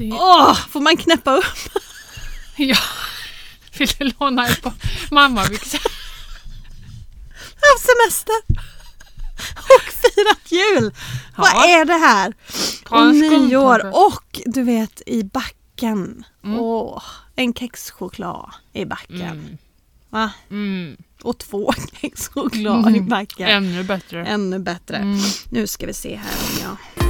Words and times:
Det. 0.00 0.12
Åh, 0.12 0.54
får 0.68 0.80
man 0.80 0.96
knäppa 0.96 1.36
upp? 1.36 1.44
Ja. 2.56 2.76
Vill 3.78 3.88
du 3.98 4.12
låna 4.18 4.46
ett 4.48 4.62
par 4.62 4.72
mammabyxor? 5.10 5.80
haft 7.62 7.86
semester 7.86 8.34
och 9.56 9.92
firat 9.92 10.52
jul. 10.52 10.92
Ja. 11.36 11.42
Vad 11.42 11.70
är 11.70 11.84
det 11.84 11.92
här? 11.92 12.32
Och 12.88 13.14
nyår 13.14 14.06
och 14.06 14.40
du 14.46 14.62
vet 14.62 15.02
i 15.06 15.22
backen. 15.24 16.24
Mm. 16.44 16.58
Åh, 16.60 17.02
en 17.36 17.54
kexchoklad 17.54 18.50
i 18.72 18.84
backen. 18.84 19.20
Mm. 19.20 19.58
Va? 20.10 20.30
Mm. 20.50 20.96
Och 21.22 21.38
två 21.38 21.72
kexchoklad 22.00 22.86
i 22.86 22.98
Mm. 22.98 23.08
backen. 23.08 23.48
Ännu 23.48 23.82
bättre. 23.82 24.26
Ännu 24.26 24.58
bättre. 24.58 24.96
Mm. 24.96 25.20
Nu 25.50 25.66
ska 25.66 25.86
vi 25.86 25.94
se 25.94 26.16
här 26.16 26.36
om 26.40 26.62
jag... 26.62 27.09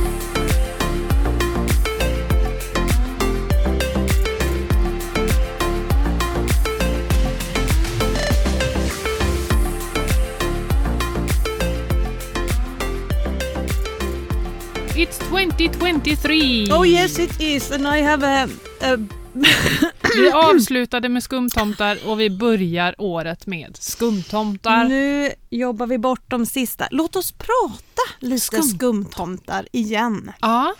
It's 15.00 15.18
2023! 15.18 16.68
Oh 16.72 16.84
yes 16.86 17.18
it 17.18 17.40
is 17.40 17.70
and 17.70 17.86
I 17.96 18.02
have 18.02 18.22
a... 18.26 18.48
a 18.80 18.96
Vi 20.16 20.30
avslutade 20.34 21.08
med 21.08 21.22
skumtomtar 21.22 21.98
och 22.06 22.20
vi 22.20 22.30
börjar 22.30 22.94
året 22.98 23.46
med 23.46 23.76
skumtomtar. 23.80 24.84
nu 24.84 25.30
jobbar 25.50 25.86
vi 25.86 25.98
bort 25.98 26.30
de 26.30 26.46
sista. 26.46 26.88
Låt 26.90 27.16
oss 27.16 27.32
prata 27.32 28.02
lite 28.18 28.40
Skum. 28.44 28.62
skumtomtar 28.62 29.68
igen. 29.72 30.32
Ja, 30.40 30.74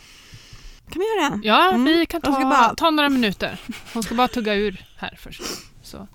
Kan 0.90 1.00
vi 1.02 1.06
göra 1.20 1.30
det? 1.36 1.46
ja 1.48 1.68
Mm. 1.70 1.84
vi 1.84 2.06
kan 2.06 2.20
ta, 2.20 2.32
ska 2.32 2.42
bara- 2.44 2.74
ta 2.74 2.90
några 2.90 3.08
minuter. 3.08 3.58
Hon 3.94 4.02
ska 4.02 4.14
bara 4.14 4.28
tugga 4.28 4.54
ur 4.54 4.86
här 4.96 5.18
först. 5.22 5.42
Så 5.82 6.08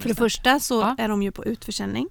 För 0.00 0.08
det 0.08 0.14
första 0.14 0.60
så 0.60 0.80
Ja. 0.80 0.94
är 0.98 1.08
de 1.08 1.22
ju 1.22 1.32
på 1.32 1.44
utförsäljning. 1.44 2.08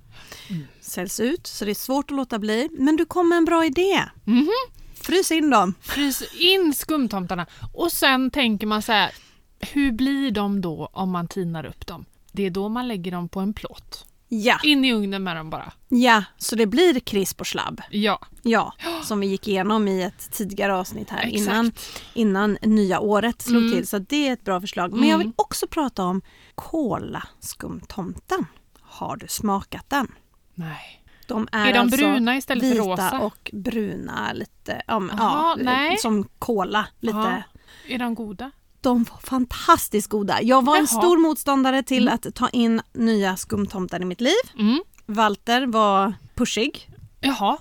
Mm. 0.50 0.64
Säljs 0.82 1.20
ut, 1.20 1.48
så 1.48 1.66
det 1.66 1.72
är 1.72 1.76
svårt 1.76 2.12
att 2.12 2.18
låta 2.18 2.40
bli. 2.40 2.70
Men 2.72 2.96
du 2.96 3.06
kom 3.06 3.30
med 3.30 3.38
en 3.38 3.46
bra 3.46 3.66
idé. 3.66 4.04
Mhm. 4.24 4.50
Frys 5.06 5.32
in 5.32 5.50
dem. 5.50 5.74
Frys 5.82 6.34
in 6.34 6.74
skumtomtarna 6.74 7.46
och 7.74 7.92
sen 7.92 8.32
tänker 8.32 8.68
man 8.68 8.82
så 8.82 8.92
här, 8.92 9.12
hur 9.60 9.92
blir 9.92 10.32
de 10.32 10.62
då 10.62 10.90
om 10.94 11.10
man 11.12 11.28
tinar 11.28 11.66
upp 11.66 11.88
dem? 11.88 12.06
Det 12.32 12.44
är 12.46 12.50
då 12.50 12.70
man 12.70 12.88
lägger 12.88 13.12
dem 13.12 13.30
på 13.30 13.40
en 13.40 13.54
plåt. 13.54 14.06
Ja, 14.28 14.60
In 14.64 14.86
i 14.86 14.94
ugnen 14.94 15.24
med 15.24 15.36
dem 15.36 15.50
bara. 15.50 15.74
ja, 15.90 16.24
så 16.38 16.56
det 16.56 16.66
blir 16.66 17.00
krisp 17.00 17.42
och 17.42 17.48
slabb. 17.48 17.82
Ja, 17.92 18.20
Ja, 18.42 18.74
som 19.04 19.20
vi 19.20 19.28
gick 19.28 19.48
igenom 19.48 19.88
i 19.88 20.02
ett 20.04 20.32
tidigare 20.32 20.76
avsnitt 20.76 21.10
här 21.10 21.18
exakt. 21.24 21.36
innan, 21.38 21.72
innan 22.14 22.58
nya 22.62 23.00
året 23.00 23.42
slog 23.42 23.62
Mm. 23.64 23.74
till. 23.74 23.88
Så 23.88 24.00
det 24.00 24.28
är 24.28 24.34
ett 24.34 24.44
bra 24.44 24.62
förslag. 24.62 24.94
Men 24.94 25.10
jag 25.10 25.18
vill 25.18 25.26
Mm. 25.28 25.34
också 25.38 25.68
prata 25.68 26.04
om 26.04 26.22
kolaskumtomten. 26.56 28.46
Har 28.82 29.16
du 29.18 29.28
smakat 29.28 29.90
den? 29.90 30.08
Nej. 30.54 31.05
De 31.28 31.48
är, 31.52 31.66
Är 31.70 31.74
de 31.74 31.80
alltså 31.80 31.98
bruna 31.98 32.38
istället 32.38 32.64
för 32.64 32.70
vita 32.70 32.84
rosa? 32.84 33.20
och 33.20 33.50
bruna 33.54 34.34
lite, 34.34 34.82
men, 34.88 35.12
Jaha, 35.18 35.56
ja, 35.58 35.64
nej. 35.64 35.98
som 35.98 36.28
kola. 36.40 36.88
Lite. 37.00 37.18
Ja. 37.88 37.94
Är 37.96 38.00
de 38.00 38.16
goda? 38.16 38.52
De 38.82 39.04
var 39.04 39.18
fantastiskt 39.18 40.08
goda. 40.10 40.42
Jag 40.42 40.66
var 40.66 40.78
en 40.78 40.88
Jaha. 40.92 41.02
stor 41.02 41.18
motståndare 41.18 41.84
till 41.84 42.04
Mm. 42.08 42.14
att 42.16 42.36
ta 42.36 42.50
in 42.50 42.82
nya 42.94 43.38
skumtomtar 43.38 44.02
i 44.02 44.06
mitt 44.06 44.22
liv. 44.22 44.34
Mm. 44.60 44.84
Walter 45.06 45.66
var 45.68 46.14
pushig 46.36 46.90
Jaha. 47.22 47.58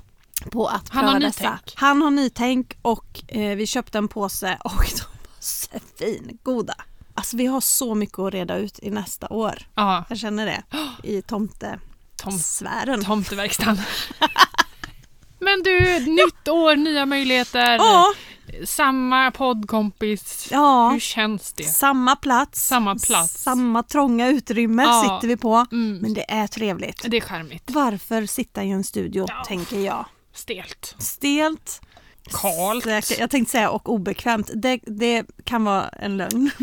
på 0.51 0.67
att 0.67 0.89
Han 0.89 1.05
har 1.05 1.20
dessa. 1.20 1.42
nytänk. 1.45 1.73
Han 1.77 2.03
har 2.03 2.11
nytänk 2.11 2.77
och 2.83 3.23
eh, 3.29 3.57
vi 3.57 3.67
köpte 3.67 3.98
en 3.98 4.09
påse 4.09 4.59
och 4.65 4.70
de 4.70 4.81
var 4.81 5.41
svingoda. 5.41 6.75
Alltså 7.15 7.37
vi 7.37 7.47
har 7.47 7.61
så 7.61 7.95
mycket 7.95 8.19
att 8.19 8.33
reda 8.35 8.57
ut 8.57 8.79
i 8.83 8.91
nästa 8.91 9.29
år. 9.29 9.55
Ja, 9.75 10.05
Jag 10.09 10.19
känner 10.19 10.47
det. 10.47 10.62
I 11.09 11.23
tom, 12.25 13.05
tomteverkstan. 13.05 13.80
Men 15.40 15.62
du, 15.62 15.80
nytt 16.11 16.48
år, 16.48 16.77
nya 16.77 17.07
möjligheter. 17.07 17.74
Ja, 17.77 18.12
Samma 18.64 19.30
poddkompis. 19.30 20.48
ja. 20.51 20.90
Hur 20.90 21.01
känns 21.01 21.52
det? 21.52 21.62
Samma 21.64 22.17
plats. 22.17 22.67
Samma 22.67 22.96
plats. 22.98 23.42
Samma 23.42 23.83
trånga 23.83 24.29
utrymme 24.29 24.83
Ja. 24.83 25.02
sitter 25.02 25.29
vi 25.29 25.36
på. 25.36 25.67
Mm. 25.73 25.98
Men 25.98 26.14
det 26.14 26.30
är 26.33 26.46
trevligt. 26.46 27.05
Det 27.08 27.17
är 27.17 27.20
charmigt. 27.20 27.70
Varför 27.70 28.27
sitta 28.27 28.64
i 28.64 28.70
en 28.70 28.85
studio, 28.85 29.27
Ja. 29.29 29.45
tänker 29.46 29.80
jag. 29.80 30.05
Stelt. 30.35 30.95
Stelt, 30.98 31.80
Kalt. 32.30 32.85
säkert, 32.85 33.18
jag 33.18 33.30
tänkte 33.30 33.52
säga 33.52 33.70
och 33.70 33.89
obekvämt. 33.89 34.51
Det, 34.55 34.80
det 34.86 35.27
kan 35.45 35.64
vara 35.64 35.89
en 35.89 36.17
lögn. 36.17 36.51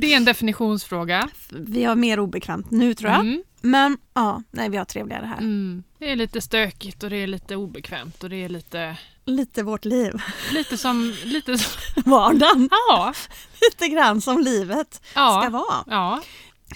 Det 0.00 0.12
är 0.12 0.16
en 0.16 0.24
definitionsfråga. 0.24 1.28
Vi 1.50 1.84
har 1.84 1.94
mer 1.94 2.20
obekvämt 2.20 2.70
nu 2.70 2.94
tror 2.94 3.10
jag. 3.10 3.20
Mm. 3.20 3.42
Men 3.60 3.98
ja, 4.14 4.42
nej 4.50 4.68
vi 4.68 4.76
har 4.76 4.84
trevligare 4.84 5.26
här. 5.26 5.38
Mm. 5.38 5.82
Det 5.98 6.10
är 6.12 6.16
lite 6.16 6.40
stökigt 6.40 7.02
och 7.02 7.10
det 7.10 7.16
är 7.16 7.26
lite 7.26 7.56
obekvämt 7.56 8.22
och 8.24 8.30
det 8.30 8.36
är 8.44 8.48
lite, 8.48 8.96
Lite 9.24 9.62
vårt 9.62 9.84
liv. 9.84 10.12
lite 10.52 10.78
som... 10.78 11.14
Lite 11.24 11.58
som 11.58 12.02
Vardagen. 12.10 12.68
ja, 12.88 13.14
Lite 13.60 13.88
grann 13.88 14.20
som 14.20 14.40
livet 14.40 14.94
ska 14.94 15.20
ja, 15.20 15.48
vara. 15.52 15.84
ja, 15.86 16.22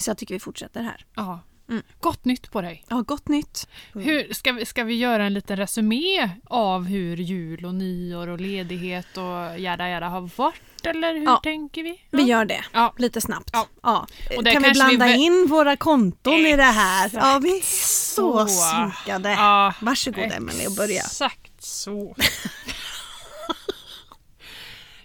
Så 0.01 0.11
jag 0.11 0.19
tycker 0.19 0.35
vi 0.35 0.41
fortsätter 0.41 0.83
här. 0.83 1.05
ja. 1.17 1.41
Mm. 1.69 1.83
Gott 2.01 2.25
nytt 2.25 2.51
på 2.51 2.61
dig. 2.61 2.85
Ja, 2.89 3.01
gott 3.01 3.29
nytt. 3.29 3.69
Hur, 3.95 4.35
ska, 4.35 4.53
vi, 4.53 4.67
ska 4.67 4.85
vi 4.85 4.95
göra 4.95 5.25
en 5.27 5.35
liten 5.35 5.57
resumé 5.57 6.31
av 6.45 6.85
hur 6.85 7.17
jul 7.17 7.65
och 7.65 7.75
nyår 7.75 8.29
och 8.29 8.41
ledighet 8.41 9.17
och 9.17 9.59
jada 9.61 9.89
jada 9.89 10.09
har 10.09 10.31
varit? 10.37 10.87
Eller 10.87 11.15
hur 11.15 11.25
Ja. 11.25 11.41
tänker 11.43 11.83
vi? 11.83 12.01
Vi 12.11 12.23
gör 12.23 12.45
det. 12.45 12.65
Ja. 12.73 12.95
Lite 12.99 13.21
snabbt. 13.21 13.51
Ja. 13.53 13.67
Ja. 13.83 14.07
Kan 14.53 14.63
vi 14.63 14.69
vi 14.69 14.73
blanda 14.75 15.07
vä- 15.07 15.15
in 15.17 15.47
våra 15.49 15.77
konton 15.77 16.35
i 16.47 16.57
det 16.57 16.63
här? 16.63 17.07
Exakt 17.07 17.25
Ja, 17.27 17.39
vi 17.43 17.59
är 17.59 17.63
så 17.63 18.47
så. 18.49 18.49
synkade. 18.49 19.31
Ja, 19.33 19.75
Varsågod 19.81 20.33
Emelie 20.33 20.67
och 20.67 20.75
börja. 20.77 21.01
Exakt 21.01 21.63
så. 21.65 22.17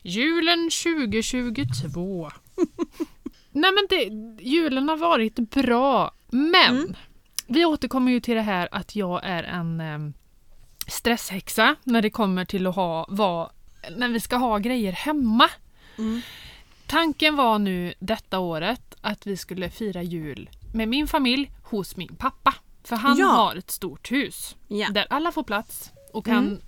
Julen 0.04 0.70
2022. 0.70 2.32
Nej 3.54 3.72
men 3.72 3.86
det, 3.90 4.04
julen 4.44 4.90
har 4.90 4.98
varit 4.98 5.36
bra, 5.36 6.12
men 6.32 6.76
Mm. 6.78 6.96
vi 7.48 7.66
återkommer 7.66 8.12
ju 8.12 8.20
till 8.20 8.36
det 8.36 8.42
här 8.42 8.70
att 8.72 8.96
jag 8.96 9.20
är 9.24 9.44
en 9.44 9.82
em, 9.82 10.14
stresshäxa 10.88 11.76
när 11.84 12.02
det 12.02 12.10
kommer 12.10 12.46
till 12.46 12.68
att 12.68 12.76
ha, 12.76 13.06
vad, 13.10 13.50
när 13.98 14.10
vi 14.10 14.20
ska 14.20 14.36
ha 14.36 14.58
grejer 14.58 14.92
hemma. 14.92 15.50
Mm. 15.98 16.22
Tanken 16.88 17.36
var 17.36 17.60
nu 17.60 17.94
detta 18.00 18.40
året 18.40 18.96
att 19.02 19.28
vi 19.28 19.38
skulle 19.38 19.70
fira 19.70 20.04
jul 20.04 20.50
med 20.74 20.88
min 20.88 21.08
familj 21.08 21.52
hos 21.64 21.96
min 21.98 22.16
pappa. 22.16 22.56
För 22.84 22.96
han 22.96 23.18
Ja. 23.18 23.26
har 23.28 23.56
ett 23.56 23.72
stort 23.72 24.12
hus 24.12 24.56
Ja. 24.68 24.90
där 24.90 25.08
alla 25.10 25.32
får 25.32 25.44
plats 25.44 25.92
och 26.14 26.26
kan 26.26 26.62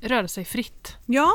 röra 0.00 0.28
sig 0.28 0.44
fritt. 0.44 0.96
ja. 1.06 1.30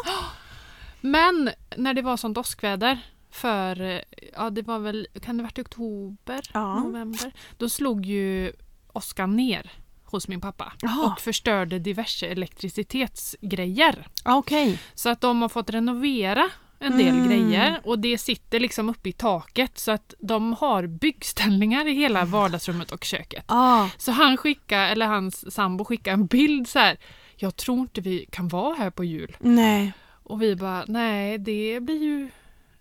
Men 1.02 1.50
när 1.78 1.94
det 1.94 2.02
var 2.02 2.18
sånt 2.18 2.38
åskväder 2.38 3.00
för, 3.34 3.82
eh, 3.82 4.00
ja 4.34 4.50
det 4.50 4.62
var 4.62 4.80
väl, 4.80 5.08
kan 5.22 5.38
det 5.38 5.44
varit 5.44 5.60
oktober, 5.60 6.42
Ja. 6.54 6.80
november? 6.80 7.34
Då 7.58 7.70
slog 7.70 8.06
ju 8.06 8.52
åskan 8.94 9.36
ner 9.36 9.72
hos 10.04 10.28
min 10.28 10.42
pappa 10.42 10.74
Jaha. 10.82 11.12
och 11.14 11.20
förstörde 11.22 11.80
diverse 11.80 12.28
elektricitetsgrejer. 12.28 14.08
Okej. 14.26 14.80
Så 14.94 15.10
att 15.10 15.22
de 15.22 15.42
har 15.42 15.50
fått 15.50 15.70
renovera 15.70 16.50
en 16.80 16.98
del 16.98 17.08
Mm. 17.16 17.28
grejer 17.30 17.82
och 17.84 18.00
det 18.00 18.18
sitter 18.18 18.60
liksom 18.60 18.90
uppe 18.90 19.10
i 19.10 19.12
taket 19.12 19.78
så 19.78 19.92
att 19.92 20.14
de 20.20 20.54
har 20.54 20.88
byggställningar 20.88 21.88
i 21.88 21.94
hela 21.94 22.26
vardagsrummet 22.26 22.92
och 22.92 23.04
köket. 23.04 23.46
Ja. 23.48 23.90
Så 23.98 24.12
han 24.12 24.38
skickade, 24.38 24.82
eller 24.88 25.06
hans 25.06 25.54
sambo 25.54 25.86
skickade 25.86 26.14
en 26.14 26.26
bild 26.26 26.68
så 26.68 26.80
här. 26.80 26.98
Jag 27.36 27.56
tror 27.56 27.80
inte 27.80 28.02
vi 28.02 28.26
kan 28.32 28.48
vara 28.48 28.76
här 28.76 28.90
på 28.90 29.04
jul. 29.04 29.38
Nej. 29.40 29.94
Och 30.24 30.42
vi 30.42 30.56
bara, 30.56 30.86
nej 30.88 31.38
det 31.38 31.80
blir 31.80 32.04
ju 32.04 32.30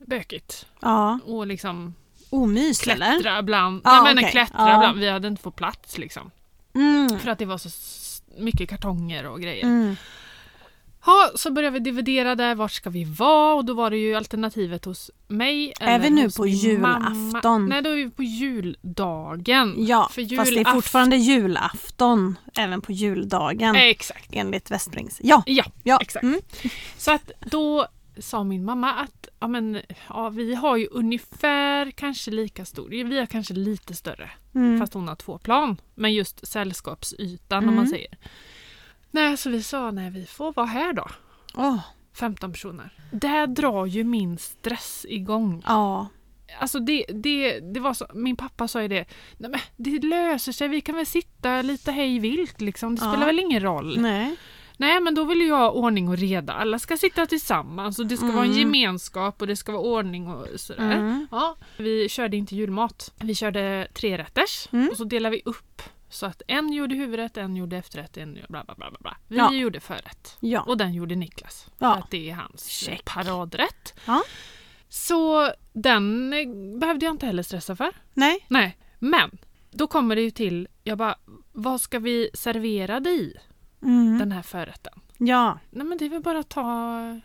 bökigt. 0.06 0.66
Ja. 0.80 1.18
Och 1.24 1.46
liksom 1.46 1.94
Omys 2.30 2.86
eller? 2.86 3.12
klättra 3.20 3.42
bland. 3.42 3.80
Ja, 3.84 4.02
nej 4.02 4.14
men 4.14 4.18
okej. 4.24 4.30
klättra 4.30 4.68
Ja. 4.70 4.78
bland. 4.78 4.98
Vi 4.98 5.08
hade 5.10 5.28
inte 5.28 5.42
fått 5.42 5.56
plats 5.56 5.98
liksom. 5.98 6.30
Mm. 6.74 7.18
För 7.18 7.30
att 7.30 7.38
det 7.38 7.44
var 7.44 7.58
så 7.58 7.68
mycket 8.38 8.68
kartonger 8.70 9.26
och 9.26 9.40
grejer. 9.40 9.64
Mm. 9.64 9.96
Ja, 11.06 11.30
så 11.34 11.50
började 11.50 11.78
vi 11.78 11.84
dividera 11.84 12.34
där, 12.34 12.54
vart 12.54 12.72
ska 12.72 12.90
vi 12.90 13.04
vara? 13.04 13.54
Och 13.54 13.64
då 13.64 13.74
var 13.74 13.90
det 13.90 13.96
ju 13.96 14.14
alternativet 14.14 14.84
hos 14.84 15.10
mig 15.28 15.72
Är 15.80 15.86
eller 15.94 15.98
vi 16.04 16.10
nu 16.10 16.30
på 16.30 16.46
julafton? 16.46 17.30
Mamma. 17.42 17.58
Nej, 17.58 17.82
då 17.82 17.90
är 17.90 17.94
vi 17.96 18.10
på 18.10 18.22
juldagen. 18.22 19.74
Ja, 19.78 20.08
För 20.12 20.36
fast 20.36 20.54
det 20.54 20.60
är 20.60 20.72
fortfarande 20.72 21.16
julafton 21.16 22.38
även 22.56 22.80
på 22.80 22.92
juldagen 22.92 23.76
Exakt. 23.76 24.28
enligt 24.32 24.70
Västbrings. 24.70 25.20
Ja, 25.22 25.42
Ja, 25.46 25.64
ja. 25.82 25.98
exakt. 26.02 26.22
Mm. 26.22 26.40
Så 26.98 27.10
att 27.12 27.30
då 27.40 27.86
sa 28.18 28.44
min 28.44 28.64
mamma 28.64 28.92
att 28.94 29.28
ja, 29.40 29.48
men, 29.48 29.80
ja, 30.08 30.28
vi 30.28 30.54
har 30.54 30.76
ju 30.76 30.86
ungefär 30.86 31.90
kanske 31.90 32.30
lika 32.30 32.64
stor, 32.64 32.88
vi 32.88 33.18
har 33.18 33.26
kanske 33.26 33.54
lite 33.54 33.94
större, 33.94 34.30
Mm. 34.54 34.78
fast 34.80 34.94
hon 34.94 35.08
har 35.08 35.16
två 35.16 35.38
plan. 35.38 35.80
Men 35.94 36.14
just 36.14 36.46
sällskapsytan 36.48 37.58
om 37.58 37.64
Mm. 37.64 37.76
man 37.76 37.86
säger. 37.88 38.18
Nej, 39.10 39.36
så 39.36 39.50
vi 39.50 39.62
sa 39.62 39.90
nej, 39.90 40.10
vi 40.10 40.26
får 40.26 40.52
vara 40.52 40.66
här 40.66 40.92
då. 40.92 41.06
Åh, 41.54 41.78
15 42.14 42.52
personer. 42.52 42.92
Där 43.12 43.46
drar 43.46 43.86
ju 43.86 44.04
min 44.04 44.38
stress 44.38 45.06
igång. 45.08 45.62
Ja. 45.66 46.06
Alltså 46.60 46.80
det, 46.80 47.04
det, 47.08 47.60
det 47.60 47.80
var 47.80 47.94
så, 47.94 48.06
min 48.14 48.36
pappa 48.36 48.68
sa 48.68 48.82
ju 48.82 48.88
det, 48.88 49.04
Nej, 49.36 49.50
men 49.50 49.60
det 49.76 49.98
löser 50.06 50.52
sig, 50.52 50.68
vi 50.68 50.80
kan 50.80 50.94
väl 50.96 51.06
sitta 51.06 51.62
lite 51.62 51.92
hej 51.92 52.18
vilt 52.18 52.60
liksom, 52.60 52.94
det 52.96 53.04
Ja. 53.04 53.10
spelar 53.12 53.26
väl 53.26 53.38
ingen 53.38 53.62
roll. 53.62 54.00
Nej. 54.00 54.36
Nej 54.82 55.00
men 55.00 55.14
då 55.14 55.24
vill 55.24 55.40
jag 55.40 55.56
ha 55.56 55.70
ordning 55.70 56.08
och 56.08 56.16
reda, 56.18 56.52
alla 56.52 56.78
ska 56.78 56.96
sitta 56.96 57.26
tillsammans 57.26 57.98
och 57.98 58.06
det 58.06 58.16
ska 58.16 58.26
vara 58.26 58.44
en 58.44 58.50
Mm. 58.52 58.58
gemenskap 58.58 59.40
och 59.40 59.46
det 59.46 59.56
ska 59.56 59.72
vara 59.72 59.82
ordning 59.82 60.28
och 60.28 60.46
sådär. 60.56 60.92
Mm. 60.92 61.26
Ja, 61.30 61.56
vi 61.76 62.08
körde 62.08 62.36
inte 62.36 62.54
julmat, 62.54 63.12
vi 63.20 63.34
körde 63.34 63.88
tre 63.94 64.18
rätters 64.18 64.68
Mm. 64.72 64.88
och 64.88 64.96
så 64.96 65.04
delade 65.04 65.36
vi 65.36 65.42
upp 65.44 65.82
så 66.08 66.26
att 66.26 66.42
en 66.48 66.72
gjorde 66.72 66.94
huvudrätt, 66.94 67.36
en 67.36 67.56
gjorde 67.56 67.76
efterrätt, 67.76 68.16
en 68.16 68.36
gjorde 68.36 68.46
bla 68.48 68.64
bla 68.64 68.74
bla. 68.74 68.90
bla, 68.90 68.98
bla. 69.00 69.16
Vi 69.28 69.36
Ja. 69.36 69.52
gjorde 69.52 69.80
förrätt 69.80 70.36
Ja. 70.40 70.60
och 70.60 70.76
den 70.76 70.94
gjorde 70.94 71.14
Niklas. 71.14 71.66
Ja. 71.78 71.92
För 71.94 72.00
att 72.00 72.10
det 72.10 72.30
är 72.30 72.34
hans 72.34 72.66
Check. 72.68 73.04
paradrätt. 73.04 73.94
Ja. 74.06 74.22
Så 74.88 75.50
den 75.72 76.32
eh, 76.32 76.78
behövde 76.80 77.06
jag 77.06 77.14
inte 77.14 77.26
heller 77.26 77.42
stressa 77.42 77.76
för. 77.76 77.90
Nej. 78.14 78.46
Nej, 78.48 78.76
men 78.98 79.38
då 79.70 79.86
kommer 79.86 80.16
det 80.16 80.22
ju 80.22 80.30
till, 80.30 80.68
jag 80.84 80.98
bara, 80.98 81.14
vad 81.52 81.80
ska 81.80 81.98
vi 81.98 82.30
servera 82.34 83.00
det 83.00 83.10
i 83.10 83.36
Mm. 83.82 84.18
den 84.18 84.32
här 84.32 84.42
förrätten? 84.42 84.92
Ja. 85.18 85.58
Nej 85.70 85.86
men 85.86 85.98
det 85.98 86.04
är 86.04 86.08
väl 86.08 86.22
bara 86.22 86.38
att 86.38 86.48
ta 86.48 86.60
mm, 86.98 87.22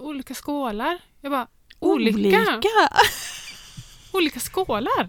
olika 0.00 0.34
skålar. 0.34 0.98
Jag 1.20 1.32
bara, 1.32 1.46
olika? 1.78 2.18
Olika. 2.18 2.68
Olika 4.12 4.40
skålar? 4.40 5.08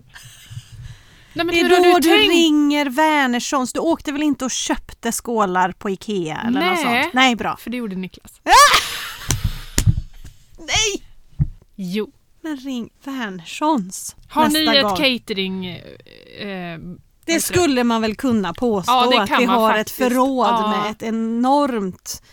Nej 1.33 1.45
Det 1.45 1.59
är 1.59 1.69
då 1.69 1.75
du 1.99 2.01
tänkt? 2.01 2.05
ringer 2.31 2.85
Wernerssons. 2.89 3.73
Du 3.73 3.79
åkte 3.79 4.11
väl 4.11 4.23
inte 4.23 4.45
och 4.45 4.51
köpte 4.51 5.11
skålar 5.11 5.71
på 5.71 5.89
Ikea 5.89 6.37
eller 6.47 6.61
något 6.61 6.83
Nej. 6.83 7.01
sånt? 7.03 7.13
Nej, 7.13 7.35
bra. 7.35 7.57
För 7.57 7.69
det 7.69 7.77
gjorde 7.77 7.95
Niklas. 7.95 8.41
Nej! 10.57 11.03
Jo. 11.75 12.11
Men 12.41 12.57
ring 12.57 12.89
Wernerssons 13.03 14.15
Har 14.29 14.43
nästa 14.43 14.59
ni 14.71 14.77
ett 14.77 14.83
gång. 14.83 14.95
catering... 14.97 15.65
Eh, 16.39 16.79
Det 17.25 17.41
skulle 17.41 17.83
man 17.83 18.01
väl 18.01 18.15
kunna 18.15 18.53
påstå 18.53 18.91
Ja, 18.93 19.09
det 19.11 19.21
att 19.33 19.39
vi 19.41 19.45
har 19.45 19.69
faktiskt. 19.69 20.01
ett 20.01 20.07
förråd 20.07 20.47
Ja. 20.47 20.67
med 20.83 20.91
ett 20.91 21.03
enormt 21.03 22.23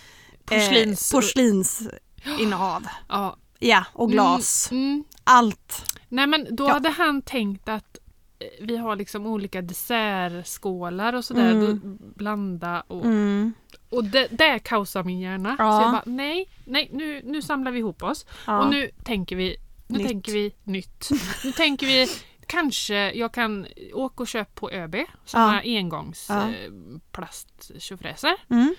porslins... 0.44 1.12
eh, 1.14 1.16
porslinsinnehav. 1.16 2.86
ja. 3.08 3.36
Ja, 3.60 3.84
och 3.92 4.10
glas. 4.10 4.68
Mm, 4.70 4.84
mm. 4.84 5.04
Allt. 5.24 5.84
Nej 6.08 6.26
men 6.26 6.46
då 6.56 6.68
hade 6.68 6.88
han 6.88 7.22
tänkt 7.22 7.68
att 7.68 7.98
eh, 8.38 8.46
vi 8.66 8.76
har 8.76 8.96
liksom 8.96 9.26
olika 9.26 9.62
dessertskålar 9.62 11.12
och 11.12 11.24
sådär. 11.24 11.50
Mm. 11.50 11.98
Blanda 12.16 12.82
och... 12.86 13.04
Mm. 13.04 13.52
Och 13.90 14.04
det, 14.04 14.28
där 14.30 14.58
kaosar 14.58 15.02
min 15.04 15.18
hjärna. 15.20 15.56
Ja. 15.58 15.78
Så 15.78 15.84
jag 15.84 15.92
bara, 15.92 16.02
nej, 16.06 16.48
nej 16.64 16.90
nu, 16.92 17.22
nu 17.24 17.42
samlar 17.42 17.72
vi 17.72 17.78
ihop 17.78 18.02
oss. 18.02 18.26
Ja. 18.46 18.58
Och 18.62 18.70
nu 18.70 18.90
tänker 19.04 19.36
vi 19.36 19.56
nu 19.86 19.98
Nytt. 19.98 20.06
tänker 20.06 20.32
vi 20.32 20.52
nytt. 20.64 21.08
Nu 21.44 21.52
tänker 21.52 21.86
vi 21.86 22.08
kanske 22.48 23.12
jag 23.12 23.32
kan 23.32 23.66
åka 23.92 24.22
och 24.22 24.28
köpa 24.28 24.50
på 24.54 24.70
ÖB 24.70 24.96
sådana 25.24 25.60
engångs 25.64 26.26
Ja. 26.28 26.48
eh, 26.48 26.70
plasttjofräser. 27.12 28.36
Mm. 28.50 28.74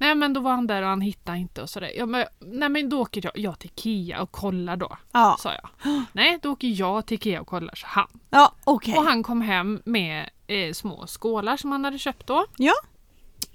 Nej 0.00 0.14
men 0.14 0.32
då 0.32 0.40
var 0.40 0.50
han 0.50 0.66
där 0.66 0.82
och 0.82 0.88
han 0.88 1.00
hittade 1.00 1.38
inte 1.38 1.62
och 1.62 1.70
sådär. 1.70 1.92
Jag, 1.96 2.08
men, 2.08 2.26
nej 2.40 2.68
men 2.68 2.88
då 2.88 3.00
åker 3.00 3.20
jag, 3.24 3.38
jag 3.38 3.58
till 3.58 3.70
Ikea 3.76 4.22
och 4.22 4.32
kollar 4.32 4.76
då, 4.76 4.96
Ja, 5.12 5.36
sa 5.40 5.52
jag. 5.54 5.68
Nej 6.12 6.38
då 6.42 6.52
åker 6.52 6.68
jag 6.68 7.06
till 7.06 7.14
Ikea 7.14 7.40
och 7.40 7.46
kollar, 7.46 7.74
så 7.74 7.86
han. 7.86 8.08
ja 8.30 8.54
okej. 8.64 8.94
Och 8.98 9.04
han 9.04 9.22
kom 9.22 9.40
hem 9.40 9.82
med 9.84 10.30
eh, 10.46 10.72
små 10.72 11.06
skålar 11.06 11.56
som 11.56 11.72
han 11.72 11.84
hade 11.84 11.98
köpt 11.98 12.26
då. 12.26 12.46
Ja. 12.56 12.72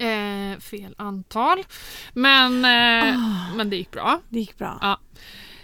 Eh, 0.06 0.60
fel 0.60 0.96
antal. 0.98 1.64
Men, 2.14 2.66
eh, 2.66 3.18
Ah. 3.18 3.56
men 3.56 3.70
det 3.70 3.76
gick 3.76 3.92
bra. 3.92 4.20
Det 4.30 4.40
gick 4.40 4.58
bra. 4.58 4.78
Ja. 4.82 5.00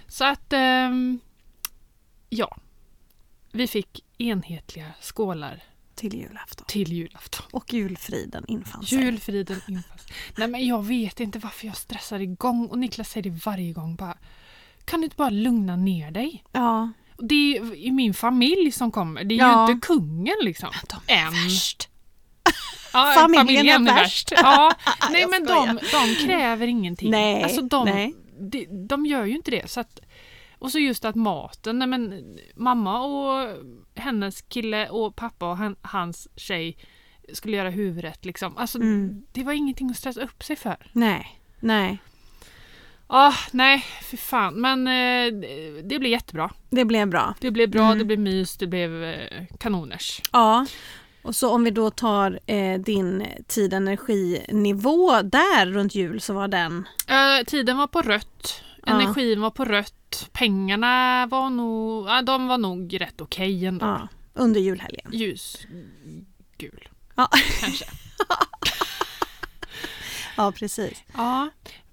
Så 0.07 0.25
att, 0.25 0.53
ehm, 0.53 1.19
ja. 2.29 2.57
Vi 3.51 3.67
fick 3.67 4.03
enhetliga 4.17 4.85
skålar 5.01 5.63
Till 5.95 6.13
julafton. 6.15 6.65
till 6.67 6.93
julafton. 6.93 7.45
Och 7.51 7.73
julfriden 7.73 8.45
infann 8.47 8.85
sig. 8.85 8.99
Julfriden 9.03 9.61
införs. 9.67 10.01
Nej 10.37 10.47
men 10.47 10.67
jag 10.67 10.85
vet 10.85 11.19
inte 11.19 11.39
varför 11.39 11.67
jag 11.67 11.77
stressar 11.77 12.19
igång 12.19 12.67
och 12.67 12.79
Niklas 12.79 13.09
säger 13.09 13.29
det 13.31 13.39
varje 13.45 13.73
gång 13.73 13.95
bara. 13.95 14.17
Kan 14.85 14.99
du 15.01 15.03
inte 15.05 15.15
bara 15.15 15.29
lugna 15.29 15.75
ner 15.75 16.11
dig? 16.11 16.43
Ja. 16.51 16.91
Det 17.17 17.57
är 17.57 17.75
ju 17.75 17.91
min 17.91 18.13
familj 18.13 18.71
som 18.71 18.91
kommer. 18.91 19.23
Det 19.23 19.35
är 19.35 19.39
Ja. 19.39 19.67
ju 19.67 19.73
inte 19.73 19.87
kungen 19.87 20.35
liksom. 20.41 20.69
De 20.89 21.13
är 21.13 21.25
Än. 21.25 21.31
värst. 21.33 21.89
Ja, 22.93 23.13
Familjen 23.15 23.87
är 23.87 23.93
värst. 23.93 24.31
Ja. 24.31 24.73
Nej 25.11 25.27
men 25.27 25.45
de, 25.45 25.79
de 25.91 26.15
kräver 26.25 26.67
ingenting. 26.67 27.11
Nej, 27.11 27.43
Alltså 27.43 27.61
de, 27.61 27.85
nej. 27.85 28.13
de, 28.39 28.87
de 28.87 29.05
gör 29.05 29.25
ju 29.25 29.35
inte 29.35 29.51
det. 29.51 29.69
Så 29.71 29.79
att, 29.79 29.99
och 30.59 30.71
så 30.71 30.79
just 30.79 31.05
att 31.05 31.15
maten, 31.15 31.79
nej 31.79 31.87
men 31.87 32.23
mamma 32.55 32.99
och 33.01 33.57
hennes 33.95 34.41
kille 34.41 34.89
och 34.89 35.15
pappa 35.15 35.49
och 35.49 35.57
han, 35.57 35.75
hans 35.81 36.27
tjej 36.35 36.77
skulle 37.33 37.57
göra 37.57 37.69
huvudrätt 37.69 38.25
liksom. 38.25 38.57
Alltså 38.57 38.77
Mm. 38.77 39.21
det 39.31 39.43
var 39.43 39.53
ingenting 39.53 39.89
att 39.89 39.97
stressa 39.97 40.21
upp 40.21 40.43
sig 40.43 40.55
för. 40.55 40.77
Nej. 40.93 41.39
Nej. 41.59 41.97
Ah, 43.07 43.33
nej, 43.51 43.85
för 44.03 44.17
fan. 44.17 44.53
Men 44.53 44.87
eh, 44.87 45.33
det 45.83 45.99
blev 45.99 46.11
jättebra. 46.11 46.51
Det 46.69 46.85
blev 46.85 47.07
bra. 47.09 47.35
Det 47.39 47.51
blev 47.51 47.69
bra, 47.69 47.85
Mm. 47.85 47.97
det 47.99 48.05
blev 48.05 48.19
mys, 48.19 48.57
det 48.57 48.67
blev 48.67 49.03
eh, 49.03 49.45
kanoners. 49.59 50.21
Ja. 50.31 50.65
Och 51.21 51.35
så 51.35 51.49
om 51.53 51.63
vi 51.63 51.71
då 51.71 51.89
tar 51.91 52.39
eh, 52.45 52.79
din 52.79 53.27
tid 53.47 53.73
energinivå 53.73 55.21
där 55.21 55.65
runt 55.65 55.95
jul 55.95 56.21
så 56.21 56.33
var 56.33 56.47
den... 56.47 56.87
Eh, 57.07 57.45
tiden 57.45 57.77
var 57.77 57.87
på 57.87 58.01
rött. 58.01 58.63
Energin 58.95 59.41
var 59.41 59.51
på 59.51 59.65
rött, 59.65 60.29
pengarna 60.31 61.25
var 61.27 61.49
nog, 61.49 62.07
ja, 62.07 62.21
de 62.21 62.47
var 62.47 62.57
nog 62.57 63.01
rätt 63.01 63.21
okej 63.21 63.65
ändå. 63.65 63.85
Ja, 63.85 64.07
under 64.33 64.59
julhelgen. 64.59 65.09
Ljusgul 65.13 66.89
Ja. 67.15 67.29
kanske. 67.61 67.85
Ja, 70.37 70.51
precis. 70.51 71.03
Ja. 71.13 71.49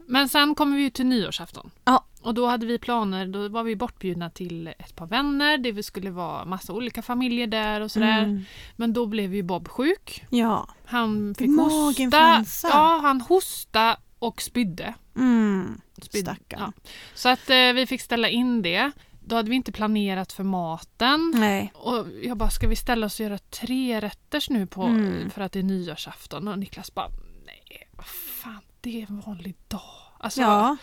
Men 0.08 0.28
sen 0.28 0.54
kommer 0.54 0.76
vi 0.76 0.90
till 0.90 1.06
nyårsafton. 1.06 1.70
Ja. 1.84 2.04
Och 2.20 2.34
då 2.34 2.46
hade 2.46 2.66
vi 2.66 2.78
planer, 2.78 3.26
då 3.26 3.49
var 3.49 3.62
vi 3.62 3.76
bortbjudna 3.76 4.31
till 4.31 4.66
ett 4.66 4.96
par 4.96 5.06
vänner, 5.06 5.58
det 5.58 5.82
skulle 5.82 6.10
vara 6.10 6.44
massa 6.44 6.72
olika 6.72 7.02
familjer 7.02 7.46
där 7.46 7.81
och 7.81 7.90
sådär. 7.90 8.22
Mm. 8.22 8.44
Men 8.76 8.92
då 8.92 9.06
blev 9.06 9.34
ju 9.34 9.42
Bob 9.42 9.69
sjuk. 9.69 10.25
Ja. 10.31 10.69
Han 10.84 11.34
fick 11.38 11.49
hosta. 11.58 11.76
Maginfluensa. 11.76 12.69
Ja, 12.69 12.99
han 13.02 13.20
hosta 13.20 13.96
och 14.26 14.43
spydde. 14.43 14.94
Mm. 15.17 15.81
Spydde. 16.02 16.37
Ja. 16.49 16.73
Så 17.14 17.28
att 17.28 17.50
eh, 17.50 17.73
vi 17.75 17.87
fick 17.87 18.00
ställa 18.00 18.28
in 18.28 18.62
det. 18.62 18.90
Då 19.25 19.37
hade 19.37 19.50
vi 19.50 19.56
inte 19.56 19.73
planerat 19.73 20.33
för 20.33 20.45
maten. 20.45 21.33
Nej. 21.35 21.73
Och 21.75 22.06
jag 22.23 22.37
bara, 22.37 22.50
ska 22.50 22.68
vi 22.68 22.76
ställa 22.76 23.06
oss 23.06 23.21
och 23.21 23.25
göra 23.26 23.38
tre 23.38 24.00
rätters 24.00 24.50
nu 24.50 24.66
på, 24.66 24.83
Mm. 24.83 25.30
för 25.30 25.40
att 25.40 25.52
det 25.52 25.59
är 25.59 25.62
nyårsafton? 25.62 26.49
Och 26.49 26.59
Niklas 26.59 26.95
bara, 26.95 27.09
nej, 27.47 27.88
vad 27.90 28.06
fan, 28.06 28.61
det 28.80 29.02
är 29.02 29.06
en 29.11 29.21
vanlig 29.21 29.54
dag. 29.68 29.80
Alltså, 30.18 30.40
Ja. 30.40 30.76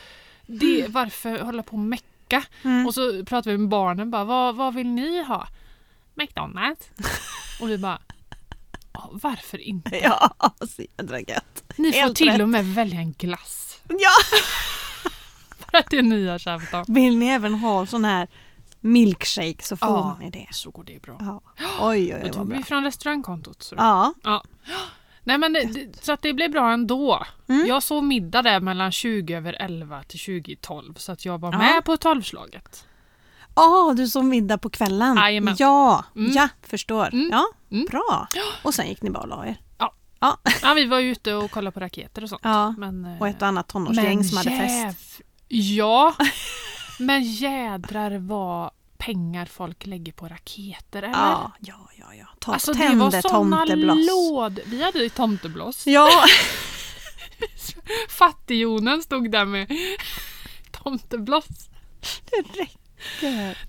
det, 0.46 0.86
varför 0.90 1.40
hålla 1.40 1.64
på 1.64 1.72
och 1.74 1.80
mecka? 1.80 2.44
Mm. 2.64 2.88
Och 2.88 2.94
så 2.94 3.26
pratade 3.26 3.52
vi 3.52 3.58
med 3.58 3.70
barnen, 3.70 4.12
bara, 4.12 4.24
vad, 4.24 4.56
vad 4.56 4.74
vill 4.74 4.88
ni 4.88 5.24
ha? 5.24 5.48
McDonalds. 6.16 6.90
och 7.62 7.70
vi 7.70 7.78
bara, 7.78 8.00
"Ja, 8.94 9.10
varför 9.12 9.58
inte? 9.58 9.98
Ja, 9.98 10.34
så 10.70 10.84
jädra 10.98 11.20
gött. 11.20 11.64
Ni 11.78 11.92
får 11.92 12.00
helt 12.00 12.16
till 12.18 12.30
rätt. 12.32 12.42
och 12.42 12.50
med 12.50 12.66
välja 12.66 13.00
en 13.00 13.12
glass. 13.14 13.82
Ja. 13.90 14.40
För 15.72 15.78
att 15.78 15.90
det 15.90 15.98
är 15.98 16.02
nyårsafton. 16.04 16.86
Vill 16.88 17.18
ni 17.18 17.28
även 17.28 17.54
ha 17.56 17.86
sån 17.86 18.06
här 18.06 18.28
milkshake 18.80 19.64
så 19.64 19.78
får 19.78 19.88
Ja. 19.90 20.18
ni 20.20 20.30
det. 20.30 20.48
Så 20.52 20.72
går 20.72 20.84
det 20.84 21.02
bra. 21.02 21.18
Ja. 21.20 21.42
Oj, 21.60 21.66
oj, 21.82 22.14
oj 22.16 22.22
vad 22.24 22.34
tog 22.34 22.54
vi 22.58 22.64
från 22.64 22.84
restaurangkontot. 22.84 23.64
Så. 23.64 23.76
Ja. 23.78 24.14
Nej, 25.24 25.38
men 25.38 25.54
det, 25.54 25.64
det- 25.64 26.04
så 26.06 26.12
att 26.12 26.22
det 26.22 26.34
blev 26.34 26.52
bra 26.52 26.72
ändå. 26.74 27.26
Mm. 27.50 27.68
Jag 27.68 27.84
sov 27.84 28.04
middag 28.04 28.42
där 28.42 28.60
mellan 28.60 28.92
20 28.92 29.34
över 29.36 29.54
11 29.60 30.04
till 30.04 30.20
20 30.20 30.52
i 30.52 30.56
12 30.56 30.94
så 30.98 31.12
att 31.12 31.26
jag 31.26 31.38
var 31.42 31.52
Ja. 31.52 31.58
med 31.58 31.86
på 31.86 31.98
tolvslaget. 31.98 32.86
Ah, 33.54 33.94
du 33.94 34.08
som 34.08 34.30
middag 34.30 34.58
på 34.58 34.70
kvällen. 34.70 35.16
Jajamän. 35.18 35.56
Ja, 35.60 36.06
Mm. 36.16 36.32
ja, 36.32 36.50
förstår. 36.64 37.14
Mm. 37.14 37.30
Ja, 37.32 37.46
Mm. 37.72 37.86
bra. 37.86 38.28
Och 38.64 38.74
sen 38.74 38.88
gick 38.88 39.02
ni 39.02 39.10
bara 39.10 39.24
och 39.24 39.30
la 39.30 39.46
er. 39.46 39.58
Ja, 40.62 40.74
vi 40.76 40.86
var 40.86 41.00
ute 41.00 41.34
och 41.34 41.52
kollade 41.52 41.72
på 41.74 41.80
raketer 41.80 42.24
och 42.24 42.30
sånt. 42.30 42.42
Ja. 42.44 42.72
Men, 42.78 43.06
eh, 43.06 43.22
Och 43.22 43.28
ett 43.28 43.42
annat 43.42 43.68
tonårsgäng 43.68 44.24
som 44.24 44.38
hade 44.38 44.50
fest. 44.50 45.22
Ja, 45.48 46.16
men 47.00 47.24
jädrar 47.24 48.18
vad 48.18 48.72
pengar 48.98 49.46
folk 49.46 49.86
lägger 49.86 50.12
på 50.14 50.28
raketer 50.28 51.04
eller? 51.04 51.14
Ja, 51.14 51.52
ja, 51.60 51.90
ja. 52.00 52.14
ja. 52.20 52.26
Ta, 52.40 52.54
Alltså 52.54 52.74
det 52.74 52.96
var 52.96 53.12
tände 53.12 53.22
såna 53.30 53.66
låd... 53.66 54.60
Vi 54.66 54.84
hade 54.84 55.00
ju 55.00 55.10
tomtebloss. 55.10 55.88
Ja, 55.88 56.10
Fattigjonen 58.10 59.02
stod 59.02 59.32
där 59.32 59.46
med 59.46 59.72
tomtebloss. 60.72 61.70
det 62.32 62.60
räcker. 62.62 62.83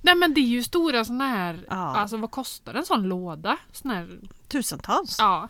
Nej 0.02 0.14
men 0.16 0.34
det 0.34 0.40
är 0.40 0.46
ju 0.48 0.62
stora 0.62 1.04
såna 1.04 1.26
här, 1.28 1.64
Ja. 1.70 1.96
alltså 1.96 2.16
vad 2.16 2.30
kostar 2.30 2.74
en 2.74 2.84
sån 2.86 3.02
låda? 3.02 3.56
Sån 3.72 3.90
här, 3.90 4.18
Tusentals. 4.48 5.16
ja. 5.18 5.48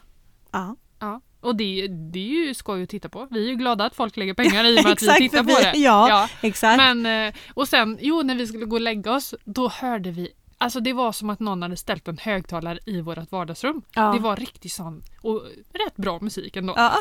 Ja. 0.52 0.76
ja. 0.98 1.20
Och 1.40 1.56
det, 1.56 1.86
det 1.88 2.18
är 2.18 2.46
ju 2.46 2.54
skoj 2.54 2.82
att 2.82 2.88
titta 2.88 3.08
på. 3.08 3.28
Vi 3.30 3.44
är 3.44 3.48
ju 3.48 3.54
glada 3.54 3.84
att 3.84 3.94
folk 3.94 4.16
lägger 4.16 4.34
pengar 4.34 4.64
i 4.64 4.78
och 4.80 4.84
med 4.84 4.92
att 4.92 5.02
vi 5.02 5.06
tittar 5.28 5.42
på 5.44 5.60
det. 5.60 5.72
ja. 5.78 6.28
Exakt. 6.40 6.76
Men, 6.76 7.06
eh, 7.28 7.34
och 7.54 7.68
sen, 7.68 7.98
jo 8.00 8.22
när 8.22 8.34
vi 8.34 8.46
skulle 8.46 8.64
gå 8.66 8.76
och 8.76 8.80
lägga 8.80 9.12
oss, 9.12 9.34
då 9.44 9.68
hörde 9.68 10.10
vi 10.10 10.28
Alltså 10.58 10.80
det 10.80 10.92
var 10.92 11.12
som 11.12 11.30
att 11.30 11.40
någon 11.40 11.62
hade 11.62 11.76
ställt 11.76 12.08
en 12.08 12.18
högtalare 12.18 12.78
i 12.86 13.00
vårt 13.00 13.32
vardagsrum. 13.32 13.82
Ja. 13.94 14.12
Det 14.12 14.18
var 14.18 14.36
riktigt 14.36 14.72
sån, 14.72 15.02
och 15.20 15.42
rätt 15.86 15.96
bra 15.96 16.18
musik 16.20 16.56
ändå. 16.56 16.72
ja, 16.76 16.94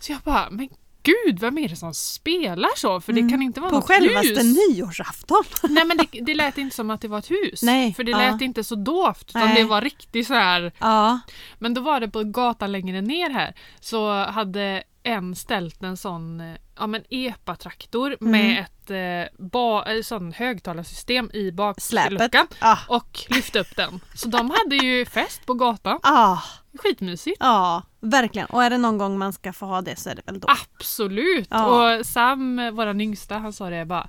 Så 0.00 0.12
jag 0.12 0.20
bara, 0.20 0.50
men 0.50 0.68
gud 1.06 1.40
vem 1.40 1.58
är 1.58 1.68
det 1.68 1.76
som 1.76 1.94
spelar 1.94 2.68
så? 2.76 3.00
För 3.00 3.12
det 3.12 3.28
kan 3.30 3.42
inte 3.42 3.60
vara 3.60 3.70
Mm. 3.70 3.82
på 3.82 3.92
något 3.92 4.02
självaste 4.02 4.42
hus. 4.42 4.56
nyårsafton. 4.76 5.44
Nej 5.70 5.84
men 5.84 5.96
det, 5.96 6.20
det 6.20 6.34
lät 6.34 6.58
inte 6.58 6.76
som 6.76 6.90
att 6.90 7.00
det 7.00 7.08
var 7.08 7.18
ett 7.18 7.30
hus. 7.30 7.62
Nej, 7.62 7.94
För 7.94 8.04
det 8.04 8.10
ja. 8.10 8.18
lät 8.18 8.40
inte 8.40 8.64
så 8.64 8.74
dovt 8.74 9.30
utan 9.30 9.42
Nej. 9.46 9.54
det 9.62 9.64
var 9.64 9.80
riktigt 9.80 10.26
så 10.26 10.34
här. 10.34 10.72
Ja, 10.78 11.20
Men 11.58 11.74
då 11.74 11.80
var 11.80 12.00
det 12.00 12.08
på 12.08 12.22
gatan 12.24 12.72
längre 12.72 13.00
ner 13.00 13.30
här 13.30 13.54
så 13.80 14.12
hade 14.24 14.82
en 15.06 15.36
ställt 15.36 15.82
en 15.82 15.96
sån 15.96 16.40
eh, 16.40 16.56
ja, 16.78 16.86
men 16.86 17.02
epa-traktor 17.10 18.16
Mm. 18.20 18.30
med 18.32 18.60
ett 18.60 18.90
eh, 18.90 19.44
ba, 19.46 19.84
eh, 19.84 20.02
sån 20.02 20.32
högtalarsystem 20.32 21.30
i 21.34 21.52
bakluckan 21.52 22.46
ah, 22.60 22.78
och 22.88 23.20
lyfte 23.28 23.58
upp 23.60 23.76
den. 23.76 24.00
Så 24.14 24.28
de 24.28 24.50
hade 24.50 24.76
ju 24.76 25.04
fest 25.06 25.46
på 25.46 25.54
gatan. 25.54 25.98
ah, 26.02 26.38
Skitmysigt. 26.78 27.36
ja, 27.40 27.82
verkligen. 28.00 28.46
Och 28.48 28.62
är 28.64 28.70
det 28.70 28.78
någon 28.78 28.98
gång 28.98 29.18
man 29.18 29.32
ska 29.32 29.52
få 29.52 29.66
ha 29.66 29.80
det 29.82 29.96
så 29.96 30.10
är 30.10 30.14
det 30.14 30.22
väl 30.26 30.40
då. 30.40 30.48
Absolut! 30.48 31.48
Ja. 31.50 31.66
Och 31.98 32.06
Sam, 32.06 32.58
eh, 32.58 32.70
våran 32.70 33.00
yngsta, 33.00 33.38
han 33.38 33.52
sa 33.52 33.70
det 33.70 33.84
bara 33.84 34.08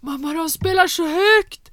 Mamma 0.00 0.32
de 0.34 0.50
spelar 0.50 0.86
så 0.86 1.06
högt! 1.06 1.70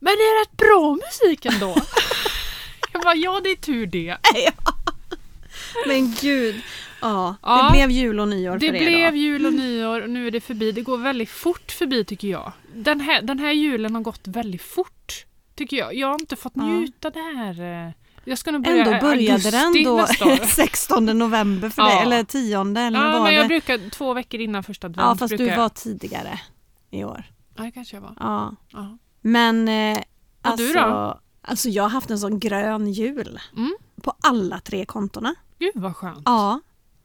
Men 0.00 0.12
det 0.16 0.22
är 0.22 0.40
rätt 0.44 0.56
bra 0.56 0.96
musik 1.06 1.44
ändå. 1.46 1.74
Jag 2.92 3.02
bara, 3.02 3.14
ja 3.14 3.40
det 3.44 3.50
är 3.50 3.56
tur 3.56 3.86
det. 3.86 4.16
Men 5.86 6.14
gud. 6.20 6.62
Ja, 7.00 7.36
Ja. 7.42 7.62
det 7.62 7.72
blev 7.72 7.90
jul 7.90 8.20
och 8.20 8.28
nyår 8.28 8.58
Det 8.58 8.66
för 8.68 8.74
er 8.74 8.78
blev 8.90 9.12
då. 9.12 9.18
jul 9.18 9.46
och 9.46 9.52
nyår 9.52 10.00
och 10.02 10.10
nu 10.10 10.26
är 10.26 10.30
det 10.30 10.40
förbi. 10.40 10.72
Det 10.72 10.82
går 10.82 10.98
väldigt 10.98 11.30
fort 11.30 11.72
förbi 11.72 12.04
tycker 12.04 12.28
jag. 12.28 12.52
Den 12.74 13.00
här, 13.00 13.22
den 13.22 13.38
här 13.38 13.52
julen 13.52 13.94
har 13.94 14.02
gått 14.02 14.20
väldigt 14.26 14.62
fort. 14.62 15.24
Tycker 15.54 15.76
jag. 15.76 15.94
Jag 15.94 16.06
har 16.08 16.14
inte 16.20 16.36
fått 16.36 16.52
Ja. 16.56 16.62
njuta 16.62 17.10
där. 17.10 17.60
eh, 17.86 17.92
Jag 18.24 18.38
ska 18.38 18.50
nog 18.50 18.62
börja 18.64 18.84
Ändå 18.84 19.00
började 19.06 19.50
den 19.50 19.84
då 19.84 19.96
nästa 19.96 20.24
år. 20.24 20.36
16 20.46 21.04
november 21.06 21.68
för 21.70 21.82
Ja. 21.82 21.88
dig, 21.88 21.98
eller 22.02 22.24
10 22.24 22.60
eller 22.60 22.98
Ja, 23.04 23.12
var 23.12 23.22
men 23.24 23.34
jag 23.34 23.44
det? 23.44 23.48
brukar 23.48 23.90
två 23.90 24.14
veckor 24.14 24.40
innan 24.40 24.62
första 24.62 24.86
advent. 24.86 25.06
Ja, 25.06 25.16
fast 25.16 25.36
brukar 25.36 25.54
du 25.56 25.60
var 25.60 25.68
tidigare 25.68 26.40
i 26.90 27.04
år. 27.04 27.24
Ja, 27.56 27.62
det 27.62 27.70
kanske 27.70 27.96
jag 27.96 28.00
var. 28.00 28.14
Ja. 28.20 28.54
Ja. 28.72 28.98
Men 29.20 29.68
eh, 29.68 29.98
alltså, 30.42 30.66
du 30.66 30.72
då? 30.72 31.20
alltså 31.42 31.68
jag 31.68 31.82
har 31.82 31.90
haft 31.90 32.10
en 32.10 32.18
sån 32.18 32.38
grön 32.40 32.92
jul 32.92 33.40
Mm. 33.56 33.76
på 34.02 34.12
alla 34.22 34.60
tre 34.60 34.84
kontona. 34.84 35.34
Gud 35.58 35.72
vad 35.74 35.96
skönt. 35.96 36.22
Ja. 36.24 36.60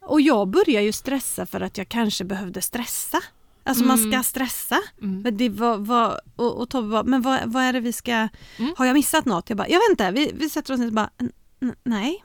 Och 0.08 0.22
jag 0.22 0.48
börjar 0.48 0.82
ju 0.82 0.92
stressa 0.92 1.46
för 1.46 1.62
att 1.62 1.78
jag 1.78 1.90
kanske 1.90 2.24
behövde 2.24 2.62
stressa. 2.62 3.18
Alltså 3.64 3.84
man 3.84 3.98
Mm. 4.00 4.12
ska 4.12 4.24
stressa. 4.24 4.80
Mm. 5.02 5.22
Men, 5.22 5.38
det 5.38 5.50
var, 5.50 5.78
var, 5.78 6.22
och, 6.36 6.62
och 6.62 6.70
Tobbe 6.70 6.88
bara, 6.90 7.04
men 7.04 7.22
vad, 7.22 7.40
vad 7.46 7.64
är 7.64 7.74
det 7.74 7.80
vi 7.80 7.94
ska... 7.94 8.12
Mm. 8.12 8.74
Har 8.78 8.86
jag 8.86 8.94
missat 8.94 9.26
något? 9.26 9.50
Jag 9.50 9.58
bara, 9.58 9.68
jag 9.68 9.80
vet 9.80 9.90
inte. 9.90 10.12
Vi, 10.12 10.32
vi 10.36 10.50
sätter 10.50 10.74
oss 10.74 10.80
ner 10.80 10.88
och 10.88 10.94
bara, 10.94 11.10
"N- 11.18 11.32
n- 11.62 11.76
nej. 11.84 12.24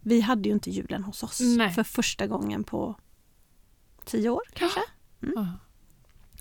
Vi 0.00 0.20
hade 0.20 0.48
ju 0.48 0.54
inte 0.54 0.70
julen 0.70 1.04
hos 1.04 1.22
oss 1.22 1.40
Nej. 1.40 1.70
för 1.72 1.82
första 1.82 2.26
gången 2.26 2.64
på 2.64 2.96
tio 4.04 4.30
år 4.30 4.42
kanske. 4.54 4.80
Ja. 5.20 5.46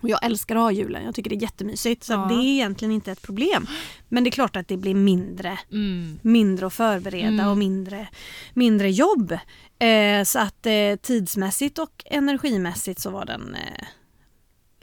Och 0.04 0.10
jag 0.10 0.26
älskar 0.26 0.56
att 0.56 0.62
ha 0.62 0.72
julen, 0.72 1.04
jag 1.06 1.16
tycker 1.16 1.30
det 1.30 1.36
är 1.36 1.42
jättemysigt. 1.42 2.04
Så 2.04 2.14
Ja. 2.14 2.26
det 2.30 2.34
är 2.36 2.54
egentligen 2.54 2.92
inte 2.92 3.12
ett 3.12 3.22
problem. 3.22 3.68
Men 4.10 4.24
det 4.24 4.30
är 4.30 4.32
klart 4.32 4.56
att 4.56 4.68
det 4.68 4.78
blir 4.78 4.96
mindre 4.96 5.60
Mm. 5.72 6.20
mindre 6.22 6.66
att 6.68 6.74
förbereda 6.74 7.28
Mm. 7.28 7.48
och 7.48 7.58
mindre, 7.58 8.08
mindre 8.54 8.92
jobb. 8.92 9.32
Eh, 9.80 10.24
så 10.24 10.40
att 10.40 10.66
eh, 10.66 10.96
tidsmässigt 11.02 11.80
och 11.80 12.04
energimässigt 12.06 13.00
så 13.00 13.10
var 13.10 13.26
den 13.26 13.56
eh, 13.56 13.86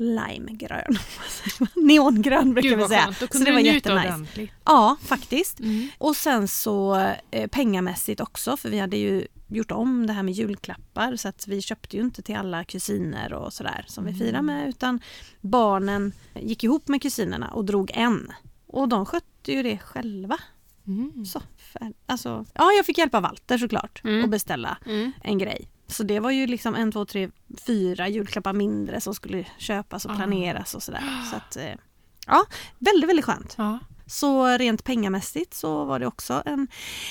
limegrön. 0.00 0.98
Neongrön 1.76 2.54
brukar 2.54 2.76
vi 2.76 2.84
säga. 2.88 3.06
Då 3.06 3.12
Så 3.12 3.28
kunde 3.28 3.46
det 3.46 3.52
var 3.52 3.60
jättenice. 3.60 4.48
Ja, 4.64 4.96
faktiskt. 5.02 5.60
Mm. 5.60 5.88
Och 5.98 6.16
sen 6.16 6.48
så 6.48 6.96
eh, 7.30 7.46
pengamässigt 7.46 8.20
också 8.20 8.56
för 8.56 8.68
vi 8.70 8.78
hade 8.78 8.96
ju 8.96 9.26
gjort 9.48 9.70
om 9.70 10.06
det 10.06 10.12
här 10.12 10.22
med 10.22 10.34
julklappar 10.34 11.16
så 11.16 11.28
att 11.28 11.46
vi 11.46 11.62
köpte 11.62 11.96
ju 11.96 12.02
inte 12.02 12.22
till 12.22 12.36
alla 12.36 12.64
kusiner 12.64 13.32
och 13.32 13.52
sådär 13.52 13.84
som 13.88 14.04
vi 14.04 14.14
firar 14.14 14.42
med 14.42 14.68
utan 14.68 15.00
barnen 15.40 16.12
gick 16.34 16.64
ihop 16.64 16.88
med 16.88 17.02
kusinerna 17.02 17.48
och 17.48 17.64
drog 17.64 17.90
en. 17.94 18.32
Och 18.66 18.88
de 18.88 19.06
skötte 19.06 19.52
ju 19.52 19.62
det 19.62 19.78
själva. 19.78 20.38
Mm. 20.86 21.24
Så, 21.24 21.42
för, 21.72 21.92
alltså, 22.06 22.44
ja, 22.54 22.72
jag 22.76 22.86
fick 22.86 22.98
hjälpa 22.98 23.20
Walter 23.20 23.58
såklart 23.58 24.00
Mm. 24.04 24.22
och 24.22 24.28
beställa 24.28 24.78
Mm. 24.86 25.12
en 25.22 25.38
grej. 25.38 25.68
Så 25.90 26.02
det 26.02 26.20
var 26.20 26.30
ju 26.30 26.46
liksom 26.46 26.74
en, 26.74 26.92
två, 26.92 27.04
tre, 27.04 27.28
fyra 27.66 28.08
julklappar 28.08 28.52
mindre 28.52 29.00
som 29.00 29.14
skulle 29.14 29.46
köpas 29.58 30.04
och 30.04 30.10
Ah. 30.10 30.14
planeras 30.16 30.74
och 30.74 30.82
sådär. 30.82 31.02
Så 31.30 31.36
att, 31.36 31.56
eh, 31.56 31.74
ja, 32.26 32.44
väldigt, 32.78 33.08
väldigt 33.10 33.24
skönt. 33.24 33.54
Ja. 33.58 33.78
Så 34.06 34.46
rent 34.58 34.84
pengamässigt 34.84 35.54
så 35.54 35.84
var 35.84 35.98
det 35.98 36.06
också 36.06 36.42
en, 36.46 36.68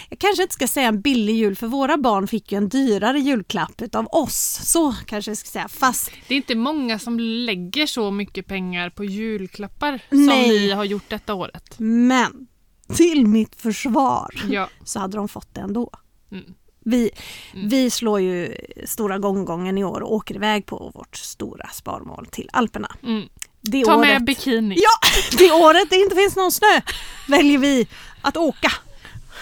jag 0.10 0.20
kanske 0.20 0.44
inte 0.44 0.54
ska 0.54 0.68
säga 0.68 0.88
en 0.88 1.02
billig 1.02 1.36
jul 1.36 1.56
för 1.56 1.68
våra 1.68 1.98
barn 1.98 2.28
fick 2.28 2.52
ju 2.52 2.58
en 2.58 2.70
dyrare 2.70 3.20
julklapp 3.20 3.82
utav 3.82 4.08
oss. 4.12 4.60
Så 4.64 4.96
kanske 5.06 5.32
jag 5.32 5.38
ska 5.38 5.48
säga. 5.50 5.68
Fast 5.68 6.12
Det 6.28 6.34
är 6.34 6.38
inte 6.38 6.56
många 6.56 7.00
som 7.00 7.20
lägger 7.20 7.88
så 7.88 8.12
mycket 8.12 8.48
pengar 8.48 8.90
på 8.90 9.04
julklappar 9.06 10.02
Nej. 10.10 10.28
som 10.44 10.50
vi 10.50 10.72
har 10.72 10.84
gjort 10.84 11.10
detta 11.10 11.34
året. 11.34 11.76
men 11.78 12.48
till 12.96 13.28
mitt 13.28 13.56
försvar 13.56 14.30
Ja. 14.50 14.70
så 14.84 15.00
hade 15.00 15.18
de 15.18 15.28
fått 15.28 15.56
det 15.56 15.62
ändå. 15.62 15.90
Mm. 16.32 16.54
Vi, 16.86 17.12
Mm. 17.54 17.70
vi 17.70 17.90
slår 17.90 18.20
ju 18.22 18.56
stora 18.86 19.18
gånggången 19.18 19.78
i 19.78 19.84
år 19.84 20.02
och 20.02 20.14
åker 20.14 20.36
iväg 20.36 20.66
på 20.66 20.92
vårt 20.96 21.18
stora 21.18 21.68
sparmål 21.74 22.26
till 22.26 22.50
Alperna. 22.54 22.96
Mm. 23.04 23.24
Det 23.62 23.84
Ta 23.86 23.96
året, 23.96 24.08
med 24.08 24.24
bikini. 24.26 24.76
Ja, 24.78 25.10
det 25.38 25.52
året 25.52 25.90
det 25.90 25.96
inte 25.96 26.16
finns 26.16 26.36
någon 26.36 26.52
snö 26.52 26.82
väljer 27.28 27.58
vi 27.58 27.88
att 28.22 28.38
åka. 28.38 28.72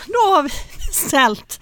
Då 0.08 0.34
har 0.36 0.44
vi 0.44 0.50
ställt 0.94 1.60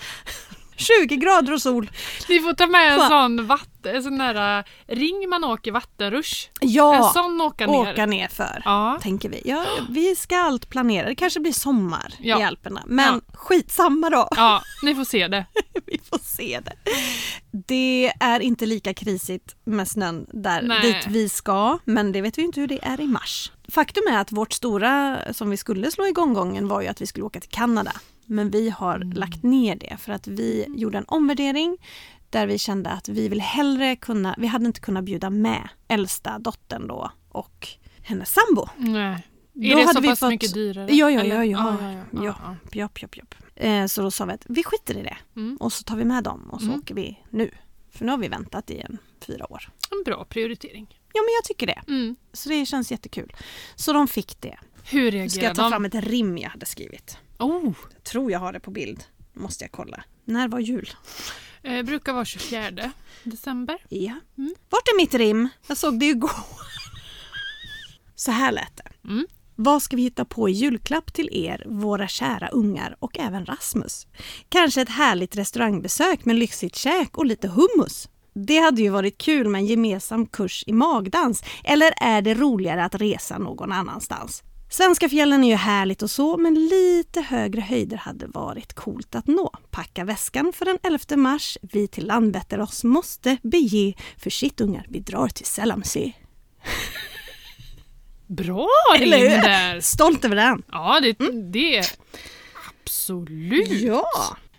20 0.77 1.15
grader 1.15 1.53
och 1.53 1.61
sol. 1.61 1.89
Ni 2.29 2.39
får 2.39 2.53
ta 2.53 2.67
med 2.67 2.91
en 2.93 2.97
Va? 2.99 3.07
sån, 3.09 3.47
vatten, 3.47 3.95
en 3.95 4.03
sån 4.03 4.17
där 4.17 4.57
äh, 4.59 4.63
ring 4.95 5.29
man 5.29 5.43
åker 5.43 5.71
vattenrush. 5.71 6.49
En 6.61 6.69
Ja, 6.71 7.11
sån 7.13 7.41
åka 7.41 7.67
ner. 7.67 7.91
åka 7.93 8.05
ner 8.05 8.27
för. 8.27 8.61
Ja. 8.65 8.99
Tänker 9.01 9.29
vi. 9.29 9.41
Ja, 9.45 9.65
vi 9.89 10.15
ska 10.15 10.37
allt 10.37 10.69
planera. 10.69 11.07
Det 11.07 11.15
kanske 11.15 11.39
blir 11.39 11.51
sommar 11.53 12.13
Ja. 12.19 12.39
i 12.39 12.43
Alperna. 12.43 12.83
Men 12.85 13.21
skitsamma 13.33 14.09
då. 14.09 14.27
ja, 14.35 14.61
ni 14.83 14.95
får 14.95 15.03
se 15.05 15.27
det. 15.27 15.45
Vi 15.87 15.99
får 16.09 16.19
se 16.23 16.59
det. 16.65 16.73
Det 17.51 18.13
är 18.19 18.39
inte 18.39 18.65
lika 18.65 18.93
krisigt 18.93 19.55
med 19.65 19.87
snön 19.87 20.25
där 20.33 20.61
Nej. 20.61 20.81
dit 20.81 21.07
vi 21.07 21.29
ska, 21.29 21.79
men 21.85 22.11
det 22.11 22.21
vet 22.21 22.37
vi 22.37 22.41
inte 22.41 22.59
hur 22.59 22.67
det 22.67 22.79
är 22.85 23.01
i 23.01 23.07
mars. 23.07 23.51
Faktum 23.71 24.03
är 24.09 24.17
att 24.19 24.31
vårt 24.31 24.53
stora 24.53 25.17
som 25.33 25.49
vi 25.49 25.57
skulle 25.57 25.91
slå 25.91 26.07
igång 26.07 26.33
gången 26.33 26.67
var 26.67 26.81
ju 26.81 26.87
att 26.87 27.01
vi 27.01 27.07
skulle 27.07 27.25
åka 27.25 27.39
till 27.39 27.49
Kanada. 27.49 27.91
Men 28.25 28.49
vi 28.49 28.69
har 28.69 28.95
Mm. 28.95 29.11
lagt 29.11 29.43
ner 29.43 29.75
det 29.75 29.97
för 29.99 30.11
att 30.13 30.27
vi 30.27 30.65
gjorde 30.75 30.97
en 30.97 31.05
omvärdering 31.07 31.77
där 32.29 32.47
vi 32.47 32.57
kände 32.57 32.89
att 32.89 33.09
vi 33.09 33.29
vill 33.29 33.41
hellre 33.41 33.95
kunna, 33.95 34.35
vi 34.37 34.47
hade 34.47 34.65
inte 34.65 34.79
kunnat 34.79 35.03
bjuda 35.03 35.29
med 35.29 35.69
äldsta 35.87 36.39
dottern 36.39 36.87
då 36.87 37.11
och 37.29 37.67
hennes 38.03 38.33
sambo. 38.33 38.67
Nej. 38.77 39.27
Då 39.53 39.63
Är 39.67 39.75
det 39.75 39.81
hade 39.85 39.93
så 39.93 40.01
pass 40.09 40.19
fått- 40.19 40.29
mycket 40.29 40.53
dyrare? 40.53 40.91
Ja, 40.95 41.11
ja, 41.11 41.23
ja, 41.23 41.35
ja. 41.35 41.43
ja, 41.45 41.77
ja, 41.81 41.91
ja, 41.91 42.03
Ja. 42.23 42.35
ja. 42.43 42.55
Japp, 42.71 43.01
japp, 43.01 43.17
japp. 43.17 43.35
Eh, 43.55 43.85
så 43.85 44.01
då 44.01 44.11
sa 44.11 44.25
vi 44.25 44.33
att 44.33 44.45
vi 44.49 44.63
skiter 44.63 44.97
i 44.97 45.03
det 45.03 45.17
Mm. 45.35 45.57
och 45.59 45.73
så 45.73 45.83
tar 45.83 45.95
vi 45.95 46.05
med 46.05 46.23
dem 46.23 46.49
och 46.51 46.59
så 46.61 46.67
Mm. 46.67 46.79
åker 46.79 46.95
vi 46.95 47.19
nu. 47.29 47.51
För 47.91 48.05
nu 48.05 48.11
har 48.11 48.17
vi 48.17 48.27
väntat 48.27 48.71
i 48.71 48.79
en 48.79 48.97
fyra 49.19 49.51
år. 49.51 49.69
En 49.91 50.03
bra 50.05 50.25
prioritering. 50.25 50.87
Ja 51.13 51.21
men 51.21 51.33
jag 51.41 51.43
tycker 51.43 51.67
det. 51.67 51.81
Mm. 51.87 52.15
Så 52.33 52.49
det 52.49 52.65
känns 52.65 52.91
jättekul. 52.91 53.33
Så 53.75 53.93
de 53.93 54.07
fick 54.07 54.41
det. 54.41 54.57
Hur 54.91 54.99
Nu 55.01 55.09
reagerar 55.11 55.29
ska 55.29 55.41
jag 55.41 55.55
ta 55.55 55.61
de? 55.61 55.71
fram 55.71 55.85
ett 55.85 55.95
rim 55.95 56.37
jag 56.37 56.49
hade 56.49 56.65
skrivit. 56.65 57.17
Oh, 57.39 57.73
Jag 57.93 58.03
tror 58.03 58.31
jag 58.31 58.39
har 58.39 58.53
det 58.53 58.59
på 58.59 58.71
bild. 58.71 59.03
Måste 59.33 59.63
jag 59.63 59.71
kolla. 59.71 60.03
När 60.25 60.47
var 60.47 60.59
jul? 60.59 60.89
eh, 61.63 61.83
brukar 61.83 62.13
vara 62.13 62.25
24 62.25 62.91
december. 63.23 63.77
Ja. 63.89 64.13
Mm. 64.37 64.55
Vart 64.69 64.87
är 64.87 64.97
mitt 64.97 65.13
rim? 65.13 65.49
Jag 65.67 65.77
såg 65.77 65.99
det 65.99 66.05
igår. 66.05 66.31
Så 68.15 68.31
här 68.31 68.51
lät 68.51 68.75
det. 68.77 69.07
Mm. 69.09 69.27
Vad 69.55 69.81
ska 69.81 69.95
vi 69.95 70.01
hitta 70.01 70.25
på 70.25 70.49
i 70.49 70.51
julklapp 70.51 71.13
till 71.13 71.29
er, 71.31 71.63
våra 71.67 72.07
kära 72.07 72.47
ungar 72.47 72.95
och 72.99 73.19
även 73.19 73.45
Rasmus? 73.45 74.07
Kanske 74.49 74.81
ett 74.81 74.89
härligt 74.89 75.35
restaurangbesök 75.35 76.25
med 76.25 76.35
lyxigt 76.35 76.75
käk 76.75 77.17
och 77.17 77.25
lite 77.25 77.47
hummus? 77.47 78.09
Det 78.33 78.57
hade 78.57 78.81
ju 78.81 78.89
varit 78.89 79.17
kul 79.17 79.47
med 79.49 79.59
en 79.59 79.65
gemensam 79.65 80.25
kurs 80.25 80.63
i 80.67 80.71
magdans. 80.73 81.43
Eller 81.63 81.93
är 82.01 82.21
det 82.21 82.33
roligare 82.33 82.83
att 82.85 82.95
resa 82.95 83.37
någon 83.37 83.71
annanstans? 83.71 84.43
Svenska 84.75 85.09
fjällen 85.09 85.43
är 85.43 85.47
ju 85.47 85.55
härligt 85.55 86.01
och 86.01 86.11
så, 86.11 86.37
men 86.37 86.53
lite 86.53 87.21
högre 87.21 87.61
höjder 87.61 87.97
hade 87.97 88.27
varit 88.27 88.73
coolt 88.73 89.15
att 89.15 89.27
nå. 89.27 89.51
Packa 89.71 90.03
väskan 90.03 90.53
för 90.53 90.65
den 90.65 90.77
11 90.83 90.99
mars. 91.15 91.57
Vi 91.61 91.87
till 91.87 92.05
Landvetter 92.07 92.59
oss 92.59 92.83
måste 92.83 93.37
bege. 93.43 93.93
För 94.17 94.29
shit 94.29 94.61
ungar, 94.61 94.85
vi 94.89 94.99
drar 94.99 95.27
till 95.27 95.45
Selamsö. 95.45 96.11
Bra 98.27 98.67
rim 98.99 99.41
där! 99.41 99.79
Stolt 99.79 100.25
över 100.25 100.35
den! 100.35 100.63
Ja, 100.71 100.99
det, 101.01 101.13
det 101.51 101.77
är 101.77 101.85
absolut. 102.83 103.81
Ja! 103.81 104.07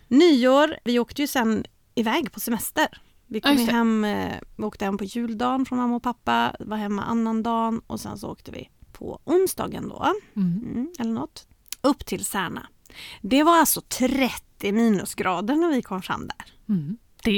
Nyår, 0.09 0.77
vi 0.85 0.99
åkte 0.99 1.23
ju 1.23 1.29
sen 1.29 1.65
iväg 1.95 2.33
på 2.33 2.41
semester. 2.41 2.89
Vi 3.27 3.41
kom 3.41 3.57
det. 3.57 3.73
hem, 3.73 4.05
eh, 4.05 4.35
vi 4.57 4.65
åkte 4.65 4.85
hem 4.85 4.99
på 4.99 5.05
juldagen 5.05 5.67
från 5.67 5.79
mamma 5.79 5.97
och 5.97 6.03
pappa, 6.03 6.57
var 6.59 6.77
hemma 6.77 7.03
annandagen 7.03 7.81
och 7.87 8.01
sen 8.01 8.19
så 8.19 8.31
åkte 8.31 8.51
vi 8.51 8.69
på 8.99 9.21
onsdagen 9.25 9.89
då, 9.89 10.13
Mm. 10.37 10.63
mm, 10.65 10.89
eller 10.99 11.13
något, 11.13 11.47
upp 11.81 12.07
till 12.07 12.25
Särna. 12.25 12.67
Det 13.23 13.43
var 13.43 13.57
alltså 13.59 13.81
30 13.81 14.73
minusgrader 14.73 15.57
när 15.57 15.69
vi 15.71 15.83
kom 15.83 16.03
fram 16.03 16.27
där. 16.29 16.75
Mm. 16.75 16.97
Det 17.23 17.31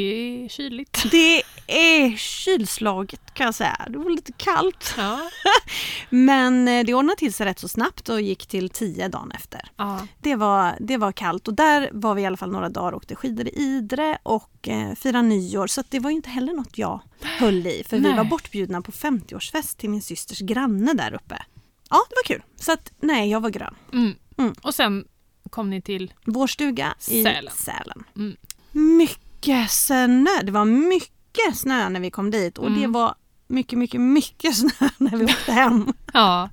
är 0.45 0.49
kyligt. 0.49 1.07
Det 1.11 1.43
är 1.67 2.17
kylslaget 2.17 3.35
kan 3.35 3.45
jag 3.45 3.55
säga. 3.55 3.87
Det 3.89 3.99
var 3.99 4.11
lite 4.11 4.33
kallt. 4.33 4.95
Ja. 4.97 5.31
Men 6.11 6.69
eh, 6.69 6.85
det 6.85 6.95
ordnade 6.95 7.19
till 7.19 7.33
sig 7.35 7.47
rätt 7.47 7.59
så 7.59 7.69
snabbt 7.69 8.09
och 8.09 8.21
gick 8.21 8.47
till 8.47 8.71
10 8.71 9.09
dagen 9.09 9.33
efter. 9.33 9.71
ja. 9.77 10.07
Det 10.19 10.35
var, 10.35 10.77
det 10.81 10.97
var 10.97 11.13
kallt 11.13 11.49
och 11.49 11.55
där 11.55 11.91
var 11.93 12.15
vi 12.15 12.23
i 12.23 12.27
alla 12.27 12.37
fall 12.37 12.51
några 12.51 12.69
dagar 12.69 12.93
och 12.93 12.97
åkte 12.97 13.15
skidor 13.15 13.47
i 13.49 13.51
Idre 13.51 14.19
och 14.23 14.69
eh, 14.69 14.95
firade 14.95 15.29
nyår. 15.29 15.67
Så 15.67 15.81
att 15.81 15.91
det 15.91 16.01
var 16.01 16.11
inte 16.11 16.31
heller 16.31 16.53
något 16.53 16.79
jag 16.79 17.01
höll 17.21 17.67
i 17.67 17.85
för 17.89 17.97
vi 17.97 18.03
Nej. 18.03 18.17
var 18.17 18.25
bortbjudna 18.25 18.83
på 18.83 18.93
50-årsfest 18.93 19.79
till 19.79 19.91
min 19.91 20.03
systers 20.03 20.39
granne 20.39 20.93
där 20.95 21.15
uppe. 21.15 21.43
Ja, 21.91 21.97
det 22.09 22.15
var 22.17 22.25
kul. 22.37 22.43
Så 22.57 22.73
att 22.73 22.93
nej, 23.01 23.31
jag 23.31 23.41
var 23.41 23.51
grön. 23.51 23.75
Mm. 23.93 24.15
Mm. 24.39 24.55
Och 24.63 24.75
sen 24.75 25.05
kom 25.51 25.71
ni 25.71 25.83
till... 25.83 26.13
Vår 26.25 26.47
stuga 26.47 26.95
i 27.09 27.23
Sälen. 27.23 27.53
Sälen. 27.57 28.05
Mm. 28.17 28.37
Mycket 28.73 29.28
snö. 29.69 30.43
Det 30.43 30.53
var 30.53 30.65
mycket 30.65 31.57
snö 31.57 31.89
när 31.89 32.01
vi 32.01 32.11
kom 32.11 32.31
dit 32.31 32.59
och 32.59 32.67
Mm. 32.67 32.81
det 32.81 32.87
var 32.87 33.15
mycket, 33.49 33.79
mycket, 33.79 34.01
mycket 34.01 34.57
snö 34.57 34.89
när 34.99 35.17
vi 35.17 35.25
åkte 35.25 35.53
hem. 35.53 35.93
Ja. 36.13 36.51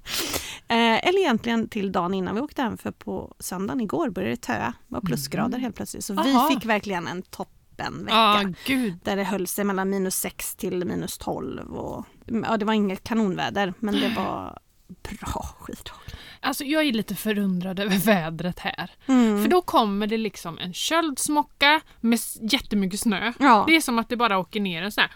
Eh, 0.68 1.08
eller 1.08 1.20
egentligen 1.20 1.68
till 1.70 1.92
dagen 1.92 2.14
innan 2.14 2.36
vi 2.36 2.42
åkte 2.42 2.62
hem 2.62 2.78
för 2.78 2.92
på 2.92 3.36
söndagen 3.40 3.82
igår 3.82 4.10
började 4.10 4.34
det 4.34 4.42
töa. 4.42 4.74
Det 4.88 4.94
var 4.94 5.02
plusgrader 5.02 5.58
helt 5.60 5.76
plötsligt. 5.76 6.06
Så 6.06 6.14
Mm. 6.14 6.36
Aha. 6.36 6.48
vi 6.48 6.56
fick 6.56 6.66
verkligen 6.66 7.08
en 7.08 7.22
toppenvecka. 7.22 8.16
Ja, 8.16 8.44
gud. 8.66 8.94
Där 9.04 9.16
det 9.16 9.24
höll 9.24 9.48
sig 9.48 9.66
mellan 9.66 9.90
minus 9.90 10.16
6 10.16 10.56
till 10.56 10.86
minus 10.86 11.18
12. 11.18 11.76
Och, 11.78 12.06
ja, 12.26 12.58
det 12.58 12.66
var 12.66 12.74
inget 12.74 13.04
kanonväder 13.04 13.74
men 13.80 13.94
det 13.94 14.10
var 14.18 14.60
bra 14.88 15.56
skidåkning. 15.60 16.16
Alltså 16.42 16.64
jag 16.64 16.84
är 16.88 16.94
lite 16.94 17.16
förundrad 17.16 17.80
över 17.80 17.98
vädret 17.98 18.60
här. 18.60 18.92
Mm. 19.08 19.42
För 19.44 19.50
då 19.50 19.62
kommer 19.62 20.08
det 20.08 20.18
liksom 20.18 20.58
en 20.58 20.74
köldsmocka 20.74 21.82
med 22.02 22.20
jättemycket 22.42 23.00
snö. 23.00 23.34
Ja, 23.40 23.64
Det 23.68 23.76
är 23.76 23.82
som 23.82 24.00
att 24.00 24.10
det 24.10 24.16
bara 24.18 24.38
åker 24.38 24.60
ner 24.60 24.84
en 24.84 24.92
sån 24.92 25.02
här... 25.02 25.12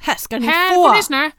Här 0.00 0.14
ska 0.16 0.38
ni 0.38 0.46
Här 0.46 0.74
få! 0.74 0.88
får 0.88 0.96
ni 0.96 1.02
snö! 1.02 1.30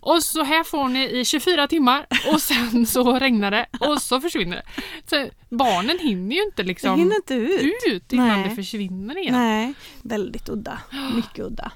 Och 0.00 0.22
så 0.22 0.44
här 0.44 0.64
får 0.64 0.88
ni 0.88 1.18
i 1.20 1.24
24 1.24 1.68
timmar 1.68 2.06
och 2.32 2.42
sen 2.42 2.86
så 2.86 3.18
regnar 3.18 3.50
det 3.50 3.66
och 3.80 4.02
så 4.02 4.20
försvinner 4.20 4.56
det. 4.56 4.82
Så 5.10 5.28
barnen 5.56 5.98
hinner 5.98 6.36
ju 6.36 6.42
inte 6.42 6.62
Det 6.62 6.66
liksom 6.68 6.98
hinner 6.98 7.16
inte 7.16 7.34
ut. 7.34 7.72
ut 7.86 8.12
innan 8.12 8.28
Nej. 8.28 8.48
det 8.48 8.54
försvinner 8.56 9.18
igen. 9.18 9.34
Nej, 9.34 9.74
väldigt 10.02 10.48
udda. 10.48 10.78
Mycket 11.14 11.38
udda. 11.44 11.72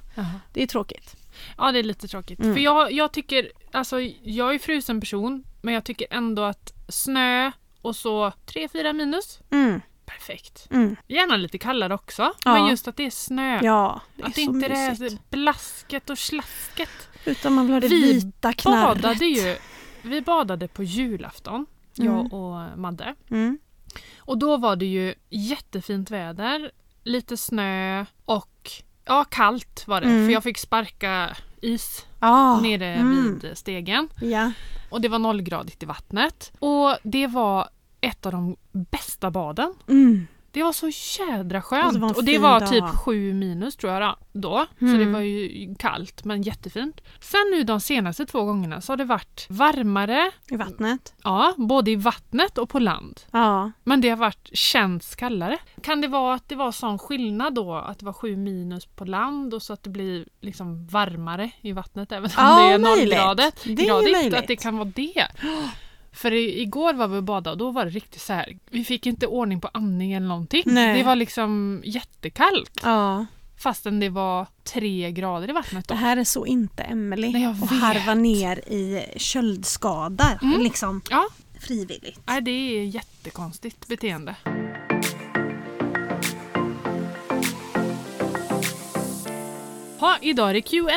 Det 0.52 0.62
är 0.62 0.66
tråkigt. 0.66 1.16
Ja, 1.58 1.72
det 1.72 1.78
är 1.78 1.82
lite 1.82 2.08
tråkigt. 2.08 2.38
Mm. 2.40 2.54
För 2.54 2.60
jag, 2.60 2.92
jag 2.92 3.12
tycker, 3.12 3.52
alltså 3.72 4.00
jag 4.22 4.54
är 4.54 4.58
frusen 4.58 5.00
person, 5.00 5.44
men 5.62 5.74
jag 5.74 5.84
tycker 5.84 6.06
ändå 6.10 6.42
att 6.42 6.72
snö 6.88 7.50
och 7.82 7.96
så 7.96 8.32
3-4 8.46 8.92
minus, 8.92 9.40
Mm. 9.50 9.80
perfekt. 10.06 10.66
Mm. 10.70 10.96
Gärna 11.08 11.36
lite 11.36 11.58
kallare 11.58 11.94
också, 11.94 12.32
Ja. 12.44 12.52
men 12.52 12.66
just 12.70 12.88
att 12.88 12.96
det 12.96 13.06
är 13.06 13.10
snö. 13.10 13.60
Ja, 13.62 14.00
det 14.16 14.22
är 14.22 14.26
att 14.26 14.34
så 14.34 14.40
inte 14.40 14.68
det 14.68 14.90
mysigt. 14.90 15.12
är 15.12 15.18
blasket 15.36 16.10
och 16.10 16.18
slasket. 16.18 17.08
Utan 17.24 17.52
man 17.52 17.64
vill 17.66 17.72
ha 17.74 17.80
det 17.80 17.88
Vi 17.88 18.12
vita 18.12 18.52
knarret. 18.52 19.02
Badade 19.02 19.26
ju, 19.26 19.56
vi 20.02 20.20
badade 20.20 20.68
på 20.68 20.82
julafton, 20.82 21.66
Mm. 21.98 22.12
jag 22.12 22.32
och 22.32 22.78
Madde. 22.78 23.14
Mm. 23.30 23.58
Och 24.18 24.38
då 24.38 24.56
var 24.56 24.76
det 24.76 24.86
ju 24.86 25.14
jättefint 25.30 26.10
väder, 26.10 26.70
lite 27.04 27.36
snö 27.36 28.04
och 28.24 28.70
ja, 29.04 29.24
kallt 29.24 29.84
var 29.86 30.00
det. 30.00 30.06
Mm. 30.06 30.26
För 30.26 30.32
jag 30.32 30.42
fick 30.42 30.58
sparka 30.58 31.36
is 31.60 32.06
Ja. 32.20 32.60
nere 32.60 32.94
mm. 32.94 33.38
vid 33.42 33.58
stegen. 33.58 34.08
Ja. 34.20 34.52
Och 34.90 35.00
det 35.00 35.08
var 35.08 35.18
nollgradigt 35.18 35.82
i 35.82 35.86
vattnet. 35.86 36.52
Och 36.58 36.96
det 37.02 37.26
var 37.26 37.68
ett 38.00 38.26
av 38.26 38.32
de 38.32 38.56
bästa 38.72 39.30
baden. 39.30 39.74
Mm. 39.88 40.26
Det 40.52 40.62
var 40.62 40.72
så 40.72 40.90
jädra 41.22 41.58
Och 41.58 41.64
skönt. 41.64 41.92
det 41.94 41.98
var 42.00 42.14
Och 42.16 42.24
det 42.24 42.38
var 42.38 42.60
typ 42.60 42.84
sju 42.84 43.34
minus 43.34 43.76
tror 43.76 43.92
jag 43.92 44.16
då. 44.32 44.66
Så 44.78 44.84
det 44.84 44.92
Mm. 44.92 45.12
var 45.12 45.20
ju 45.20 45.74
kallt 45.78 46.24
men 46.24 46.42
jättefint. 46.42 47.00
Sen 47.20 47.40
nu 47.54 47.62
de 47.64 47.80
senaste 47.80 48.26
två 48.26 48.44
gångerna 48.44 48.80
så 48.80 48.92
har 48.92 48.96
det 48.96 49.04
varit 49.04 49.46
varmare, 49.50 50.30
I 50.50 50.56
vattnet. 50.56 51.14
ja, 51.24 51.54
både 51.56 51.90
i 51.90 51.96
vattnet 51.96 52.58
och 52.58 52.68
på 52.68 52.78
land. 52.78 53.20
Ja. 53.30 53.72
Men 53.84 54.00
det 54.00 54.08
har 54.08 54.16
varit 54.16 54.48
känns 54.52 55.14
kallare. 55.14 55.58
Kan 55.82 56.00
det 56.00 56.08
vara 56.08 56.34
att 56.34 56.48
det 56.48 56.54
var 56.56 56.72
sån 56.72 56.98
skillnad 56.98 57.54
då 57.54 57.74
att 57.74 57.98
det 57.98 58.04
var 58.04 58.12
sju 58.12 58.36
minus 58.36 58.86
på 58.86 59.04
land 59.04 59.54
och 59.54 59.62
så 59.62 59.72
att 59.72 59.82
det 59.82 59.90
blir 59.90 60.24
liksom 60.40 60.86
varmare 60.86 61.50
i 61.60 61.72
vattnet 61.72 62.12
även 62.12 62.24
om 62.24 62.30
Ja, 62.36 62.56
det 62.58 62.72
är 62.74 62.78
nollgradigt? 62.78 63.62
Det 63.64 63.72
är 63.82 63.86
gradigt, 63.86 64.12
möjligt. 64.12 64.34
Att 64.34 64.46
det 64.46 64.56
kan 64.56 64.76
vara 64.78 64.92
det. 64.94 65.26
För 66.12 66.32
igår 66.32 66.94
var 66.94 67.08
vi 67.08 67.18
och 67.18 67.22
badade 67.24 67.50
och 67.52 67.58
då 67.58 67.70
var 67.70 67.84
det 67.84 67.90
riktigt 67.90 68.20
så 68.22 68.32
här. 68.32 68.58
Vi 68.70 68.84
fick 68.84 69.06
inte 69.06 69.26
ordning 69.26 69.60
på 69.60 69.68
andning 69.74 70.12
eller 70.12 70.26
någonting. 70.28 70.62
Nej. 70.66 70.98
Det 70.98 71.04
var 71.04 71.16
liksom 71.16 71.82
jättekallt. 71.84 72.80
ja. 72.82 73.26
Fastän 73.58 74.00
det 74.00 74.08
var 74.08 74.46
tre 74.64 75.10
grader 75.12 75.50
i 75.50 75.52
vattnet 75.52 75.88
Det 75.88 75.94
då. 75.94 75.98
här 76.00 76.16
är 76.16 76.24
så 76.24 76.46
inte 76.46 76.82
och 76.82 77.62
vet. 77.62 77.70
harva 77.70 78.14
ner 78.14 78.56
i 78.56 79.04
köldskador. 79.16 80.38
Mm. 80.42 80.60
Liksom 80.62 81.00
Ja, 81.10 81.28
frivilligt. 81.60 82.20
nej, 82.26 82.40
det 82.42 82.50
är 82.50 82.84
jättekonstigt 82.84 83.88
beteende. 83.88 84.34
Ha, 90.02 90.18
idag 90.20 90.50
är 90.50 90.54
det 90.54 90.62
Q&A. 90.62 90.90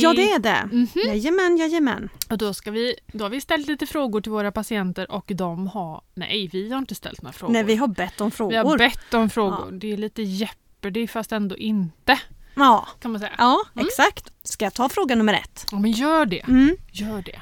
Ja 0.00 0.14
det 0.14 0.30
är 0.32 0.38
det. 0.38 0.68
Mhm. 0.72 0.88
Jajamän, 1.06 1.56
jajamän. 1.56 2.08
Och 2.30 2.38
då, 2.38 2.54
ska 2.54 2.70
vi, 2.70 2.94
då 3.06 3.24
har 3.24 3.30
vi 3.30 3.40
ställt 3.40 3.66
lite 3.66 3.86
frågor 3.86 4.20
till 4.20 4.32
våra 4.32 4.52
patienter 4.52 5.10
och 5.12 5.24
de 5.34 5.66
har... 5.66 6.02
Nej, 6.14 6.48
vi 6.52 6.70
har 6.70 6.78
inte 6.78 6.94
ställt 6.94 7.22
några 7.22 7.32
frågor. 7.32 7.52
Nej, 7.52 7.64
vi 7.64 7.76
har 7.76 7.88
bett 7.88 8.20
om 8.20 8.30
frågor. 8.30 8.50
Vi 8.50 8.56
har 8.56 8.78
bett 8.78 9.14
om 9.14 9.30
frågor. 9.30 9.68
Ja. 9.70 9.78
Det 9.78 9.92
är 9.92 9.96
lite 9.96 10.22
Jeopardy 10.22 11.06
fast 11.06 11.32
ändå 11.32 11.56
inte. 11.56 12.18
Ja, 12.54 12.88
Kan 13.00 13.10
man 13.12 13.20
säga. 13.20 13.32
ja 13.38 13.62
Mm. 13.74 13.86
exakt. 13.86 14.32
Ska 14.42 14.64
jag 14.64 14.74
ta 14.74 14.88
fråga 14.88 15.14
nummer 15.14 15.34
ett? 15.34 15.66
Ja, 15.72 15.78
men 15.78 15.90
gör 15.90 16.26
det. 16.26 16.40
Mm. 16.40 16.76
Gör 16.92 17.22
det. 17.22 17.40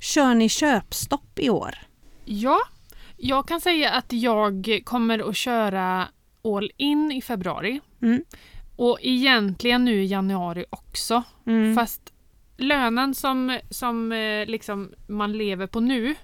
Kör 0.00 0.34
ni 0.34 0.48
köpstopp 0.48 1.38
i 1.38 1.50
år? 1.50 1.74
Ja, 2.24 2.58
jag 3.16 3.48
kan 3.48 3.60
säga 3.60 3.90
att 3.90 4.12
jag 4.12 4.80
kommer 4.84 5.28
att 5.30 5.36
köra 5.36 6.08
all 6.44 6.70
in 6.76 7.12
i 7.12 7.22
februari. 7.22 7.80
Mm. 8.02 8.24
Och 8.76 8.98
egentligen 9.02 9.84
nu 9.84 10.02
i 10.02 10.06
januari 10.06 10.64
också. 10.70 11.22
Mm. 11.46 11.74
Fast 11.74 12.12
lönen 12.56 13.14
som, 13.14 13.58
som 13.70 14.12
eh, 14.12 14.46
liksom 14.46 14.92
man 15.06 15.32
lever 15.32 15.66
på 15.66 15.80
nu, 15.80 16.14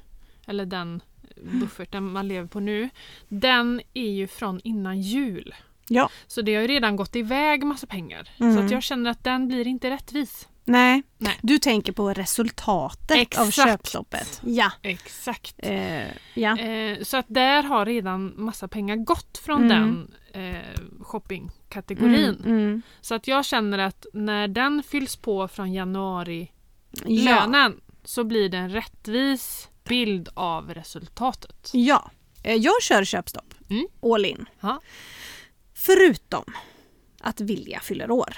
eller 0.47 0.67
den 0.67 1.03
bufferten 1.61 2.13
man 2.13 2.29
lever 2.29 2.49
på 2.49 2.61
nu, 2.61 2.89
den 3.29 3.81
är 3.95 4.11
ju 4.11 4.27
från 4.27 4.61
innan 4.65 5.01
jul. 5.01 5.55
Ja. 5.89 6.11
Så 6.27 6.43
det 6.43 6.55
har 6.55 6.63
ju 6.63 6.69
redan 6.69 6.97
gått 6.97 7.17
iväg 7.17 7.65
massa 7.65 7.87
pengar. 7.87 8.29
Mm. 8.41 8.57
Så 8.57 8.65
att 8.65 8.71
jag 8.71 8.83
känner 8.83 9.11
att 9.11 9.25
den 9.25 9.49
blir 9.49 9.67
inte 9.67 9.91
rättvis. 9.91 10.49
Nej. 10.65 11.03
Nej. 11.19 11.39
du 11.43 11.59
tänker 11.59 11.93
på 11.93 12.13
resultatet 12.13 13.39
av 13.39 13.49
Exakt. 13.49 13.55
köpstoppet. 13.71 14.41
Ja. 14.45 14.73
Exakt. 14.83 15.55
Eh, 15.59 16.07
ja. 16.35 16.59
Eh, 16.59 17.03
så 17.03 17.17
att 17.17 17.27
där 17.29 17.63
har 17.63 17.87
redan 17.87 18.33
massa 18.37 18.69
pengar 18.69 18.97
gått 18.97 19.39
från 19.39 19.71
Mm. 19.71 20.09
den 20.33 20.45
eh, 20.45 20.81
shoppingkategorin. 21.01 22.37
Mm, 22.45 22.59
mm. 22.59 22.83
Så 23.01 23.15
att 23.15 23.27
jag 23.27 23.45
känner 23.45 23.79
att 23.79 24.07
när 24.13 24.49
den 24.49 24.83
fylls 24.83 25.17
på 25.17 25.49
från 25.49 25.73
januari 25.73 26.53
Ja. 27.05 27.25
lönen 27.47 27.81
så 28.05 28.25
blir 28.25 28.49
det 28.49 28.57
en 28.59 28.71
rättvis 28.71 29.69
bild 29.85 30.29
av 30.35 30.75
resultatet. 30.75 31.71
ja. 31.73 32.11
Eh, 32.45 32.55
Jag 32.57 32.83
kör 32.83 33.05
köpstopp. 33.05 33.55
Mm. 33.71 33.87
All 34.03 34.25
in. 34.25 34.47
Ja. 34.61 34.81
Förutom 35.75 36.45
att 37.23 37.41
Vilja 37.41 37.81
fyller 37.81 38.11
år. 38.11 38.35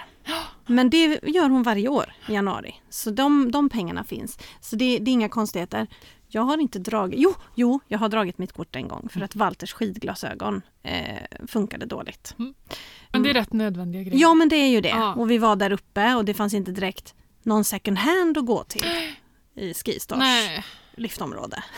Men 0.67 0.91
det 0.91 1.21
gör 1.23 1.49
hon 1.49 1.63
varje 1.63 1.89
år 1.89 2.15
i 2.29 2.33
januari. 2.33 2.75
Så 2.91 3.11
de, 3.11 3.51
de 3.51 3.69
pengarna 3.69 4.05
finns. 4.05 4.39
Så 4.61 4.77
det, 4.77 4.99
det 4.99 5.11
är 5.11 5.13
inga 5.13 5.29
konstigheter. 5.29 5.87
Jag 6.29 6.43
har 6.43 6.59
inte 6.59 6.79
dragit... 6.79 7.21
Jo, 7.21 7.35
jo, 7.55 7.81
jag 7.89 7.99
har 7.99 8.09
dragit 8.09 8.39
mitt 8.39 8.53
kort 8.53 8.77
en 8.77 8.89
gång 8.89 9.09
för 9.13 9.21
att 9.21 9.37
Walters 9.37 9.73
skidglasögon 9.73 10.63
eh, 10.83 11.47
funkade 11.47 11.87
dåligt. 11.87 12.35
Men 13.13 13.23
det 13.23 13.31
är 13.31 13.35
rätt 13.35 13.53
nödvändiga 13.53 14.03
grejer. 14.03 14.21
Ja, 14.21 14.35
men 14.35 14.49
det 14.49 14.57
är 14.57 14.69
ju 14.69 14.81
det. 14.81 14.89
Ja. 14.89 15.15
Och 15.15 15.31
vi 15.31 15.39
var 15.39 15.57
där 15.57 15.73
uppe 15.73 16.15
och 16.15 16.25
det 16.25 16.35
fanns 16.35 16.55
inte 16.55 16.71
direkt 16.71 17.15
någon 17.43 17.65
second 17.65 17.99
hand 17.99 18.39
att 18.39 18.47
gå 18.47 18.65
till 18.65 18.85
i 19.57 19.75
Skistars 19.75 20.19
Nej. 20.19 20.65
liftområde. 20.97 21.65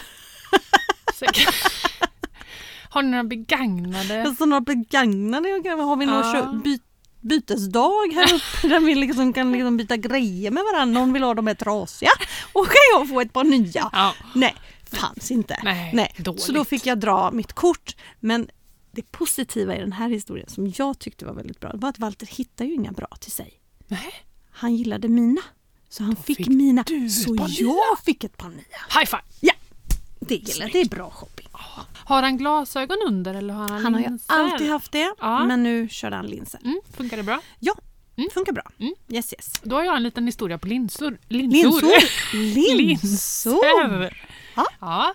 Har 2.91 3.03
ni 3.03 3.11
några 3.11 3.25
begagnade? 3.25 4.35
Så 4.39 4.47
några 4.47 4.61
begagnade, 4.61 5.49
har 5.49 5.97
vi 5.97 6.07
någon 6.07 6.35
Ja. 6.35 6.61
Bytesdag 7.27 8.13
här 8.15 8.35
uppe 8.35 8.69
där 8.69 8.81
vi 8.81 8.95
liksom 8.95 9.33
kan 9.33 9.53
liksom 9.53 9.77
byta 9.77 9.97
grejer 9.97 10.51
med 10.51 10.65
varandra. 10.73 11.01
Någon 11.01 11.13
vill 11.13 11.23
ha 11.23 11.35
de 11.35 11.47
här 11.47 11.55
trasiga 11.55 12.11
och 12.53 12.67
kan 12.67 12.75
jag 12.93 13.09
få 13.09 13.21
ett 13.21 13.33
par 13.33 13.45
nya. 13.45 13.91
Ja. 13.93 14.15
Nej, 14.35 14.55
fanns 14.91 15.31
inte. 15.31 15.61
Nej, 15.65 15.91
Nej. 15.95 16.15
Så 16.39 16.53
då 16.53 16.65
fick 16.65 16.87
jag 16.87 17.01
dra 17.01 17.31
mitt 17.31 17.53
kort. 17.53 17.97
Men 18.21 18.49
Det 18.93 19.13
positiva 19.13 19.77
i 19.77 19.81
den 19.81 19.93
här 19.93 20.09
historien 20.09 20.49
som 20.49 20.73
jag 20.79 20.99
tyckte 20.99 21.25
var 21.25 21.35
väldigt 21.35 21.61
bra 21.61 21.71
var 21.75 21.89
att 21.89 21.99
Walter 21.99 22.27
hittade 22.27 22.69
ju 22.71 22.75
inga 22.75 22.93
bra 22.93 23.09
till 23.21 23.33
sig. 23.33 23.53
Nej. 23.89 24.15
Han 24.51 24.77
gillade 24.77 25.09
mina. 25.09 25.41
Så 25.89 26.03
han 26.03 26.17
fick, 26.17 26.37
fick 26.37 26.47
mina. 26.47 26.85
Så 27.25 27.37
jag 27.59 27.99
fick 28.05 28.25
ett 28.25 28.37
par 28.37 28.49
nya. 28.49 29.01
High 29.01 29.07
five! 29.07 29.23
Ja, 29.41 29.53
det 30.21 30.35
gillar 30.35 30.69
Det 30.73 30.81
är 30.81 30.89
bra 30.89 31.11
shopping. 31.11 31.36
Har 32.05 32.23
han 32.23 32.37
glasögon 32.39 32.97
under 33.07 33.35
eller 33.35 33.55
har 33.55 33.69
han, 33.69 33.83
Han 33.85 33.95
har 33.95 34.01
ju 34.01 34.07
linser? 34.09 34.35
alltid 34.35 34.71
haft 34.71 34.93
det, 34.93 35.15
Ja. 35.21 35.45
men 35.45 35.63
nu 35.63 35.89
körde 35.89 36.17
han 36.17 36.27
linser. 36.27 36.61
Mm, 36.65 36.81
funkar 36.97 37.17
det 37.17 37.23
bra? 37.23 37.41
Ja, 37.59 37.75
Mm. 38.19 38.31
funkar 38.35 38.53
bra. 38.53 38.63
Mm. 38.79 38.95
Yes, 39.09 39.33
yes. 39.33 39.53
Då 39.63 39.77
har 39.77 39.85
jag 39.85 39.97
en 39.97 40.03
liten 40.03 40.27
historia 40.27 40.59
på 40.59 40.67
linsor. 40.69 41.19
Linsor? 41.29 41.61
Linsor! 41.63 42.37
Linsor! 42.37 43.89
Linser. 43.89 44.29
Ja. 44.57 44.65
ja. 44.81 45.15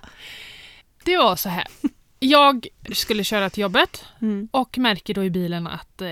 Det 1.04 1.17
var 1.17 1.36
så 1.36 1.50
här. 1.50 1.67
Jag 2.19 2.67
skulle 2.93 3.24
köra 3.24 3.50
till 3.50 3.62
jobbet 3.62 4.06
Mm. 4.21 4.47
och 4.52 4.78
märker 4.78 5.13
då 5.13 5.24
i 5.24 5.30
bilen 5.30 5.67
att 5.67 6.02
eh, 6.02 6.08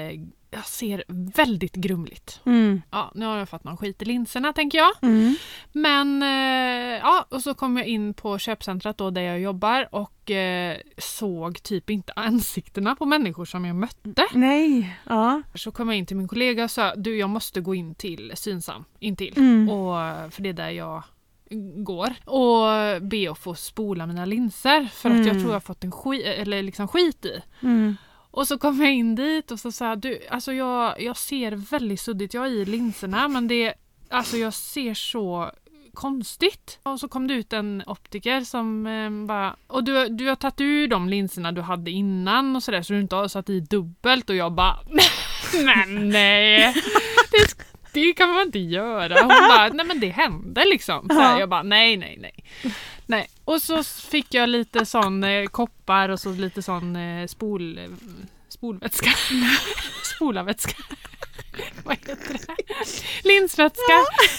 jag 0.52 0.66
ser 0.66 1.04
väldigt 1.36 1.76
grumligt. 1.76 2.42
Mm. 2.46 2.82
Ja, 2.92 3.12
nu 3.16 3.26
har 3.26 3.38
jag 3.38 3.50
fått 3.50 3.64
någon 3.64 3.78
skit 3.78 4.02
i 4.02 4.06
linserna 4.06 4.54
tänker 4.54 4.78
jag. 4.78 4.92
Mm. 5.02 5.36
Men 5.72 6.24
eh, 6.24 7.00
ja, 7.04 7.26
och 7.30 7.42
så 7.42 7.54
kom 7.54 7.78
jag 7.78 7.88
in 7.88 8.14
på 8.14 8.38
köpcentret 8.38 8.98
då 8.98 9.10
där 9.10 9.22
jag 9.22 9.40
jobbar 9.40 9.88
och 9.96 10.32
eh, 10.32 10.78
såg 10.98 11.64
typ 11.64 11.90
inte 11.90 12.14
ansiktena 12.16 12.96
på 12.96 13.06
människor 13.06 13.46
som 13.46 13.66
jag 13.66 13.76
mötte. 13.76 14.26
Nej. 14.34 14.98
Ja. 15.10 15.42
Så 15.56 15.72
kom 15.72 15.88
jag 15.90 15.98
in 15.98 16.06
till 16.06 16.18
min 16.18 16.28
kollega 16.28 16.64
och 16.64 16.72
sa 16.72 16.96
du 16.96 17.18
jag 17.18 17.30
måste 17.30 17.62
gå 17.62 17.76
in 17.76 17.96
till 17.96 18.32
Synsam 18.36 18.86
intill. 19.00 19.34
Mm. 19.38 19.70
Och, 19.70 19.96
för 20.34 20.42
det 20.42 20.50
är 20.50 20.54
där 20.54 20.70
jag 20.70 21.04
går. 21.76 22.14
Och 22.26 23.02
be 23.02 23.32
att 23.32 23.38
få 23.40 23.56
spola 23.56 24.06
mina 24.06 24.26
linser 24.26 24.88
för 24.94 25.10
att 25.10 25.18
jag 25.18 25.26
Mm. 25.28 25.40
tror 25.40 25.50
jag 25.50 25.56
har 25.56 25.60
fått 25.60 25.84
en 25.84 25.92
skit, 25.92 26.26
eller 26.26 26.64
liksom 26.64 26.88
skit 26.88 27.26
i. 27.26 27.42
Och 28.32 28.48
så 28.48 28.58
kom 28.58 28.82
jag 28.82 28.94
in 28.94 29.16
dit 29.16 29.52
och 29.52 29.60
så 29.60 29.72
sa 29.72 29.96
du, 29.96 30.20
alltså 30.30 30.54
jag, 30.54 31.02
jag 31.02 31.18
ser 31.18 31.52
väldigt 31.52 32.00
suddigt, 32.02 32.34
jag 32.34 32.42
har 32.42 32.48
i 32.48 32.66
linserna 32.66 33.28
men 33.28 33.48
det, 33.48 33.74
alltså 34.10 34.38
jag 34.38 34.54
ser 34.54 34.94
så 34.94 35.52
konstigt. 35.94 36.80
Och 36.84 37.00
så 37.00 37.08
kom 37.08 37.28
det 37.28 37.34
ut 37.34 37.54
en 37.54 37.84
optiker 37.88 38.42
som 38.42 38.88
eh, 38.88 39.28
bara, 39.28 39.56
och 39.68 39.84
du, 39.84 40.08
du 40.10 40.28
har 40.28 40.36
tagit 40.36 40.62
ur 40.62 40.88
de 40.88 41.10
linserna 41.10 41.52
du 41.52 41.62
hade 41.62 41.92
innan 41.92 42.56
och 42.56 42.64
sådär 42.64 42.82
så 42.82 42.94
du 42.94 43.00
inte 43.00 43.16
har 43.16 43.28
satt 43.28 43.50
i 43.50 43.60
dubbelt 43.60 44.30
och 44.30 44.36
jag 44.36 44.52
bara, 44.52 44.78
men 45.66 46.10
nej, 46.10 46.74
det, 47.32 47.66
det 47.94 48.14
kan 48.14 48.30
man 48.30 48.42
inte 48.42 48.60
göra. 48.60 49.20
Hon 49.20 49.28
bara, 49.28 49.68
nej 49.74 49.86
men 49.86 50.00
det 50.00 50.10
händer 50.10 50.66
liksom. 50.70 51.08
Så 51.10 51.20
här, 51.20 51.34
Ja. 51.34 51.40
jag 51.40 51.50
bara, 51.50 51.64
nej 51.64 51.98
nej 51.98 52.18
nej. 52.22 52.44
Nej, 53.10 53.28
och 53.46 53.62
så 53.62 53.84
fick 53.84 54.34
jag 54.34 54.50
lite 54.50 54.86
sån 54.86 55.24
eh, 55.24 55.46
koppar 55.46 56.10
och 56.10 56.20
så 56.20 56.32
lite 56.32 56.62
sån 56.62 56.96
eh, 56.96 57.28
spol, 57.28 57.80
spolvätska. 58.50 59.10
Spolarvätska. 60.16 60.84
Vad 61.84 61.96
heter 61.98 62.16
det? 62.34 63.28
Linsvätska 63.30 63.94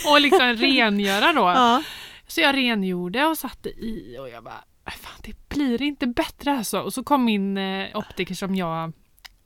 och 0.07 0.21
liksom 0.21 0.41
rengöra 0.55 1.33
då. 1.33 1.41
Ja. 1.41 1.83
Så 2.27 2.41
jag 2.41 2.55
rengjorde 2.57 3.27
och 3.27 3.39
satte 3.39 3.69
i 3.69 4.17
och 4.21 4.29
jag 4.29 4.45
bara, 4.45 4.65
"Äh, 4.87 4.93
fan 4.93 5.21
det 5.23 5.49
blir 5.49 5.83
inte 5.83 6.07
bättre 6.07 6.53
alltså. 6.53 6.81
Och 6.81 6.95
så 6.95 7.05
kom 7.05 7.25
min 7.25 7.57
eh, 7.59 7.97
optiker 7.97 8.35
som 8.35 8.55
jag, 8.55 8.93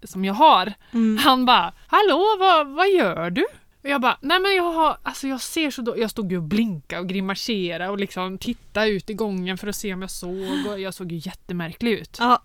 som 0.03 0.25
jag 0.25 0.35
har. 0.35 0.73
Mm. 0.93 1.17
Han 1.25 1.45
bara, 1.47 1.73
hallå 1.87 2.37
vad, 2.39 2.67
vad 2.69 2.91
gör 2.91 3.31
du? 3.31 3.47
Och 3.85 3.91
jag 3.91 4.01
bara, 4.01 4.19
nej 4.21 4.41
men 4.41 4.55
jag 4.55 4.73
har, 4.73 4.97
alltså 5.03 5.27
jag 5.29 5.41
ser 5.41 5.71
så 5.71 5.83
då, 5.83 5.99
jag 5.99 6.11
stod 6.11 6.31
ju 6.33 6.37
och 6.39 6.43
blinkade 6.43 7.01
och 7.03 7.09
grimaserade 7.09 7.89
och 7.91 7.99
liksom 7.99 8.39
tittade 8.39 8.89
ut 8.89 9.11
i 9.11 9.15
gången 9.15 9.59
för 9.59 9.67
att 9.69 9.77
se 9.77 9.95
om 9.95 10.01
jag 10.03 10.11
såg 10.11 10.67
och 10.69 10.81
jag 10.81 10.95
såg 10.95 11.13
ju 11.13 11.19
jättemärklig 11.25 11.93
ut. 11.93 12.17
Ja. 12.21 12.41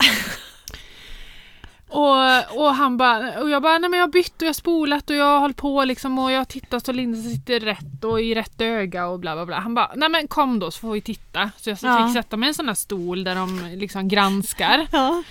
Och, 1.92 2.58
och 2.66 2.76
han 2.76 2.98
bara, 2.98 3.42
och 3.42 3.50
jag 3.50 3.62
bara, 3.62 3.78
nej 3.78 3.90
men 3.90 4.00
jag 4.00 4.08
har 4.08 4.12
bytt 4.12 4.36
och 4.36 4.42
jag 4.42 4.48
har 4.48 4.54
spolat 4.54 5.10
och 5.10 5.16
jag 5.16 5.26
har 5.26 5.40
hållit 5.40 5.58
på 5.58 5.84
liksom 5.86 6.20
och 6.20 6.32
jag 6.32 6.38
har 6.38 6.46
tittat 6.46 6.86
så 6.86 6.92
linsen 6.92 7.32
sitter 7.32 7.60
rätt 7.60 8.04
och 8.04 8.22
i 8.22 8.36
rätt 8.36 8.62
öga 8.62 9.08
och 9.08 9.20
bla 9.20 9.36
bla 9.36 9.46
bla. 9.46 9.60
Han 9.60 9.76
bara, 9.76 9.92
nej 9.96 10.10
men 10.10 10.28
kom 10.28 10.60
då 10.60 10.72
så 10.72 10.80
får 10.80 10.92
vi 10.92 11.02
titta. 11.02 11.52
Så 11.58 11.70
jag 11.70 11.78
Ja. 11.82 12.06
fick 12.08 12.14
sätta 12.14 12.38
mig 12.38 12.48
i 12.48 12.50
en 12.50 12.54
sån 12.54 12.68
här 12.68 12.76
stol 12.76 13.24
där 13.24 13.36
de 13.36 13.70
liksom 13.76 14.08
granskar. 14.08 14.88
Ja. 14.92 15.24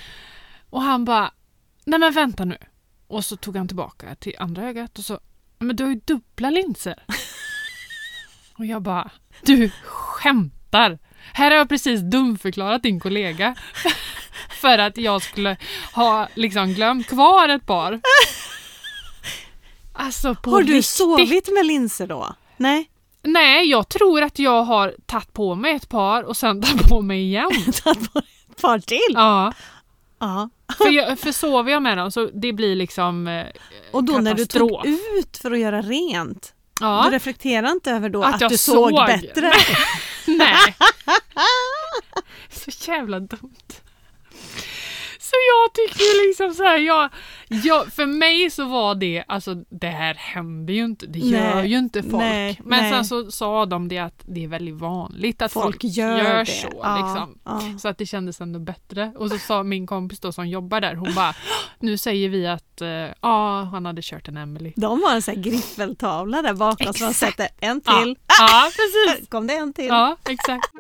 Och 0.70 0.82
han 0.82 1.04
bara, 1.04 1.30
nej 1.84 1.98
men 2.00 2.12
vänta 2.12 2.44
nu. 2.44 2.58
Och 3.06 3.24
så 3.24 3.36
tog 3.36 3.56
han 3.56 3.68
tillbaka 3.68 4.14
till 4.14 4.34
andra 4.38 4.62
ögat 4.68 4.98
och 4.98 5.04
så, 5.04 5.20
men 5.58 5.76
du 5.76 5.84
har 5.84 5.90
ju 5.90 6.00
dubbla 6.04 6.50
linser. 6.50 6.94
och 8.58 8.66
jag 8.66 8.82
bara, 8.82 9.10
du 9.42 9.70
skämtar. 9.84 10.98
Här 11.32 11.50
har 11.50 11.58
jag 11.58 11.68
precis 11.68 12.00
dumförklarat 12.00 12.82
din 12.82 13.00
kollega. 13.00 13.54
För 14.60 14.78
att 14.78 14.96
jag 14.96 15.22
skulle 15.22 15.56
ha 15.94 16.28
liksom 16.34 16.74
glömt 16.74 17.06
kvar 17.06 17.48
ett 17.48 17.66
par. 17.66 18.00
Alltså 20.00 20.34
på 20.34 20.50
Har 20.50 20.62
du 20.62 20.66
riktigt. 20.72 20.86
sovit 20.86 21.48
med 21.54 21.66
linser 21.66 22.06
då? 22.06 22.34
Nej? 22.56 22.90
Nej, 23.22 23.70
jag 23.70 23.88
tror 23.88 24.22
att 24.22 24.38
jag 24.38 24.62
har 24.64 24.94
tagit 25.06 25.32
på 25.32 25.54
mig 25.54 25.74
ett 25.74 25.88
par 25.88 26.22
och 26.22 26.36
sen 26.36 26.62
tagit 26.62 26.88
på 26.88 27.02
mig 27.02 27.22
igen. 27.22 27.50
Tagit 27.84 28.12
på 28.12 28.18
ett 28.18 28.60
par 28.62 28.78
till? 28.78 29.14
Ja, 29.14 29.52
Ja. 30.20 30.48
för, 30.78 30.88
jag, 30.90 31.18
för 31.18 31.32
sover 31.32 31.72
jag 31.72 31.82
med 31.82 31.98
dem 31.98 32.10
så 32.12 32.26
det 32.34 32.52
blir 32.52 32.76
liksom 32.76 33.28
eh, 33.28 33.46
Och 33.90 34.04
då 34.04 34.18
när 34.18 34.34
du 34.34 34.46
tog 34.46 34.86
ut 34.86 35.36
för 35.42 35.50
att 35.52 35.58
göra 35.58 35.82
rent, 35.82 36.54
Ja. 36.80 37.02
du 37.06 37.10
reflekterar 37.14 37.70
inte 37.70 37.90
över 37.90 38.08
då 38.08 38.22
Att 38.22 38.34
att, 38.34 38.40
jag 38.40 38.50
du 38.50 38.58
såg, 38.58 38.90
såg. 38.90 39.06
bättre? 39.06 39.52
Nej. 40.26 40.74
Så 42.50 42.90
jävla 42.90 43.20
dumt. 43.20 43.54
Så 45.30 45.34
jag 45.48 45.72
tyckte 45.74 46.02
ju 46.04 46.26
liksom 46.28 46.54
så 46.54 46.62
här, 46.62 46.78
jag, 46.78 47.10
jag, 47.48 47.92
för 47.92 48.06
mig 48.06 48.50
så 48.50 48.64
var 48.64 48.94
det, 48.94 49.24
alltså 49.28 49.54
det 49.54 49.86
här 49.88 50.14
händer 50.14 50.74
ju 50.74 50.84
inte, 50.84 51.06
det 51.06 51.18
gör 51.18 51.54
Nej, 51.54 51.68
ju 51.70 51.78
inte 51.78 52.02
folk. 52.02 52.14
nej, 52.22 52.60
Men 52.64 52.80
nej. 52.80 52.90
sen 52.92 53.04
så 53.04 53.30
sa 53.30 53.66
de 53.66 53.88
det 53.88 53.98
att 53.98 54.22
det 54.26 54.44
är 54.44 54.48
väldigt 54.48 54.74
vanligt 54.74 55.42
att 55.42 55.52
folk, 55.52 55.64
Folk 55.64 55.84
gör, 55.84 56.38
det. 56.38 56.46
så. 56.46 56.68
Ja, 56.82 56.96
Liksom. 56.96 57.38
ja. 57.44 57.78
Så 57.78 57.88
att 57.88 57.98
det 57.98 58.06
kändes 58.06 58.40
ändå 58.40 58.58
bättre. 58.58 59.12
Och 59.16 59.30
så 59.30 59.38
sa 59.38 59.62
min 59.62 59.86
kompis 59.86 60.20
då 60.20 60.32
som 60.32 60.48
jobbar 60.48 60.80
där, 60.80 60.94
hon 60.94 61.14
bara, 61.14 61.34
nu 61.78 61.98
säger 61.98 62.28
vi 62.28 62.46
att 62.46 62.80
eh, 62.80 62.88
ja, 63.22 63.62
han 63.62 63.86
hade 63.86 64.02
kört 64.02 64.28
en 64.28 64.36
Emily. 64.36 64.72
De 64.76 65.02
har 65.02 65.14
en 65.14 65.22
sån 65.22 65.34
här 65.34 65.42
griffeltavla 65.42 66.42
där 66.42 66.54
bakom 66.54 66.94
som 66.94 67.08
Exakt. 67.08 67.16
sätter 67.18 67.48
en 67.60 67.80
Ja, 67.84 68.02
till. 68.02 68.16
ja 68.38 68.70
precis. 68.70 69.28
Kom 69.30 69.46
det 69.46 69.54
en 69.54 69.72
till? 69.72 69.86
Ja, 69.86 70.16
exakt. 70.28 70.70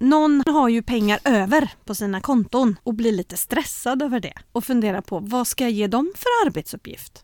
Någon 0.00 0.42
har 0.46 0.68
ju 0.68 0.82
pengar 0.82 1.18
över 1.24 1.70
på 1.84 1.94
sina 1.94 2.20
konton 2.20 2.76
och 2.82 2.94
blir 2.94 3.12
lite 3.12 3.36
stressad 3.36 4.02
över 4.02 4.20
det 4.20 4.34
och 4.52 4.64
funderar 4.64 5.00
på 5.00 5.18
vad 5.18 5.46
ska 5.46 5.64
jag 5.64 5.70
ge 5.70 5.86
dem 5.86 6.12
för 6.16 6.46
arbetsuppgift? 6.46 7.22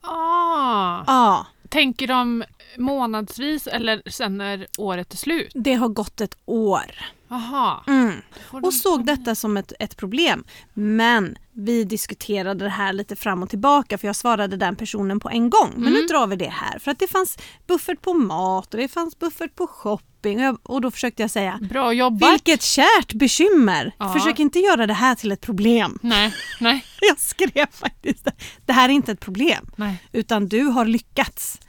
Ah. 0.00 1.04
Ja, 1.06 1.46
Tänker 1.68 2.06
de 2.06 2.44
månadsvis 2.78 3.66
eller 3.66 4.02
sen 4.10 4.38
när 4.38 4.66
året 4.78 5.12
är 5.12 5.16
slut? 5.16 5.52
det 5.54 5.74
har 5.74 5.88
gått 5.88 6.20
ett 6.20 6.36
år. 6.44 6.94
Jaha. 7.28 7.84
Mm. 7.86 8.12
Och 8.50 8.74
såg 8.74 9.06
detta 9.06 9.34
som 9.34 9.56
ett, 9.56 9.72
ett 9.78 9.96
problem. 9.96 10.44
Men 10.74 11.36
vi 11.52 11.84
diskuterade 11.84 12.64
det 12.64 12.70
här 12.70 12.92
lite 12.92 13.16
fram 13.16 13.42
och 13.42 13.50
tillbaka 13.50 13.98
för 13.98 14.06
jag 14.08 14.16
svarade 14.16 14.56
den 14.56 14.76
personen 14.76 15.20
på 15.20 15.28
en 15.28 15.50
gång. 15.50 15.72
Men 15.76 15.92
nu 15.92 15.98
Mm. 15.98 16.06
drar 16.08 16.26
vi 16.26 16.36
det 16.36 16.48
här 16.52 16.78
för 16.78 16.90
att 16.90 16.98
det 16.98 17.06
fanns 17.08 17.38
buffert 17.66 18.00
på 18.02 18.14
mat 18.14 18.74
och 18.74 18.80
det 18.80 18.88
fanns 18.88 19.18
buffert 19.18 19.54
på 19.54 19.66
shopping 19.66 20.15
och, 20.34 20.42
jag, 20.42 20.58
och 20.62 20.80
då 20.80 20.90
försökte 20.90 21.22
jag 21.22 21.30
säga 21.30 21.58
Bra 21.62 21.92
jobbat. 21.92 22.32
vilket 22.32 22.62
kärt 22.62 23.12
bekymmer! 23.12 23.92
Ja. 23.98 24.12
Försök 24.12 24.38
inte 24.38 24.58
göra 24.58 24.86
det 24.86 24.94
här 24.94 25.14
till 25.14 25.32
ett 25.32 25.40
problem. 25.40 25.98
Nej, 26.02 26.34
nej, 26.60 26.84
Jag 27.00 27.18
skrev 27.18 27.66
faktiskt 27.70 28.24
det. 28.24 28.32
Det 28.66 28.72
här 28.72 28.88
är 28.88 28.92
inte 28.92 29.12
ett 29.12 29.20
problem 29.20 29.70
nej. 29.76 30.02
utan 30.12 30.48
du 30.48 30.62
har 30.62 30.84
lyckats. 30.84 31.60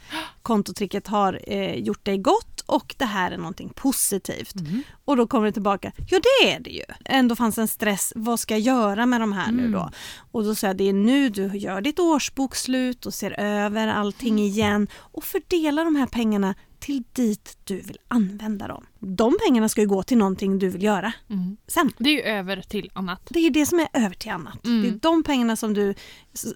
Kontotricket 0.41 1.07
har 1.07 1.39
eh, 1.47 1.73
gjort 1.75 2.05
dig 2.05 2.17
gott 2.17 2.61
och 2.65 2.95
det 2.97 3.05
här 3.05 3.31
är 3.31 3.37
någonting 3.37 3.69
positivt. 3.75 4.55
Mm. 4.55 4.83
Och 5.05 5.17
då 5.17 5.27
kommer 5.27 5.45
det 5.45 5.51
tillbaka, 5.51 5.91
ja 6.09 6.19
det 6.19 6.51
är 6.51 6.59
det 6.59 6.69
ju. 6.69 6.83
Ändå 7.05 7.35
fanns 7.35 7.57
en 7.57 7.67
stress, 7.67 8.13
vad 8.15 8.39
ska 8.39 8.53
jag 8.57 8.61
göra 8.75 9.05
med 9.05 9.21
de 9.21 9.33
här 9.33 9.51
nu 9.51 9.59
Mm. 9.59 9.71
då? 9.71 9.89
Och 10.31 10.43
då 10.43 10.55
sa 10.55 10.67
jag, 10.67 10.77
det 10.77 10.89
är 10.89 10.93
nu 10.93 11.29
du 11.29 11.57
gör 11.57 11.81
ditt 11.81 11.99
årsbokslut 11.99 13.05
och 13.05 13.13
ser 13.13 13.39
över 13.39 13.87
allting 13.87 14.39
igen 14.39 14.87
och 14.95 15.23
fördelar 15.23 15.85
de 15.85 15.95
här 15.95 16.05
pengarna 16.05 16.55
till 16.87 17.03
dit 17.13 17.57
du 17.63 17.75
vill 17.81 17.97
använda 18.07 18.67
dem. 18.67 18.85
De 18.99 19.37
pengarna 19.47 19.69
ska 19.69 19.81
ju 19.81 19.87
gå 19.87 20.03
till 20.03 20.17
någonting 20.17 20.59
du 20.59 20.69
vill 20.69 20.83
göra 20.83 21.13
Mm. 21.29 21.57
sen. 21.67 21.91
Det 21.97 22.09
är 22.09 22.13
ju 22.13 22.21
över 22.21 22.61
till 22.61 22.91
annat. 22.93 23.21
Det 23.29 23.39
är 23.39 23.49
det 23.49 23.65
som 23.65 23.79
är 23.79 23.87
över 23.93 24.15
till 24.15 24.31
annat. 24.31 24.65
Mm. 24.65 24.81
Det 24.81 24.87
är 24.87 24.99
de 25.11 25.23
pengarna 25.23 25.55
som 25.55 25.73
du, 25.73 25.93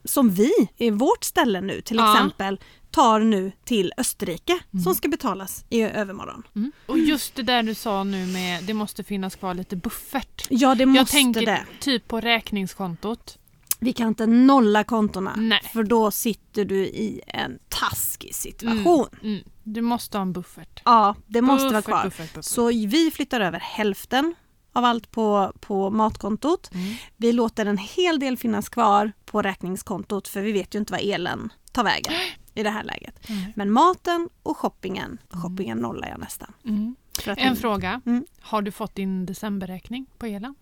som 0.06 0.30
vi 0.30 0.52
i 0.78 0.90
vårt 0.90 1.24
ställe 1.24 1.62
nu 1.62 1.82
till 1.82 1.98
Ja. 1.98 2.14
exempel 2.16 2.60
tar 2.92 3.20
nu 3.20 3.52
till 3.64 3.94
Österrike 3.98 4.60
Mm. 4.74 4.84
som 4.84 4.96
ska 4.96 5.08
betalas 5.08 5.66
i 5.70 5.82
övermorgon. 5.82 6.44
Mm. 6.56 6.72
Och 6.86 7.00
just 7.00 7.36
det 7.36 7.44
där 7.44 7.64
du 7.64 7.74
sa 7.74 8.04
nu 8.04 8.26
med 8.28 8.64
det 8.64 8.74
måste 8.74 9.04
finnas 9.04 9.36
kvar 9.36 9.54
lite 9.54 9.76
buffert. 9.76 10.48
Ja 10.50 10.76
det 10.76 10.82
Jag 10.82 10.90
måste 10.90 11.12
tänker 11.12 11.46
det. 11.46 11.66
typ 11.80 12.08
på 12.08 12.20
räkningskontot. 12.22 13.38
Vi 13.84 13.94
kan 13.94 14.08
inte 14.08 14.28
nolla 14.28 14.84
kontona 14.84 15.36
Nej. 15.38 15.62
för 15.74 15.84
då 15.84 16.12
sitter 16.12 16.66
du 16.66 16.86
i 16.86 17.22
en 17.28 17.60
taskig 17.70 18.36
situation. 18.36 19.08
Mm. 19.24 19.44
Du 19.64 19.82
måste 19.82 20.18
ha 20.18 20.22
en 20.22 20.34
buffert. 20.34 20.82
Ja, 20.86 21.16
det 21.28 21.42
måste 21.42 21.66
vara 21.66 21.72
Buffert, 21.72 21.86
kvar. 21.86 22.04
Buffert, 22.04 22.34
buffert. 22.34 22.46
Så 22.46 22.68
vi 22.68 23.12
flyttar 23.12 23.42
över 23.42 23.60
hälften 23.60 24.36
av 24.74 24.86
allt 24.86 25.12
på, 25.12 25.54
på 25.60 25.90
matkontot. 25.90 26.70
Mm. 26.74 26.94
Vi 27.18 27.32
låter 27.32 27.66
en 27.66 27.78
hel 27.78 28.20
del 28.20 28.38
finnas 28.38 28.70
kvar 28.70 29.12
på 29.26 29.42
räkningskontot 29.42 30.28
för 30.28 30.42
vi 30.42 30.52
vet 30.52 30.76
ju 30.76 30.80
inte 30.80 30.94
vad 30.94 31.02
elen 31.02 31.54
tar 31.72 31.84
vägen 31.84 32.14
i 32.54 32.64
det 32.64 32.70
här 32.70 32.84
läget. 32.84 33.30
Mm. 33.30 33.52
Men 33.56 33.72
maten 33.72 34.30
och 34.44 34.58
shoppingen, 34.58 35.18
shoppingen 35.30 35.78
nollar 35.78 36.08
jag 36.08 36.20
nästan. 36.20 36.54
Mm. 36.66 36.96
En 37.26 37.56
fråga. 37.56 38.02
Mm. 38.06 38.26
Har 38.42 38.62
du 38.62 38.72
fått 38.72 38.96
din 38.96 39.26
decemberräkning 39.26 40.06
på 40.18 40.26
elen? 40.26 40.56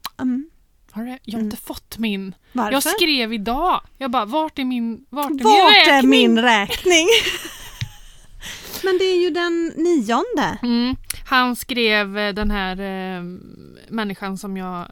Mm. 0.96 1.08
Har 1.10 1.14
du? 1.14 1.20
Jag 1.24 1.38
har 1.40 1.44
inte 1.44 1.58
fått 1.58 1.98
min. 1.98 2.36
Varför? 2.54 2.72
Jag 2.72 2.84
skrev 2.84 3.34
idag. 3.34 3.82
Jag 3.98 4.12
bara, 4.12 4.26
vart 4.26 4.60
är 4.60 4.66
min, 4.66 5.06
vart 5.10 5.26
är 5.26 5.34
min 5.34 5.44
Vart 5.44 5.88
är 5.88 5.94
räkning? 5.96 6.10
min 6.10 6.40
räkning? 6.42 7.08
Men 8.84 8.98
det 8.98 9.04
är 9.04 9.22
ju 9.22 9.30
den 9.30 9.74
nionde. 9.76 10.58
Mm. 10.64 10.96
Han 11.26 11.56
skrev 11.56 12.18
eh, 12.18 12.34
den 12.34 12.52
här 12.52 12.72
eh, 12.80 13.24
människan 13.90 14.38
som 14.38 14.58
jag 14.58 14.86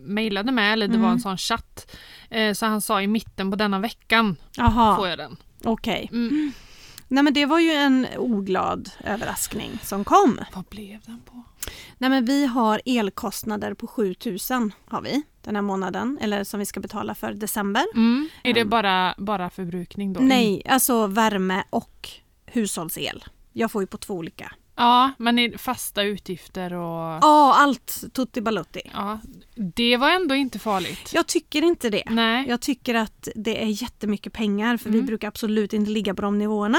mejlade 0.00 0.52
med, 0.52 0.72
eller 0.72 0.88
det 0.88 0.94
Mm. 0.94 1.04
var 1.06 1.10
en 1.12 1.20
sån 1.20 1.38
chatt. 1.38 1.96
Eh, 2.30 2.52
så 2.52 2.66
han 2.66 2.80
sa 2.80 3.02
i 3.02 3.06
mitten 3.06 3.50
på 3.50 3.56
denna 3.56 3.78
veckan 3.78 4.36
Jaha, 4.56 4.96
får 4.96 5.08
jag 5.08 5.18
den. 5.18 5.36
okej. 5.64 6.08
Mm. 6.12 6.52
Nej 7.08 7.24
men 7.24 7.34
det 7.34 7.46
var 7.46 7.58
ju 7.58 7.70
en 7.70 8.06
oglad 8.16 8.90
överraskning 9.04 9.78
som 9.82 10.04
kom. 10.04 10.40
Vad 10.54 10.64
blev 10.64 11.00
den 11.00 11.20
på? 11.24 11.42
Nej 11.98 12.10
men 12.10 12.24
vi 12.24 12.46
har 12.46 12.80
elkostnader 12.84 13.74
på 13.74 13.86
7000 13.86 14.72
har 14.86 15.00
vi 15.02 15.22
den 15.42 15.54
här 15.56 15.62
månaden, 15.62 16.18
eller 16.20 16.44
som 16.44 16.60
vi 16.60 16.66
ska 16.66 16.80
betala 16.80 17.14
för 17.14 17.32
december. 17.32 17.84
Mm. 17.94 18.28
Är 18.42 18.54
det 18.54 18.60
Mm. 18.60 18.70
bara, 18.70 19.14
bara 19.18 19.50
förbrukning 19.50 20.12
då? 20.12 20.20
Nej, 20.20 20.62
alltså 20.68 21.06
värme 21.06 21.64
och 21.70 22.08
hushållsel. 22.46 23.24
Jag 23.52 23.70
får 23.70 23.82
ju 23.82 23.86
på 23.86 23.96
två 23.96 24.14
olika. 24.14 24.52
Ja, 24.76 25.10
men 25.18 25.58
fasta 25.58 26.02
utgifter 26.02 26.72
och... 26.72 27.18
Ja, 27.22 27.54
allt 27.56 28.04
tutti 28.12 28.40
balutti. 28.40 28.80
Ja, 28.94 29.18
det 29.54 29.96
var 29.96 30.10
ändå 30.10 30.34
inte 30.34 30.58
farligt. 30.58 31.10
Jag 31.14 31.26
tycker 31.26 31.62
inte 31.62 31.90
det. 31.90 32.02
Nej. 32.10 32.44
Jag 32.48 32.60
tycker 32.60 32.94
att 32.94 33.28
det 33.34 33.62
är 33.62 33.82
jättemycket 33.82 34.32
pengar 34.32 34.76
för 34.76 34.90
vi 34.90 34.96
Mm. 34.98 35.06
brukar 35.06 35.28
absolut 35.28 35.72
inte 35.72 35.90
ligga 35.90 36.14
på 36.14 36.22
de 36.22 36.38
nivåerna. 36.38 36.78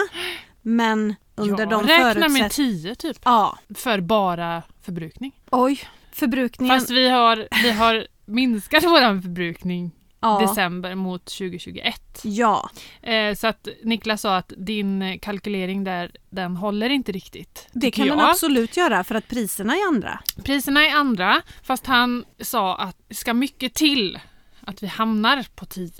Men 0.61 1.15
under 1.35 1.59
jag 1.59 1.69
de 1.69 1.83
räknar 1.87 2.03
med 2.13 2.13
förutsättningarna... 2.13 2.49
10 2.49 2.95
typ. 2.95 3.17
Ja, 3.25 3.57
För 3.75 4.01
bara 4.01 4.63
förbrukning. 4.81 5.31
oj. 5.51 5.79
Förbrukningen... 6.11 6.79
Fast 6.79 6.91
vi 6.91 7.09
har, 7.09 7.47
vi 7.63 7.71
har 7.71 8.07
minskat 8.25 8.83
vår 8.87 9.21
förbrukning 9.21 9.91
ja. 10.27 10.39
december 10.47 10.95
mot 10.95 11.25
2021. 11.25 12.01
Ja, 12.23 12.69
Eh, 13.01 13.35
så 13.35 13.47
att 13.47 13.67
Niklas 13.83 14.21
sa 14.21 14.37
att 14.37 14.53
din 14.57 15.19
kalkylering 15.19 15.83
där, 15.83 16.11
den 16.29 16.55
håller 16.55 16.89
inte 16.89 17.11
riktigt. 17.11 17.67
det 17.73 17.91
kan 17.91 18.07
den 18.07 18.17
jag. 18.19 18.29
absolut 18.29 18.77
göra 18.77 19.03
för 19.03 19.15
att 19.15 19.27
priserna 19.27 19.73
är 19.73 19.87
andra. 19.87 20.19
Priserna 20.43 20.85
är 20.87 20.95
andra, 20.95 21.41
fast 21.63 21.85
han 21.85 22.25
sa 22.41 22.75
att 22.75 22.97
det 23.07 23.15
ska 23.15 23.33
mycket 23.33 23.73
till 23.73 24.19
att 24.61 24.83
vi 24.83 24.87
hamnar 24.87 25.45
på 25.55 25.65
10. 25.65 25.91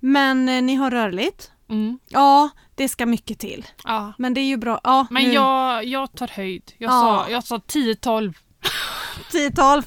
Men 0.00 0.48
eh, 0.48 0.62
ni 0.62 0.74
har 0.74 0.90
rörligt. 0.90 1.50
Mm. 1.68 1.98
Ja, 2.08 2.48
det 2.74 2.88
ska 2.88 3.06
mycket 3.06 3.38
till. 3.38 3.66
Ja. 3.84 4.12
Men 4.18 4.34
det 4.34 4.40
är 4.40 4.44
ju 4.48 4.56
bra. 4.56 4.80
Ja, 4.84 5.06
Men 5.10 5.22
nu- 5.24 5.32
jag, 5.32 5.84
jag 5.84 6.12
tar 6.16 6.28
höjd. 6.28 6.72
Jag 6.78 6.88
Ja. 6.88 7.24
sa, 7.26 7.30
jag 7.30 7.44
sa 7.44 7.56
10-12. 7.56 8.34
10-12. 9.32 9.82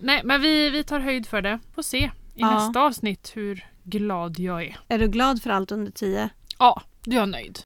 Nej, 0.00 0.20
men 0.24 0.40
vi, 0.40 0.70
vi 0.70 0.84
tar 0.84 1.00
höjd 1.00 1.26
för 1.26 1.42
det. 1.42 1.58
Får 1.74 1.82
se 1.82 2.10
i 2.38 2.40
Ja. 2.40 2.54
nästa 2.66 2.80
avsnitt 2.80 3.32
hur 3.34 3.66
glad 3.84 4.38
jag 4.38 4.62
är. 4.64 4.78
Är 4.88 4.98
du 4.98 5.08
glad 5.08 5.42
för 5.42 5.50
allt 5.50 5.72
under 5.72 5.90
10? 5.92 6.28
Ja, 6.58 6.82
du 7.04 7.16
är 7.18 7.26
nöjd. 7.26 7.58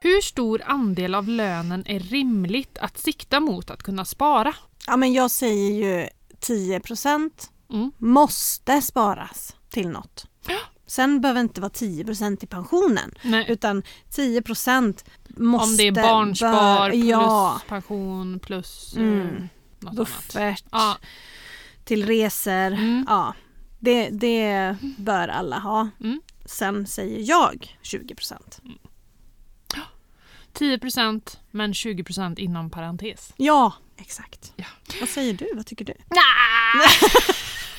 Hur 0.00 0.20
stor 0.20 0.62
andel 0.66 1.14
av 1.14 1.28
lönen 1.28 1.82
är 1.86 1.98
rimligt 2.00 2.78
att 2.78 2.98
sikta 2.98 3.40
mot 3.40 3.70
att 3.70 3.82
kunna 3.82 4.04
spara? 4.04 4.54
Ja, 4.86 4.96
men 4.96 5.12
jag 5.12 5.30
säger 5.30 5.70
ju 5.72 6.08
10 6.40 6.80
Mm. 7.72 7.92
måste 7.98 8.82
sparas 8.82 9.56
till 9.70 9.88
något. 9.88 10.26
Sen 10.86 11.20
behöver 11.20 11.40
det 11.40 11.42
inte 11.42 11.60
vara 11.60 11.70
10% 11.72 12.44
i 12.44 12.46
pensionen 12.46 13.14
Nej. 13.22 13.44
utan 13.48 13.82
10 14.10 14.42
måste... 15.36 15.64
Om 15.70 15.76
det 15.76 15.86
är 15.86 15.92
barnspar 15.92 16.52
bör- 16.52 16.90
plus 16.90 17.04
Ja, 17.04 17.60
pension 17.68 18.38
plus 18.42 18.94
Mm. 18.96 19.20
eh, 19.20 19.26
något 19.32 19.48
annat. 19.82 19.94
buffert 19.96 20.64
Ja. 20.72 20.96
Till 21.84 22.06
resor. 22.06 22.72
Mm. 22.72 23.04
Ja, 23.08 23.34
det, 23.78 24.10
det 24.10 24.76
bör 24.98 25.28
alla 25.28 25.58
ha. 25.58 25.88
Mm. 26.00 26.20
Sen 26.44 26.86
säger 26.86 27.28
jag 27.28 27.76
20% 27.82 28.36
10% 30.52 31.36
men 31.50 31.72
20% 31.72 32.38
inom 32.38 32.70
parentes. 32.70 33.32
Ja, 33.36 33.72
exakt. 33.96 34.52
Ja. 34.56 34.64
Vad 35.00 35.08
säger 35.08 35.34
du? 35.34 35.50
Vad 35.54 35.66
tycker 35.66 35.84
du? 35.84 35.92
Nah! 35.92 36.88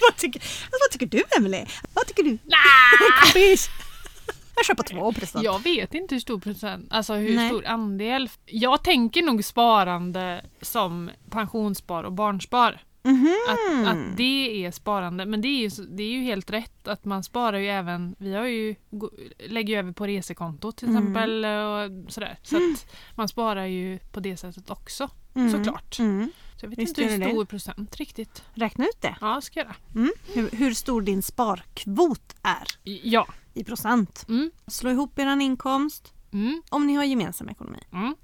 vad, 0.01 0.15
tycker, 0.17 0.41
vad 0.71 0.91
tycker 0.91 1.05
du, 1.05 1.23
Emelie? 1.37 1.67
Vad 1.93 2.07
tycker 2.07 2.23
du? 2.23 2.29
Nah! 2.29 3.43
Jag 4.55 4.65
kör 4.65 4.73
på 4.73 4.83
2 4.83 5.13
procent. 5.13 5.43
Jag 5.43 5.63
vet 5.63 5.93
inte 5.93 6.15
hur 6.15 6.19
stor 6.19 6.39
procent, 6.39 6.87
alltså 6.89 7.13
hur 7.13 7.35
Nej. 7.35 7.49
stor 7.49 7.65
andel. 7.65 8.29
Jag 8.45 8.83
tänker 8.83 9.21
nog 9.21 9.45
sparande 9.45 10.45
som 10.61 11.11
pensionsspar 11.29 12.03
och 12.03 12.11
barnspar. 12.11 12.81
Mhm. 13.03 13.33
Att, 13.49 13.87
att 13.87 14.17
det 14.17 14.65
är 14.65 14.71
sparande. 14.71 15.25
Men 15.25 15.41
det 15.41 15.47
är, 15.47 15.59
ju, 15.59 15.69
det 15.85 16.03
är 16.03 16.07
ju 16.11 16.21
helt 16.23 16.51
rätt 16.51 16.87
att 16.87 17.05
man 17.05 17.23
sparar 17.23 17.57
ju 17.57 17.67
även, 17.69 18.15
vi 18.19 18.33
har 18.33 18.45
ju, 18.45 18.75
lägger 19.47 19.73
ju 19.73 19.79
över 19.79 19.91
på 19.91 20.07
resekontot 20.07 20.77
till 20.77 20.87
Mm. 20.89 21.01
exempel 21.03 21.45
och 21.45 22.11
sådär. 22.13 22.37
Så 22.43 22.57
att 22.57 22.85
man 23.15 23.27
sparar 23.27 23.65
ju 23.65 23.99
på 24.11 24.19
det 24.19 24.37
sättet 24.37 24.69
också 24.69 25.09
Mm. 25.35 25.51
såklart. 25.51 25.99
Mm. 25.99 26.31
Så 26.59 26.65
jag 26.65 26.69
vet 26.69 26.79
Visst 26.79 26.97
inte 26.97 27.11
hur 27.11 27.19
det. 27.19 27.29
stor 27.29 27.45
procent 27.45 27.95
riktigt. 27.95 28.43
Räkna 28.53 28.85
ut 28.85 29.01
det. 29.01 29.15
Ja, 29.21 29.41
ska 29.41 29.59
göra. 29.59 29.75
Mm. 29.95 30.11
Hur, 30.33 30.49
hur 30.51 30.73
stor 30.73 31.01
din 31.01 31.21
sparkvot 31.21 32.35
är 32.43 32.67
Ja. 33.03 33.27
i 33.53 33.63
procent. 33.63 34.25
Mm. 34.29 34.51
Slå 34.67 34.89
ihop 34.91 35.19
er 35.19 35.41
inkomst 35.41 36.12
Mm. 36.33 36.61
om 36.69 36.87
ni 36.87 36.93
har 36.93 37.03
gemensam 37.03 37.49
ekonomi. 37.49 37.79
Mm. 37.93 38.15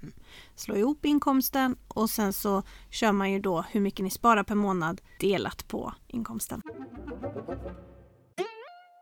Slå 0.56 0.76
ihop 0.76 1.04
inkomsten 1.04 1.76
och 1.88 2.10
sen 2.10 2.32
så 2.32 2.62
kör 2.90 3.12
man 3.12 3.32
ju 3.32 3.38
då 3.40 3.64
hur 3.70 3.80
mycket 3.80 4.04
ni 4.04 4.10
sparar 4.10 4.42
per 4.42 4.54
månad 4.54 5.00
delat 5.20 5.68
på 5.68 5.94
inkomsten. 6.08 6.62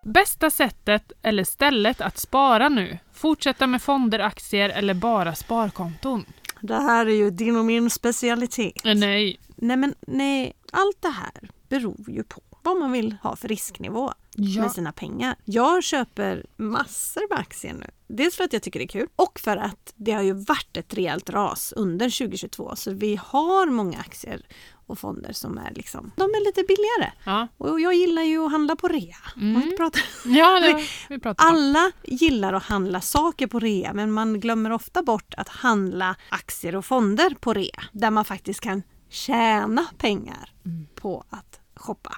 Bästa 0.04 0.50
sättet 0.50 1.12
eller 1.22 1.44
stället 1.44 2.00
att 2.00 2.18
spara 2.18 2.68
nu? 2.68 2.98
Fortsätta 3.12 3.66
med 3.66 3.82
fonder, 3.82 4.18
aktier 4.18 4.68
eller 4.68 4.94
bara 4.94 5.34
sparkonton? 5.34 6.24
Det 6.60 6.74
här 6.74 7.06
är 7.06 7.14
ju 7.14 7.30
din 7.30 7.56
och 7.56 7.64
min 7.64 7.90
specialitet. 7.90 8.86
Eh, 8.86 8.94
Nej. 8.94 9.40
Nej 9.56 9.76
men 9.76 9.94
nej, 10.06 10.52
allt 10.72 10.96
det 11.02 11.08
här 11.08 11.50
beror 11.68 12.10
ju 12.10 12.22
på 12.22 12.40
vad 12.62 12.76
man 12.78 12.92
vill 12.92 13.16
ha 13.22 13.36
för 13.36 13.48
risknivå 13.48 14.12
Ja. 14.40 14.62
med 14.62 14.72
sina 14.72 14.92
pengar. 14.92 15.37
Jag 15.44 15.85
köper 15.85 16.46
massor 16.57 17.29
med 17.31 17.38
aktier 17.38 17.72
nu. 17.74 17.87
Dels 18.09 18.37
för 18.37 18.44
att 18.44 18.53
jag 18.53 18.62
tycker 18.62 18.79
det 18.79 18.85
är 18.85 18.88
kul 18.88 19.09
och 19.16 19.40
för 19.40 19.57
att 19.57 19.92
det 19.96 20.12
har 20.12 20.22
ju 20.22 20.33
varit 20.33 20.77
ett 20.77 20.94
rejält 20.94 21.31
ras 21.31 21.72
under 21.77 22.18
2022 22.18 22.77
så 22.77 22.92
vi 22.92 23.20
har 23.24 23.66
många 23.66 23.98
aktier 23.98 24.46
och 24.87 24.98
fonder 24.98 25.33
som 25.33 25.59
är 25.59 25.72
liksom, 25.74 26.12
de 26.16 26.22
är 26.22 26.44
lite 26.46 26.62
billigare. 26.62 27.12
Ja. 27.24 27.48
Och 27.59 27.81
jag 27.81 27.94
gillar 27.94 28.22
ju 28.22 28.44
att 28.44 28.51
handla 28.51 28.77
på 28.77 28.88
rea. 28.88 29.16
Mm. 29.37 29.62
inte 29.62 29.77
pratat? 29.77 30.03
Ja, 30.24 30.61
det 30.61 30.83
vi 31.09 31.18
pratade 31.18 31.48
om. 31.51 31.55
Alla 31.57 31.92
gillar 32.05 32.53
att 32.53 32.62
handla 32.64 33.01
saker 33.01 33.46
på 33.46 33.59
rea 33.59 33.92
men 33.92 34.12
man 34.12 34.40
glömmer 34.40 34.72
ofta 34.72 35.03
bort 35.03 35.35
att 35.37 35.48
handla 35.48 36.16
aktier 36.29 36.77
och 36.77 36.85
fonder 36.85 37.35
på 37.40 37.53
rea 37.55 37.83
där 37.92 38.11
man 38.11 38.24
faktiskt 38.24 38.61
kan 38.61 38.83
tjäna 39.11 39.87
pengar 39.98 40.53
Mm. 40.64 40.87
på 40.94 41.24
att 41.31 41.61
shoppa. 41.74 42.16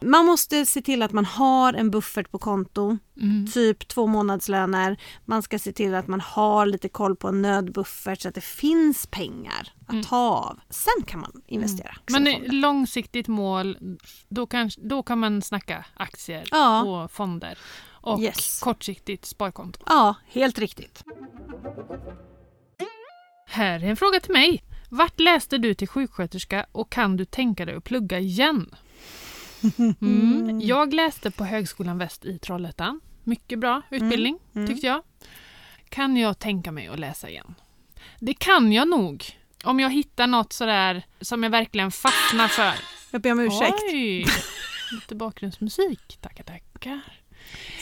Man 0.00 0.26
måste 0.26 0.66
se 0.66 0.82
till 0.82 1.02
att 1.02 1.12
man 1.12 1.24
har 1.24 1.72
en 1.72 1.90
buffert 1.90 2.30
på 2.30 2.38
konto, 2.38 2.98
Mm. 3.20 3.46
typ 3.46 3.88
två 3.88 4.06
månadslöner. 4.06 4.96
Man 5.24 5.42
ska 5.42 5.58
se 5.58 5.72
till 5.72 5.94
att 5.94 6.08
man 6.08 6.20
har 6.20 6.66
lite 6.66 6.88
koll 6.88 7.16
på 7.16 7.28
en 7.28 7.42
nödbuffert 7.42 8.20
så 8.20 8.28
att 8.28 8.34
det 8.34 8.40
finns 8.40 9.06
pengar 9.06 9.72
att 9.86 9.92
Mm. 9.92 10.04
ta 10.04 10.16
av. 10.16 10.60
Sen 10.70 11.02
kan 11.06 11.20
man 11.20 11.32
investera. 11.46 11.96
Men 12.10 12.26
i 12.26 12.30
i 12.30 12.34
fonder. 12.34 12.52
långsiktigt 12.52 13.28
mål, 13.28 13.78
då 14.28 14.46
kan, 14.46 14.70
då 14.76 15.02
kan 15.02 15.18
man 15.18 15.42
snacka 15.42 15.84
aktier 15.96 16.44
Ja. 16.50 16.82
och 16.82 17.10
fonder. 17.10 17.58
Och 18.00 18.20
Yes. 18.20 18.60
kortsiktigt 18.60 19.24
sparkonto. 19.26 19.80
Ja, 19.86 20.14
helt 20.26 20.58
riktigt. 20.58 21.04
Här 23.46 23.80
är 23.84 23.88
en 23.90 23.96
fråga 23.96 24.20
till 24.20 24.32
mig. 24.32 24.62
Vart 24.90 25.20
läste 25.20 25.58
du 25.58 25.74
till 25.74 25.88
sjuksköterska 25.88 26.66
och 26.72 26.90
kan 26.92 27.16
du 27.16 27.24
tänka 27.24 27.64
dig 27.64 27.74
att 27.76 27.84
plugga 27.84 28.18
igen? 28.18 28.74
Mm. 30.00 30.60
Jag 30.60 30.94
läste 30.94 31.30
på 31.30 31.44
Högskolan 31.44 31.98
Väst 31.98 32.24
i 32.24 32.38
Trollhättan. 32.38 33.00
Mycket 33.24 33.58
bra 33.58 33.82
utbildning 33.90 34.38
Mm. 34.54 34.68
tyckte 34.68 34.86
jag. 34.86 35.02
Kan 35.88 36.16
jag 36.16 36.38
tänka 36.38 36.72
mig 36.72 36.88
att 36.88 36.98
läsa 36.98 37.28
igen? 37.28 37.54
Det 38.20 38.34
kan 38.34 38.72
jag 38.72 38.88
nog. 38.88 39.24
Om 39.64 39.80
jag 39.80 39.90
hittar 39.92 40.26
något 40.26 40.52
sådär 40.52 41.02
som 41.20 41.42
jag 41.42 41.50
verkligen 41.50 41.90
fastnar 41.90 42.48
för. 42.48 42.72
Jag 43.10 43.20
ber 43.22 43.32
om 43.32 43.40
ursäkt. 43.40 43.74
Oj, 43.92 44.26
lite 44.92 45.14
bakgrundsmusik. 45.14 46.18
Tackar, 46.20 46.44
tackar. 46.44 47.00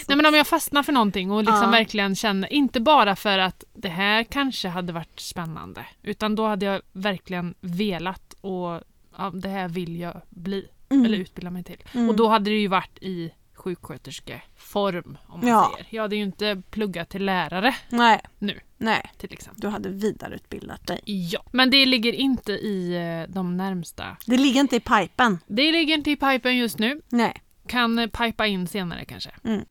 Nej, 0.09 0.17
men 0.17 0.27
om 0.27 0.35
jag 0.35 0.47
fastnar 0.47 0.83
för 0.83 0.93
någonting 0.93 1.31
och 1.31 1.41
liksom 1.45 1.63
Ja. 1.63 1.71
verkligen 1.71 2.17
känner, 2.17 2.53
inte 2.53 2.81
bara 2.81 3.17
för 3.17 3.39
att 3.39 3.65
det 3.75 3.89
här 3.89 4.25
kanske 4.25 4.69
hade 4.69 4.93
varit 4.93 5.21
spännande, 5.21 5.87
utan 6.03 6.35
då 6.35 6.47
hade 6.47 6.67
jag 6.67 6.83
verkligen 6.93 7.55
velat 7.61 8.35
och 8.41 8.81
ja, 9.19 9.31
det 9.35 9.49
här 9.49 9.69
vill 9.69 10.01
jag 10.01 10.21
bli 10.31 10.67
Mm. 10.89 11.05
eller 11.05 11.19
utbilda 11.19 11.51
mig 11.51 11.65
till. 11.65 11.83
Mm. 11.95 12.09
Och 12.09 12.17
då 12.17 12.29
hade 12.29 12.51
det 12.51 12.57
ju 12.59 12.69
varit 12.69 12.99
i 13.01 13.31
sjuksköterskeform 13.55 15.19
om 15.27 15.41
man 15.41 15.49
Ja. 15.49 15.71
säger. 15.75 15.87
Jag 15.91 16.03
hade 16.03 16.17
ju 16.17 16.23
inte 16.23 16.63
pluggat 16.71 17.09
till 17.09 17.25
lärare 17.25 17.75
Nej. 17.89 18.21
Nu. 18.39 18.61
Nej, 18.79 19.11
till 19.19 19.33
exempel. 19.33 19.61
du 19.61 19.69
hade 19.69 19.89
vidareutbildat 19.89 20.87
dig. 20.87 21.01
Ja, 21.05 21.43
men 21.53 21.71
det 21.71 21.87
ligger 21.87 22.13
inte 22.13 22.53
i 22.53 22.95
eh, 23.27 23.33
de 23.35 23.57
närmsta. 23.57 24.17
Det 24.27 24.37
ligger 24.37 24.61
inte 24.61 24.77
i 24.77 24.81
pipen. 24.81 25.39
Det 25.47 25.73
ligger 25.73 25.95
inte 25.95 26.11
i 26.11 26.17
pipen 26.17 26.57
just 26.57 26.79
nu. 26.79 27.01
Nej. 27.09 27.43
Kan 27.69 27.99
eh, 27.99 28.07
pipa 28.07 28.47
in 28.47 28.67
senare 28.67 29.05
kanske. 29.05 29.31
Mm. 29.45 29.65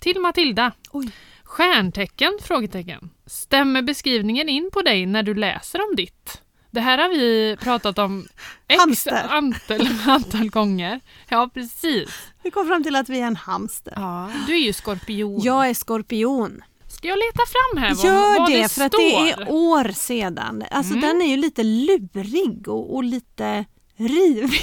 Till 0.00 0.20
Matilda. 0.20 0.72
Oj. 0.92 1.10
Stjärntecken? 1.42 2.38
Frågetecken. 2.42 3.10
Stämmer 3.26 3.82
beskrivningen 3.82 4.48
in 4.48 4.70
på 4.72 4.82
dig 4.82 5.06
när 5.06 5.22
du 5.22 5.34
läser 5.34 5.78
om 5.90 5.96
ditt? 5.96 6.42
Det 6.76 6.80
här 6.82 6.98
har 6.98 7.08
vi 7.08 7.56
pratat 7.60 7.98
om 7.98 8.28
x 8.68 9.06
antal, 9.28 9.88
antal 10.06 10.50
gånger. 10.50 11.00
Ja, 11.28 11.50
precis. 11.54 12.10
Vi 12.42 12.50
kom 12.50 12.66
fram 12.66 12.84
till 12.84 12.96
att 12.96 13.08
vi 13.08 13.20
är 13.20 13.26
en 13.26 13.36
hamster. 13.36 13.92
Ja, 13.96 14.30
du 14.46 14.54
är 14.54 14.58
ju 14.58 14.72
skorpion. 14.72 15.40
Jag 15.42 15.68
är 15.70 15.74
skorpion. 15.74 16.62
Ska 16.88 17.08
jag 17.08 17.18
leta 17.18 17.42
fram 17.46 17.82
här 17.82 17.94
vad, 17.94 18.04
Gör 18.04 18.38
vad 18.38 18.50
det, 18.50 18.62
det 18.62 18.68
för 18.72 18.84
att 18.84 18.92
står? 18.94 19.24
det 19.24 19.30
är 19.30 19.50
år 19.50 19.92
sedan. 19.92 20.64
Alltså 20.70 20.92
Mm. 20.94 21.02
den 21.08 21.22
är 21.22 21.26
ju 21.26 21.36
lite 21.36 21.62
lurig 21.62 22.68
och, 22.68 22.94
och 22.94 23.04
lite 23.04 23.64
rivig 23.96 24.60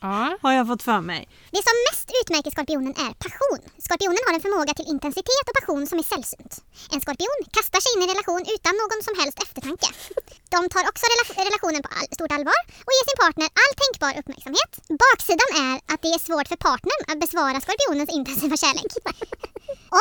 Ja. 0.00 0.24
har 0.44 0.52
jag 0.58 0.66
fått 0.70 0.82
för 0.88 1.00
mig. 1.10 1.22
Det 1.56 1.62
som 1.68 1.76
mest 1.88 2.06
utmärker 2.20 2.50
skorpionen 2.54 2.94
är 3.06 3.12
passion. 3.24 3.60
Skorpionen 3.86 4.22
har 4.26 4.32
en 4.36 4.44
förmåga 4.46 4.72
till 4.78 4.88
intensitet 4.94 5.44
och 5.50 5.56
passion 5.58 5.82
som 5.90 5.96
är 6.02 6.06
sällsynt. 6.12 6.52
En 6.94 7.00
skorpion 7.04 7.38
kastar 7.56 7.80
sig 7.84 7.90
in 7.92 8.00
i 8.02 8.04
en 8.06 8.12
relation 8.14 8.42
utan 8.54 8.72
någon 8.82 9.00
som 9.06 9.14
helst 9.20 9.38
eftertanke. 9.44 9.88
De 10.54 10.58
tar 10.74 10.84
också 10.90 11.04
rela- 11.12 11.44
relationen 11.48 11.80
på 11.84 11.90
all- 11.98 12.12
stort 12.18 12.32
allvar 12.36 12.58
och 12.86 12.92
ger 12.96 13.04
sin 13.08 13.18
partner 13.24 13.46
all 13.62 13.72
tänkbar 13.82 14.12
uppmärksamhet. 14.20 14.72
Baksidan 15.04 15.50
är 15.66 15.74
att 15.92 16.00
det 16.04 16.10
är 16.16 16.20
svårt 16.28 16.48
för 16.52 16.58
partnern 16.68 17.02
att 17.10 17.18
besvara 17.24 17.56
skorpionens 17.64 18.10
intensiva 18.18 18.56
kärlek. 18.64 18.90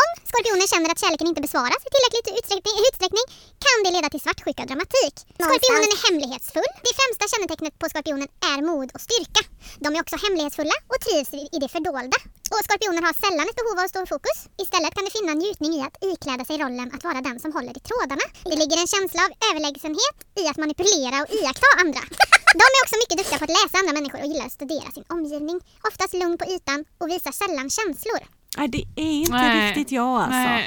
Om 0.02 0.10
skorpionen 0.30 0.68
känner 0.74 0.90
att 0.94 1.02
kärleken 1.04 1.28
inte 1.32 1.42
besvaras 1.48 1.82
i 1.88 1.90
tillräcklig 1.94 2.34
utsträckning, 2.40 2.76
utsträckning 2.90 3.26
kan 3.66 3.78
det 3.84 3.92
leda 3.96 4.08
till 4.14 4.24
svartsjuka 4.26 4.62
och 4.64 4.70
dramatik. 4.72 5.16
Skorpionen 5.46 5.90
är 5.96 6.00
hemlighetsfull. 6.06 6.70
Det 6.86 6.94
främsta 7.00 7.24
kännetecknet 7.34 7.74
på 7.82 7.86
skorpionen 7.92 8.30
är 8.52 8.60
mod 8.70 8.90
och 8.96 9.02
styrka. 9.08 9.42
De 9.88 9.96
är 9.98 10.02
också 10.06 10.18
hemlighetsfulla 10.26 10.76
och 10.92 11.00
trivs 11.06 11.32
i 11.56 11.58
det 11.64 11.70
fördolda. 11.76 12.18
Och 12.54 12.62
skorpioner 12.66 13.04
har 13.08 13.16
sällan 13.24 13.46
ett 13.50 13.60
behov 13.60 13.76
av 13.80 13.84
att 13.86 13.94
stå 13.94 14.02
i 14.06 14.10
fokus. 14.14 14.38
Istället 14.64 14.94
kan 14.96 15.06
de 15.06 15.12
finna 15.18 15.34
njutning 15.42 15.72
i 15.78 15.82
att 15.88 15.98
ikläda 16.10 16.44
sig 16.46 16.56
rollen 16.64 16.90
att 16.96 17.04
vara 17.10 17.22
den 17.28 17.38
som 17.44 17.52
håller 17.58 17.74
i 17.80 17.82
trådarna. 17.90 18.26
Det 18.50 18.58
ligger 18.62 18.78
en 18.84 18.92
känsla 18.96 19.22
av 19.28 19.32
överlägsenhet 19.50 20.18
i 20.42 20.44
att 20.50 20.60
manipulera 20.64 21.18
och 21.24 21.30
iaktta 21.38 21.70
andra. 21.84 22.04
De 22.62 22.66
är 22.78 22.82
också 22.84 22.96
mycket 23.02 23.18
duktiga 23.20 23.38
på 23.40 23.46
att 23.48 23.58
läsa 23.60 23.76
andra 23.82 23.94
människor 23.98 24.20
och 24.24 24.30
gillar 24.32 24.48
att 24.50 24.60
studera 24.60 24.90
sin 24.96 25.08
omgivning. 25.18 25.58
Oftast 25.90 26.14
lugn 26.22 26.38
på 26.42 26.46
ytan 26.56 26.80
och 27.02 27.08
visar 27.14 27.34
sällan 27.42 27.68
känslor. 27.78 28.22
Nej, 28.58 28.68
det 28.76 28.84
är 29.06 29.16
inte 29.26 29.44
Nej. 29.44 29.68
riktigt 29.68 29.92
jag 30.00 30.14
alltså. 30.26 30.46
Nej. 30.52 30.66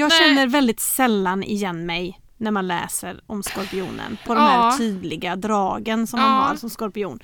Jag 0.00 0.08
Nej. 0.08 0.18
känner 0.18 0.44
väldigt 0.58 0.80
sällan 0.80 1.40
igen 1.56 1.78
mig 1.92 2.04
när 2.38 2.50
man 2.50 2.66
läser 2.66 3.20
om 3.26 3.42
skorpionen 3.42 4.18
på 4.26 4.34
de 4.34 4.40
Ja. 4.44 4.48
här 4.70 4.78
tydliga 4.78 5.36
dragen 5.36 6.06
som 6.06 6.20
man 6.20 6.28
Ja. 6.30 6.34
har 6.42 6.56
som 6.56 6.70
skorpion. 6.70 7.18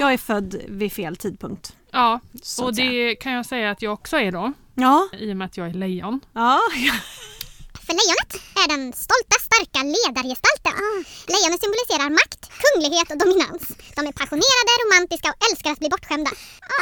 Jag 0.00 0.12
är 0.12 0.18
född 0.18 0.56
vid 0.68 0.92
fel 0.92 1.16
tidpunkt. 1.16 1.72
Ja, 1.90 2.20
Så 2.42 2.64
och 2.64 2.74
det 2.74 3.14
kan 3.16 3.32
jag 3.32 3.46
säga 3.46 3.70
att 3.70 3.82
jag 3.82 3.92
också 3.92 4.16
är 4.16 4.32
då. 4.32 4.52
Ja, 4.74 5.08
I 5.18 5.32
och 5.32 5.36
med 5.36 5.44
att 5.46 5.56
jag 5.56 5.66
är 5.68 5.74
lejon. 5.74 6.20
ja. 6.32 6.60
För 7.86 7.94
lejonet 8.00 8.30
är 8.62 8.66
den 8.74 8.82
stolta, 9.04 9.36
starka 9.48 9.80
ledargestalten. 9.96 10.76
Lejonet 11.34 11.60
symboliserar 11.64 12.08
makt, 12.20 12.40
kunglighet 12.64 13.08
och 13.12 13.18
dominans. 13.24 13.62
De 13.96 14.00
är 14.10 14.14
passionerade, 14.20 14.70
romantiska 14.82 15.28
och 15.32 15.38
älskar 15.48 15.70
att 15.72 15.82
bli 15.82 15.88
bortskämda. 15.94 16.30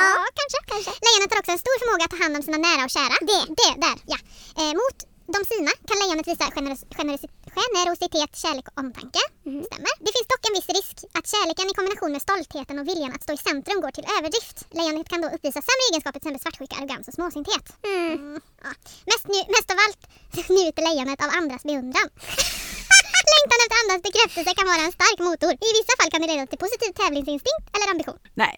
Ja, 0.00 0.10
kanske. 0.38 0.58
kanske. 0.72 0.90
Lejonet 1.06 1.30
har 1.32 1.38
också 1.42 1.52
en 1.56 1.62
stor 1.64 1.76
förmåga 1.82 2.02
att 2.06 2.14
ta 2.14 2.20
hand 2.24 2.34
om 2.38 2.42
sina 2.46 2.58
nära 2.68 2.82
och 2.86 2.94
kära. 2.98 3.16
Det, 3.30 3.42
det 3.60 3.72
där, 3.86 3.96
ja. 4.12 4.18
Eh, 4.60 4.72
mot 4.80 4.98
de 5.26 5.38
sina 5.50 5.72
kan 5.88 5.96
lejonet 6.02 6.26
visa 6.28 6.44
generos 6.56 6.82
generosi 6.98 7.28
generositet, 7.72 8.32
kärlek 8.42 8.66
och 8.68 8.78
omtanke. 8.82 9.22
Stämmer. 9.68 9.92
Det 10.04 10.12
finns 10.16 10.28
dock 10.32 10.42
en 10.48 10.54
viss 10.58 10.70
risk 10.78 10.96
att 11.18 11.26
kärleken 11.34 11.66
i 11.70 11.74
kombination 11.78 12.12
med 12.16 12.22
stoltheten 12.26 12.76
och 12.80 12.86
viljan 12.90 13.12
att 13.14 13.22
stå 13.26 13.32
i 13.38 13.40
centrum 13.48 13.78
går 13.84 13.92
till 13.96 14.06
överdrift. 14.16 14.56
Lejonet 14.78 15.08
kan 15.12 15.20
då 15.24 15.28
uppvisa 15.34 15.60
sämre 15.68 15.84
egenskaper, 15.88 16.18
till 16.20 16.28
exempel 16.28 16.44
svartsjuka, 16.44 16.74
arrogans 16.76 17.08
och 17.08 17.16
småsinthet. 17.18 17.66
Mm. 17.94 18.40
Ja. 18.66 18.70
Mest, 19.10 19.24
mest 19.54 19.68
av 19.74 19.78
allt 19.84 20.02
njuter 20.56 20.82
lejonet 20.88 21.20
av 21.24 21.30
andras 21.40 21.62
beundran. 21.68 22.08
Längtan 23.34 23.58
efter 23.64 23.76
andras 23.82 24.00
bekräftelse 24.08 24.50
kan 24.58 24.66
vara 24.72 24.82
en 24.86 24.94
stark 24.98 25.18
motor. 25.28 25.52
I 25.68 25.70
vissa 25.78 25.94
fall 25.98 26.10
kan 26.12 26.20
det 26.22 26.28
leda 26.32 26.46
till 26.50 26.62
positiv 26.64 26.90
tävlingsinstinkt 27.00 27.66
eller 27.74 27.88
ambition. 27.92 28.18
Nej, 28.42 28.54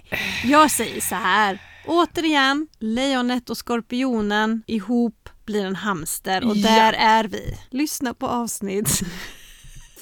jag 0.54 0.66
säger 0.78 1.00
så 1.12 1.18
här. 1.30 1.52
Återigen, 1.86 2.68
lejonet 2.78 3.50
och 3.50 3.56
skorpionen 3.56 4.62
ihop 4.66 5.15
blir 5.46 5.64
en 5.66 5.76
hamster 5.76 6.44
och 6.48 6.56
Ja. 6.56 6.68
där 6.68 6.92
är 6.92 7.24
vi. 7.24 7.58
Lyssna 7.70 8.14
på 8.14 8.26
avsnitt 8.26 9.00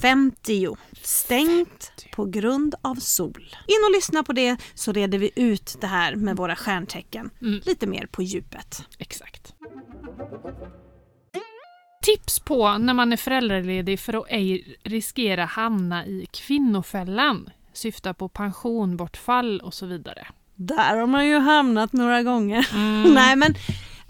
50. 0.01 0.77
Stängt 1.03 2.07
på 2.13 2.25
grund 2.25 2.75
av 2.83 2.95
sol. 2.95 3.57
In 3.67 3.85
och 3.89 3.93
lyssna 3.97 4.23
på 4.23 4.33
det 4.33 4.57
så 4.75 4.93
reder 4.93 5.19
vi 5.19 5.31
ut 5.37 5.77
det 5.81 5.87
här 5.87 6.17
med 6.17 6.37
våra 6.37 6.57
stjärntecken 6.57 7.31
Mm. 7.43 7.61
lite 7.65 7.87
mer 7.87 8.07
på 8.07 8.23
djupet. 8.23 8.83
Exakt. 8.99 9.55
Tips 12.03 12.41
på 12.41 12.79
när 12.79 12.95
man 12.95 13.13
är 13.13 13.17
föräldraledig 13.17 14.01
för 14.01 14.13
att 14.21 14.27
ej 14.29 14.77
riskera 14.83 15.45
hamna 15.45 16.07
i 16.07 16.27
kvinnofällan. 16.33 17.51
Syftar 17.73 18.13
på 18.13 18.29
pensionbortfall 18.29 19.61
och 19.61 19.75
så 19.75 19.87
vidare. 19.87 20.27
Där 20.55 20.97
har 20.97 21.07
man 21.07 21.27
ju 21.29 21.39
hamnat 21.39 21.93
några 21.93 22.23
gånger. 22.23 22.69
Mm. 22.75 23.03
Nej, 23.15 23.37
men, 23.37 23.55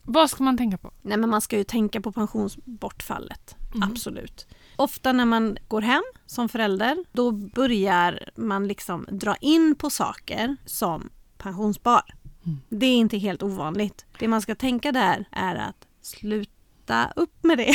Vad 0.04 0.30
ska 0.30 0.42
man 0.44 0.56
tänka 0.56 0.78
på? 0.78 0.92
nej 1.02 1.18
men 1.18 1.30
man 1.30 1.40
ska 1.40 1.56
ju 1.56 1.64
tänka 1.64 2.00
på 2.00 2.12
pensionsbortfallet. 2.12 3.56
Mm. 3.74 3.90
Absolut. 3.90 4.46
Ofta 4.76 5.12
när 5.12 5.24
man 5.24 5.56
går 5.68 5.82
hem 5.82 6.02
som 6.26 6.48
förälder 6.48 7.04
då 7.12 7.32
börjar 7.32 8.30
man 8.36 8.68
liksom 8.68 9.06
dra 9.10 9.36
in 9.36 9.74
på 9.78 9.90
saker 9.90 10.56
som 10.66 11.10
pensionsspar. 11.38 12.14
Mm. 12.46 12.60
Det 12.68 12.86
är 12.86 12.96
inte 12.96 13.18
helt 13.18 13.42
ovanligt. 13.42 14.06
Det 14.18 14.28
man 14.28 14.42
ska 14.42 14.54
tänka 14.54 14.92
där 14.92 15.28
är 15.32 15.54
att 15.54 15.86
sluta 16.02 17.12
upp 17.16 17.44
med 17.44 17.58
det. 17.58 17.74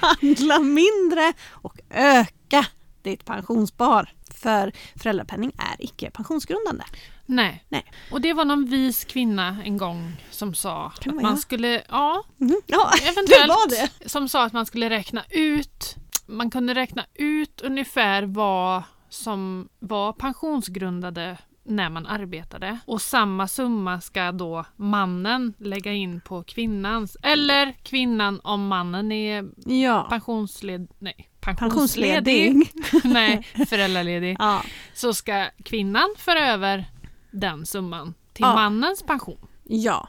Handla 0.00 0.58
mindre 0.58 1.32
och 1.50 1.80
öka 1.90 2.66
ditt 3.02 3.24
pensionsspar. 3.24 4.12
För 4.34 4.72
föräldrapenning 4.96 5.52
är 5.58 5.84
icke 5.84 6.10
pensionsgrundande. 6.10 6.84
Nej. 7.30 7.64
Nej. 7.68 7.84
Och 8.10 8.20
det 8.20 8.32
var 8.32 8.44
någon 8.44 8.64
vis 8.64 9.04
kvinna 9.04 9.56
en 9.64 9.76
gång 9.76 10.16
som 10.30 10.54
sa 10.54 10.86
att 10.86 11.06
man 11.06 11.24
jag? 11.24 11.38
skulle, 11.38 11.82
ja, 11.88 12.22
Mhm. 12.36 12.60
Ja, 12.66 12.90
eventuellt, 13.02 13.28
det 13.30 13.48
var 13.48 13.70
det. 14.02 14.08
som 14.08 14.28
sa 14.28 14.44
att 14.44 14.52
man 14.52 14.66
skulle 14.66 14.90
räkna 14.90 15.24
ut, 15.30 15.96
man 16.26 16.50
kunde 16.50 16.74
räkna 16.74 17.04
ut 17.14 17.60
ungefär 17.60 18.22
vad 18.22 18.82
som 19.08 19.68
var 19.78 20.12
pensionsgrundade 20.12 21.38
när 21.64 21.90
man 21.90 22.06
arbetade. 22.06 22.78
Och 22.86 23.02
samma 23.02 23.48
summa 23.48 24.00
ska 24.00 24.32
då 24.32 24.64
mannen 24.76 25.54
lägga 25.58 25.92
in 25.92 26.20
på 26.20 26.42
kvinnans, 26.42 27.16
eller 27.22 27.72
kvinnan 27.82 28.40
om 28.44 28.66
mannen 28.66 29.12
är 29.12 29.44
Ja. 29.66 30.06
pensionsled, 30.10 30.88
nej, 30.98 31.28
pensionsledig, 31.40 32.54
Pensionsledig. 32.54 33.04
nej, 33.14 33.42
föräldraledig, 33.68 34.36
Ja. 34.38 34.62
så 34.94 35.14
ska 35.14 35.46
kvinnan 35.64 36.14
föra 36.18 36.46
över 36.52 36.84
den 37.30 37.66
summan 37.66 38.14
till 38.32 38.42
Ja. 38.42 38.54
mannens 38.54 39.02
pension. 39.02 39.46
ja. 39.64 40.08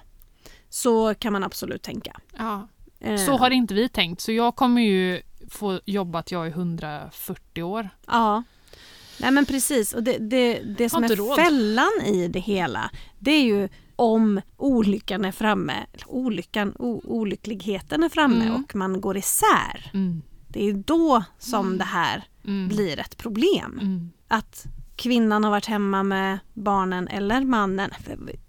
Så 0.71 1.15
kan 1.15 1.34
man 1.34 1.43
absolut 1.43 1.82
tänka. 1.82 2.19
Ja. 2.38 2.67
Eh, 2.99 3.17
Så 3.25 3.38
har 3.38 3.49
inte 3.49 3.73
vi 3.73 3.89
tänkt, 3.89 4.21
så 4.21 4.32
jag 4.32 4.55
kommer 4.55 4.82
ju 4.82 5.21
få 5.49 5.79
jobba 5.86 6.19
att 6.19 6.32
jag 6.32 6.45
är 6.47 6.51
140 6.51 7.63
år. 7.63 7.89
Ja. 8.08 8.43
Nej 9.19 9.32
men 9.32 9.45
precis. 9.45 9.93
Och 9.93 10.03
det, 10.03 10.17
det, 10.17 10.59
det 10.78 10.89
som 10.89 11.03
är 11.03 11.15
råd. 11.15 11.36
fällan 11.36 11.91
i 12.05 12.28
det 12.28 12.39
hela 12.39 12.91
det 13.20 13.32
är 13.32 13.43
ju 13.43 13.70
om 13.95 14.41
olyckan 14.57 15.26
är 15.26 15.32
framme, 15.32 15.86
olyckan, 16.07 16.74
o, 16.80 17.01
olyckligheten 17.05 18.03
är 18.03 18.09
framme 18.09 18.45
Mm. 18.45 18.55
och 18.63 18.76
man 18.76 19.01
går 19.01 19.17
isär. 19.17 19.91
Mm. 19.93 20.22
Det 20.47 20.70
är 20.70 20.74
då 20.74 21.24
som 21.38 21.78
det 21.78 21.84
här 21.84 22.24
Mm. 22.47 22.67
blir 22.67 22.99
ett 22.99 23.17
problem. 23.17 23.80
Mm. 23.82 24.11
Att 24.28 24.65
kvinnan 25.00 25.43
har 25.43 25.52
varit 25.52 25.66
hemma 25.66 26.04
med 26.04 26.39
barnen 26.54 27.08
eller 27.08 27.41
mannen. 27.41 27.91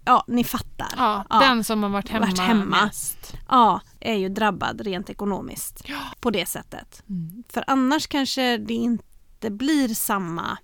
Ja, 0.05 0.23
ni 0.27 0.43
fattar. 0.43 0.87
Ja, 0.97 1.25
Ja. 1.29 1.39
den 1.39 1.63
som 1.63 1.83
har 1.83 1.89
varit 1.89 2.09
hemma, 2.09 2.25
Varit 2.25 2.39
hemma. 2.39 2.83
mest. 2.85 3.33
Ja, 3.49 3.81
är 3.99 4.15
ju 4.15 4.29
drabbad 4.29 4.81
rent 4.81 5.09
ekonomiskt 5.09 5.81
Ja. 5.87 5.99
på 6.19 6.29
det 6.29 6.45
sättet. 6.45 7.03
Mm. 7.09 7.43
För 7.53 7.63
annars 7.67 8.07
kanske 8.07 8.57
det 8.57 8.73
inte 8.73 9.49
blir 9.51 9.87
samma, 9.87 10.57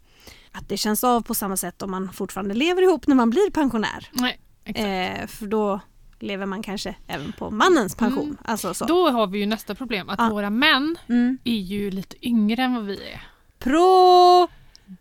att 0.51 0.69
det 0.69 0.77
känns 0.77 1.03
av 1.03 1.21
på 1.21 1.33
samma 1.33 1.57
sätt 1.57 1.81
om 1.81 1.91
man 1.91 2.13
fortfarande 2.13 2.53
lever 2.55 2.81
ihop 2.81 3.07
när 3.07 3.15
man 3.15 3.29
blir 3.29 3.51
pensionär. 3.51 4.09
Nej, 4.11 4.39
exakt. 4.65 5.21
Eh, 5.21 5.27
för 5.27 5.47
då 5.47 5.79
lever 6.19 6.45
man 6.45 6.63
kanske 6.63 6.95
även 7.07 7.31
på 7.33 7.51
mannens 7.51 7.95
pension. 7.95 8.23
Mm. 8.23 8.37
Alltså 8.45 8.73
så. 8.73 8.85
Då 8.85 9.09
har 9.09 9.27
vi 9.27 9.39
ju 9.39 9.45
nästa 9.45 9.75
problem 9.75 10.09
att 10.09 10.19
Ja. 10.19 10.29
våra 10.29 10.49
män 10.49 10.97
Mm. 11.09 11.37
är 11.43 11.55
ju 11.55 11.91
lite 11.91 12.27
yngre 12.27 12.63
än 12.63 12.73
vad 12.75 12.83
vi 12.85 13.11
är. 13.11 13.21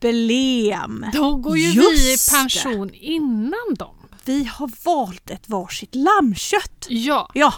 Problem! 0.01 1.07
Då 1.12 1.34
går 1.37 1.59
ju 1.59 1.70
vi 1.70 1.97
i 1.97 2.11
Just 2.11 2.30
det. 2.30 2.37
pension 2.37 2.91
innan 2.95 3.74
dem. 3.78 3.97
Vi 4.24 4.45
har 4.45 4.70
valt 4.84 5.30
ett 5.30 5.49
varsitt 5.49 5.95
lammkött. 5.95 6.87
Ja, 6.89 7.30
Ja, 7.34 7.55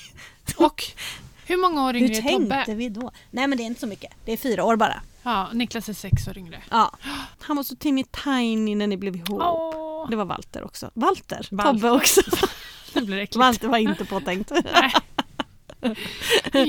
och 0.56 0.84
hur 1.46 1.56
många 1.56 1.84
år 1.86 1.92
hur 1.94 2.00
yngre 2.00 2.16
är 2.18 2.22
tänkte 2.22 2.62
Tobbe? 2.64 2.74
vi 2.78 2.88
då? 2.88 3.10
Nej 3.30 3.46
men 3.46 3.58
det 3.58 3.64
är 3.64 3.66
inte 3.66 3.80
så 3.80 3.86
mycket. 3.86 4.12
Det 4.24 4.32
är 4.32 4.36
fyra 4.36 4.64
år 4.64 4.76
bara. 4.76 5.02
Ja, 5.22 5.48
Niklas 5.52 5.88
är 5.88 5.92
sex 5.92 6.28
år 6.28 6.38
yngre. 6.38 6.62
Ja. 6.70 6.96
Han 7.40 7.56
var 7.56 7.64
så 7.64 7.76
teeny 7.76 8.04
tiny 8.24 8.74
när 8.74 8.86
ni 8.86 8.96
blev 8.96 9.16
ihop. 9.16 9.40
Åh, 9.42 10.10
Det 10.10 10.16
var 10.16 10.24
Walter 10.24 10.64
också. 10.64 10.90
Walter? 10.94 11.48
Walter. 11.50 11.72
Tobbe 11.72 11.90
också. 11.90 12.20
det 12.92 13.00
blir 13.00 13.16
äckligt. 13.18 13.36
Walter 13.36 13.68
var 13.68 13.78
inte 13.78 14.04
påtänkt. 14.04 14.50
Nej. 14.72 14.92
Ja. 16.52 16.66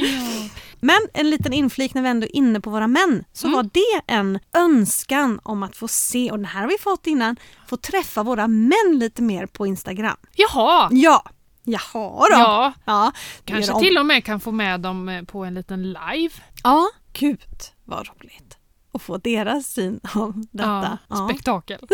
Men 0.80 0.97
en 1.13 1.30
liten 1.30 1.53
inflik 1.53 1.93
när 1.93 2.01
vi 2.01 2.09
ändå 2.09 2.26
är 2.26 2.36
inne 2.36 2.61
på 2.61 2.70
våra 2.70 2.88
män 2.88 3.24
så 3.34 3.47
Mm. 3.47 3.55
var 3.57 3.63
det 3.74 4.13
en 4.13 4.39
önskan 4.53 5.39
om 5.43 5.63
att 5.63 5.78
få 5.78 5.88
se, 5.88 6.32
och 6.32 6.38
den 6.38 6.45
här 6.45 6.61
har 6.61 6.68
vi 6.68 6.78
fått 6.80 7.07
innan, 7.07 7.36
få 7.68 7.78
träffa 7.78 8.24
våra 8.24 8.47
män 8.47 8.99
lite 8.99 9.22
mer 9.22 9.45
på 9.45 9.68
Instagram. 9.68 10.18
Jaha, 10.36 10.89
Ja, 10.91 11.24
jaha 11.63 12.20
då. 12.20 12.28
ja. 12.32 12.74
ja. 12.86 13.11
Kanske 13.45 13.80
till 13.80 13.97
och 13.97 14.05
med 14.05 14.24
kan 14.26 14.39
få 14.39 14.51
med 14.51 14.80
dem 14.82 15.09
eh, 15.09 15.24
på 15.24 15.43
en 15.45 15.53
liten 15.53 15.84
live. 15.84 16.34
Ja, 16.63 16.88
gud 17.13 17.41
vad 17.84 18.07
roligt. 18.07 18.57
Att 18.95 19.01
få 19.01 19.17
deras 19.17 19.67
syn 19.67 19.99
av 20.15 20.33
detta. 20.51 20.97
Ja, 21.09 21.15
Ja, 21.17 21.27
spektakel. 21.29 21.79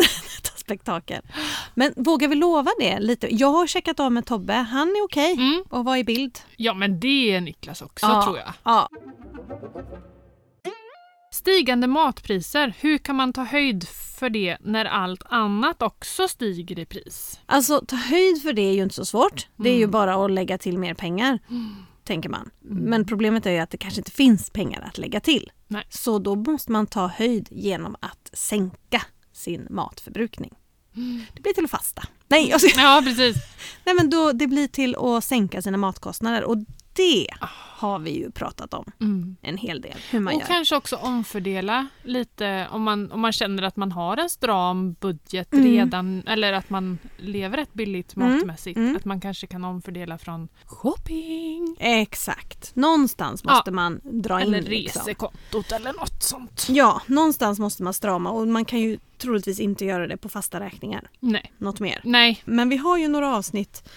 detta 0.43 0.57
spektakel. 0.57 1.21
Men 1.75 1.93
vågar 1.95 2.27
vi 2.27 2.35
lova 2.35 2.71
det 2.79 2.99
lite? 2.99 3.35
Jag 3.35 3.47
har 3.51 3.67
checkat 3.67 3.99
av 3.99 4.11
med 4.11 4.25
Tobbe, 4.25 4.53
han 4.53 4.87
är 4.87 5.03
okej 5.03 5.33
Mm. 5.33 5.63
och 5.69 5.85
var 5.85 5.97
i 5.97 6.03
bild. 6.03 6.39
Ja 6.57 6.73
men 6.73 6.99
det 6.99 7.31
är 7.35 7.41
Niklas 7.41 7.81
också 7.81 8.05
Ja. 8.05 8.23
tror 8.23 8.37
jag. 8.37 8.53
Ja. 8.63 8.89
Stigande 11.33 11.87
matpriser, 11.87 12.73
hur 12.79 12.97
kan 12.97 13.15
man 13.15 13.33
ta 13.33 13.43
höjd 13.43 13.87
för 14.19 14.29
det 14.29 14.57
när 14.61 14.85
allt 14.85 15.23
annat 15.25 15.81
också 15.81 16.27
stiger 16.27 16.79
i 16.79 16.85
pris? 16.85 17.39
Alltså 17.45 17.81
ta 17.87 17.95
höjd 17.95 18.41
för 18.41 18.53
det 18.53 18.61
är 18.61 18.73
ju 18.73 18.83
inte 18.83 18.95
så 18.95 19.05
svårt. 19.05 19.47
Det 19.55 19.69
är 19.69 19.73
ju 19.75 19.83
Mm. 19.83 19.91
bara 19.91 20.25
att 20.25 20.31
lägga 20.31 20.57
till 20.57 20.77
mer 20.77 20.93
pengar. 20.93 21.39
Tänker 22.03 22.29
man. 22.29 22.49
Men 22.61 23.05
problemet 23.05 23.45
är 23.45 23.51
ju 23.51 23.57
att 23.57 23.69
det 23.69 23.77
kanske 23.77 23.99
inte 23.99 24.11
finns 24.11 24.49
pengar 24.49 24.81
att 24.81 24.97
lägga 24.97 25.19
till. 25.19 25.51
Nej. 25.67 25.83
Så 25.89 26.19
då 26.19 26.35
måste 26.35 26.71
man 26.71 26.87
ta 26.87 27.07
höjd 27.07 27.47
genom 27.51 27.95
att 27.99 28.29
sänka 28.33 29.01
sin 29.33 29.67
matförbrukning. 29.69 30.53
Det 31.33 31.41
blir 31.41 31.53
till 31.53 31.65
att 31.65 31.71
fasta. 31.71 32.03
Nej, 32.27 32.49
jag 32.49 32.61
ska... 32.61 32.81
Ja 32.81 33.01
precis. 33.05 33.35
Nej 33.85 33.95
men 33.95 34.09
då, 34.09 34.31
det 34.31 34.47
blir 34.47 34.67
till 34.67 34.95
att 34.95 35.23
sänka 35.23 35.61
sina 35.61 35.77
matkostnader 35.77 36.43
och 36.43 36.57
det 37.01 37.27
har 37.81 37.99
vi 37.99 38.11
ju 38.11 38.31
pratat 38.31 38.73
om 38.73 38.91
Mm. 39.01 39.35
en 39.41 39.57
hel 39.57 39.81
del. 39.81 39.97
Hur 40.11 40.19
man 40.19 40.33
Och 40.33 40.39
gör. 40.41 40.47
kanske 40.47 40.75
också 40.75 40.95
omfördela 40.95 41.87
lite 42.03 42.67
om 42.71 42.83
man, 42.83 43.11
om 43.11 43.19
man 43.21 43.31
känner 43.31 43.63
att 43.63 43.75
man 43.75 43.91
har 43.91 44.17
en 44.17 44.29
stram 44.29 44.93
budget 44.93 45.53
Mm. 45.53 45.65
redan 45.65 46.23
eller 46.27 46.53
att 46.53 46.69
man 46.69 46.97
lever 47.17 47.57
rätt 47.57 47.73
billigt 47.73 48.15
Mm, 48.15 48.31
matmässigt. 48.37 48.77
mm. 48.77 48.95
Att 48.95 49.05
man 49.05 49.21
kanske 49.21 49.47
kan 49.47 49.63
omfördela 49.63 50.17
från 50.17 50.47
shopping 50.65 51.75
Exakt. 51.79 52.75
Någonstans 52.75 53.41
Ja. 53.45 53.53
måste 53.53 53.71
man 53.71 54.01
dra 54.03 54.41
eller 54.41 54.57
in. 54.57 54.63
Liksom. 54.63 54.99
resekontot 55.05 55.71
eller 55.71 55.93
något 55.93 56.23
sånt. 56.23 56.67
Ja, 56.69 57.01
någonstans 57.05 57.59
måste 57.59 57.83
man 57.83 57.93
strama 57.93 58.29
och 58.29 58.47
man 58.47 58.65
kan 58.65 58.79
ju 58.79 58.99
troligtvis 59.17 59.59
inte 59.59 59.85
göra 59.85 60.07
det 60.07 60.17
på 60.17 60.29
fasta 60.29 60.59
räkningar. 60.59 61.09
Nej. 61.19 61.53
Något 61.57 61.79
mer. 61.79 62.01
Nej. 62.03 62.41
Men 62.45 62.69
vi 62.69 62.77
har 62.77 62.97
ju 62.97 63.07
några 63.07 63.35
avsnitt 63.35 63.89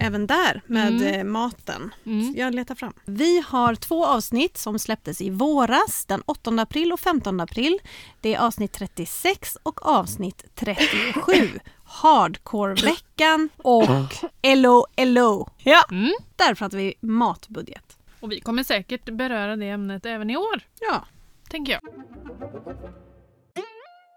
även 0.00 0.26
där 0.26 0.62
med 0.66 0.88
Mm. 1.02 1.14
eh, 1.14 1.24
maten. 1.24 1.94
Mm. 2.06 2.34
Jag 2.36 2.54
letar 2.54 2.74
fram. 2.74 2.92
Vi 3.04 3.40
har 3.46 3.74
två 3.74 4.06
avsnitt 4.06 4.58
som 4.58 4.78
släpptes 4.78 5.20
i 5.20 5.30
våras, 5.30 6.04
den 6.06 6.22
8 6.26 6.50
april 6.62 6.92
och 6.92 7.00
15 7.00 7.40
april. 7.40 7.78
Det 8.20 8.34
är 8.34 8.38
avsnitt 8.40 8.72
36 8.72 9.56
och 9.62 9.86
avsnitt 9.86 10.44
37. 10.54 11.32
Hardcore-veckan 11.84 13.48
och 13.56 14.14
LO 14.56 14.86
LO. 14.96 15.48
Ja, 15.58 15.84
Mm. 15.90 16.12
där 16.36 16.54
pratar 16.54 16.78
vi 16.78 16.94
matbudget. 17.00 17.96
Och 18.20 18.32
vi 18.32 18.40
kommer 18.40 18.62
säkert 18.62 19.04
beröra 19.04 19.56
det 19.56 19.68
ämnet 19.68 20.06
även 20.06 20.30
i 20.30 20.36
år, 20.36 20.60
Ja. 20.80 21.04
tänker 21.50 21.72
jag. 21.72 21.80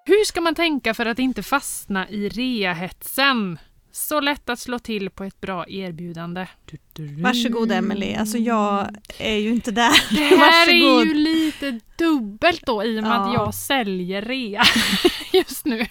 Hur 0.05 0.25
ska 0.25 0.41
man 0.41 0.55
tänka 0.55 0.93
för 0.93 1.05
att 1.05 1.19
inte 1.19 1.43
fastna 1.43 2.09
i 2.09 2.29
reahetsen? 2.29 3.59
Så 3.95 4.19
lätt 4.19 4.49
att 4.49 4.59
slå 4.59 4.79
till 4.79 5.09
på 5.09 5.23
ett 5.23 5.41
bra 5.41 5.65
erbjudande. 5.69 6.47
Varsågod 7.23 7.71
Emelie, 7.71 8.19
alltså 8.19 8.37
jag 8.37 8.87
är 9.17 9.35
ju 9.37 9.49
inte 9.49 9.71
där. 9.71 10.15
Det 10.15 10.21
här 10.35 10.37
Varsågod. 10.37 11.01
är 11.01 11.05
ju 11.05 11.13
lite 11.13 11.79
dubbelt 11.97 12.65
då 12.65 12.83
i 12.83 12.99
och 12.99 13.03
med 13.03 13.11
Ja. 13.11 13.15
att 13.27 13.33
jag 13.33 13.53
säljer 13.53 14.21
rea 14.21 14.63
just 15.33 15.65
nu. 15.65 15.85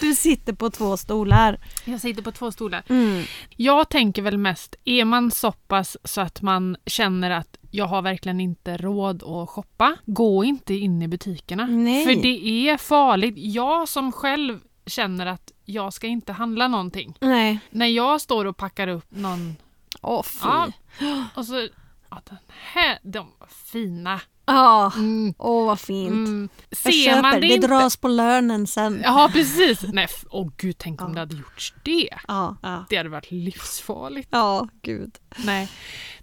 Du 0.00 0.14
sitter 0.14 0.52
på 0.52 0.70
två 0.70 0.96
stolar. 0.96 1.58
Jag 1.84 2.00
sitter 2.00 2.22
på 2.22 2.32
två 2.32 2.52
stolar. 2.52 2.82
Mm. 2.88 3.22
Jag 3.56 3.88
tänker 3.88 4.22
väl 4.22 4.38
mest, 4.38 4.76
är 4.84 5.04
man 5.04 5.30
så 5.30 5.52
pass 5.52 5.96
så 6.04 6.20
att 6.20 6.42
man 6.42 6.76
känner 6.86 7.30
att 7.30 7.56
jag 7.70 7.86
har 7.86 8.02
verkligen 8.02 8.40
inte 8.40 8.76
råd 8.76 9.22
att 9.22 9.48
shoppa, 9.48 9.96
gå 10.06 10.44
inte 10.44 10.74
in 10.74 11.02
i 11.02 11.08
butikerna. 11.08 11.66
Nej. 11.66 12.04
För 12.04 12.22
det 12.22 12.68
är 12.68 12.76
farligt. 12.76 13.34
Jag 13.36 13.88
som 13.88 14.12
själv 14.12 14.60
känner 14.86 15.26
att 15.26 15.52
jag 15.64 15.92
ska 15.92 16.06
inte 16.06 16.32
handla 16.32 16.68
någonting. 16.68 17.14
Nej. 17.20 17.58
När 17.70 17.86
jag 17.86 18.20
står 18.20 18.44
och 18.44 18.56
packar 18.56 18.88
upp 18.88 19.06
någon 19.08 19.56
Åh 20.02 20.22
fy. 20.22 20.38
Ja. 20.42 21.24
och 21.34 21.46
så, 21.46 21.68
ja 22.10 22.22
den 22.28 22.38
här, 22.48 22.98
de 23.02 23.26
var 23.38 23.48
fina. 23.48 24.20
Ja. 24.46 24.92
Mm. 24.96 25.34
Åh 25.38 25.66
vad 25.66 25.80
fint. 25.80 26.10
Mm. 26.28 26.48
Jag 26.70 26.78
Ser 26.78 26.92
köper, 27.04 27.22
man 27.22 27.34
det, 27.34 27.40
det 27.40 27.54
inte? 27.54 27.66
dras 27.66 27.96
på 27.96 28.08
lönen 28.08 28.66
sen. 28.66 29.00
Ja 29.04 29.30
precis. 29.32 29.82
Nej, 29.82 30.08
åh 30.30 30.50
gud 30.56 30.78
tänk 30.78 31.02
om 31.02 31.14
det 31.14 31.20
hade 31.20 31.34
gjorts 31.36 31.74
det. 31.82 32.08
Ja. 32.28 32.56
Det 32.88 32.96
hade 32.96 33.08
varit 33.08 33.30
livsfarligt. 33.30 34.28
ja 34.32 34.68
gud. 34.82 35.18
Nej. 35.36 35.68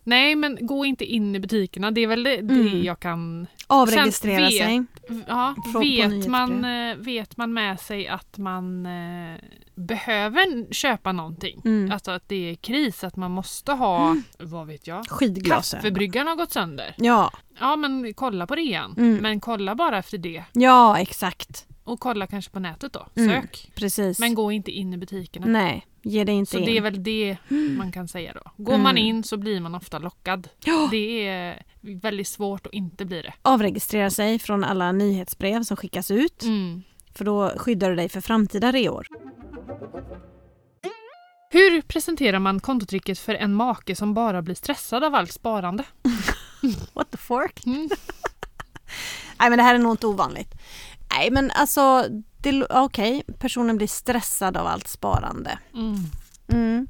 Nej 0.04 0.36
men 0.36 0.58
gå 0.62 0.86
inte 0.86 1.06
in 1.06 1.36
i 1.36 1.40
butikerna. 1.40 1.92
Det 1.92 2.02
är 2.02 2.08
väl 2.08 2.24
det, 2.24 2.42
det 2.42 2.54
Mm. 2.54 2.84
jag 2.84 3.00
kan... 3.00 3.48
Avregistrera 3.68 4.42
vet- 4.42 4.58
sig. 4.58 4.84
Ja, 5.28 5.56
vet, 5.82 6.28
man, 6.28 6.66
eh, 6.66 6.96
vet 6.96 7.38
man 7.38 7.54
med 7.54 7.80
sig 7.80 8.08
att 8.08 8.38
man 8.38 8.86
eh, 8.86 9.40
behöver 9.76 10.74
köpa 10.74 11.12
någonting. 11.12 11.62
Mm. 11.66 11.92
Alltså 11.92 12.12
att 12.12 12.30
det 12.30 12.52
är 12.52 12.56
kris, 12.56 13.04
att 13.04 13.16
man 13.16 13.32
måste 13.32 13.72
ha, 13.72 14.16
vad 14.40 14.68
vet 14.68 14.88
jag, 14.88 15.08
Skidglasögon. 15.08 15.82
kaffebryggaren 15.82 16.28
har 16.28 16.36
gått 16.36 16.52
sönder. 16.52 16.94
Ja, 16.98 17.32
Ja 17.60 17.76
men 17.76 18.14
kolla 18.14 18.48
på 18.48 18.56
rean. 18.56 18.96
Mm. 18.98 19.16
Men 19.22 19.40
kolla 19.40 19.76
bara 19.76 19.98
efter 19.98 20.18
det. 20.18 20.44
ja 20.54 21.00
exakt. 21.00 21.66
Och 21.84 22.00
kolla 22.00 22.28
kanske 22.28 22.52
på 22.52 22.60
nätet 22.60 22.94
då. 22.94 23.08
Mm. 23.16 23.30
Sök. 23.42 23.72
Precis. 23.76 24.20
Men 24.20 24.34
gå 24.34 24.52
inte 24.52 24.72
in 24.72 24.94
i 24.94 24.98
butikerna. 24.98 25.46
Nej, 25.48 25.88
ge 26.02 26.24
dig 26.24 26.36
inte 26.36 26.52
Så 26.52 26.58
in. 26.60 26.66
det 26.66 26.78
är 26.78 26.82
väl 26.82 27.04
det 27.04 27.38
man 27.78 27.92
kan 27.92 28.08
säga 28.08 28.34
då. 28.34 28.52
Går 28.64 28.74
Mm. 28.74 28.84
man 28.84 28.98
in 28.98 29.24
så 29.24 29.38
blir 29.38 29.60
man 29.60 29.76
ofta 29.76 30.00
lockad. 30.00 30.48
Ja. 30.66 30.88
Det 30.92 31.28
är 31.28 31.64
väldigt 31.82 32.28
svårt 32.28 32.68
att 32.68 32.74
inte 32.74 33.06
bli 33.06 33.22
det. 33.22 33.34
Avregistrera 33.42 34.10
sig 34.10 34.40
från 34.40 34.64
alla 34.64 34.92
nyhetsbrev 34.92 35.64
som 35.64 35.78
skickas 35.78 36.12
ut. 36.12 36.44
Mm. 36.44 36.84
För 37.16 37.26
då 37.26 37.50
skyddar 37.58 37.90
du 37.90 37.96
dig 37.96 38.10
för 38.10 38.22
framtida 38.22 38.72
reor. 38.72 39.08
Hur 41.50 41.82
presenterar 41.82 42.40
man 42.40 42.60
kontotricket 42.60 43.20
för 43.20 43.36
en 43.36 43.54
make 43.54 43.96
som 43.96 44.14
bara 44.14 44.42
blir 44.42 44.56
stressad 44.56 45.04
av 45.04 45.16
allt 45.16 45.32
sparande? 45.32 45.84
What 46.94 47.12
the 47.12 47.18
fork? 47.18 47.66
Mm. 47.66 47.90
Nej 49.40 49.50
men 49.50 49.58
det 49.58 49.64
här 49.64 49.76
är 49.76 49.80
nog 49.80 49.94
inte 49.94 50.08
ovanligt. 50.08 50.52
Nej 51.14 51.32
men 51.32 51.52
alltså, 51.52 52.06
okej, 52.70 53.24
personen 53.40 53.78
blir 53.78 53.88
stressad 53.88 54.58
av 54.58 54.68
allt 54.68 54.88
sparande. 54.88 55.60
Mm. 55.74 55.96
Mm. 56.48 56.88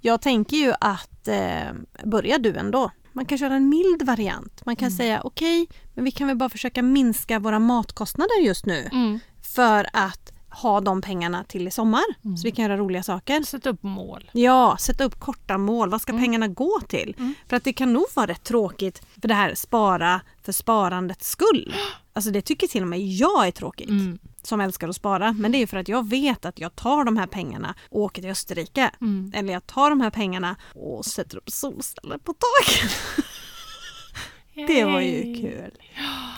Jag 0.00 0.20
tänker 0.20 0.56
ju 0.56 0.72
att 0.80 1.28
eh, 1.28 1.72
börja 2.04 2.38
du 2.38 2.56
ändå. 2.56 2.90
Man 3.12 3.24
kan 3.26 3.38
köra 3.38 3.54
en 3.54 3.68
mild 3.68 4.02
variant. 4.02 4.62
Man 4.66 4.76
kan 4.76 4.86
Mm. 4.88 4.96
säga 4.96 5.20
okej, 5.24 5.66
men 5.94 6.04
vi 6.04 6.10
kan 6.10 6.26
väl 6.26 6.36
bara 6.36 6.48
försöka 6.48 6.82
minska 6.82 7.38
våra 7.38 7.58
matkostnader 7.58 8.40
just 8.42 8.66
nu 8.66 8.88
Mm. 8.92 9.18
för 9.54 9.86
att 9.92 10.21
ha 10.52 10.80
de 10.80 11.00
pengarna 11.02 11.44
till 11.44 11.68
i 11.68 11.70
sommar 11.70 12.02
Mm. 12.24 12.36
så 12.36 12.44
vi 12.44 12.50
kan 12.50 12.62
göra 12.62 12.76
roliga 12.76 13.02
saker. 13.02 13.42
Sätt 13.42 13.66
upp 13.66 13.82
mål. 13.82 14.30
Ja, 14.32 14.76
sätta 14.80 15.04
upp 15.04 15.20
korta 15.20 15.58
mål. 15.58 15.90
Vad 15.90 16.00
ska 16.00 16.12
Mm. 16.12 16.22
pengarna 16.22 16.48
gå 16.48 16.80
till? 16.88 17.14
Mm. 17.18 17.34
För 17.48 17.56
att 17.56 17.64
det 17.64 17.72
kan 17.72 17.92
nog 17.92 18.04
vara 18.14 18.26
rätt 18.26 18.44
tråkigt 18.44 19.02
för 19.20 19.28
det 19.28 19.34
här 19.34 19.54
spara 19.54 20.20
för 20.42 20.52
sparandets 20.52 21.28
skull. 21.30 21.74
Alltså 22.14 22.30
det 22.30 22.42
tycker 22.42 22.66
till 22.66 22.82
och 22.82 22.88
med 22.88 23.00
jag 23.00 23.46
är 23.46 23.50
tråkigt 23.50 23.88
Mm. 23.88 24.18
som 24.42 24.60
älskar 24.60 24.88
att 24.88 24.96
spara. 24.96 25.32
Men 25.32 25.52
det 25.52 25.58
är 25.62 25.66
för 25.66 25.76
att 25.76 25.88
jag 25.88 26.08
vet 26.08 26.44
att 26.44 26.58
jag 26.60 26.74
tar 26.76 27.04
de 27.04 27.16
här 27.16 27.26
pengarna 27.26 27.74
och 27.90 28.00
åker 28.00 28.22
till 28.22 28.30
Österrike. 28.30 28.90
Mm. 29.00 29.32
Eller 29.34 29.52
jag 29.52 29.66
tar 29.66 29.90
de 29.90 30.00
här 30.00 30.10
pengarna 30.10 30.56
och 30.74 31.04
sätter 31.04 31.36
upp 31.36 31.50
solceller 31.50 32.18
på 32.18 32.34
taket. 32.34 32.90
Det 34.66 34.84
var 34.84 35.00
ju 35.00 35.22
kul. 35.34 35.70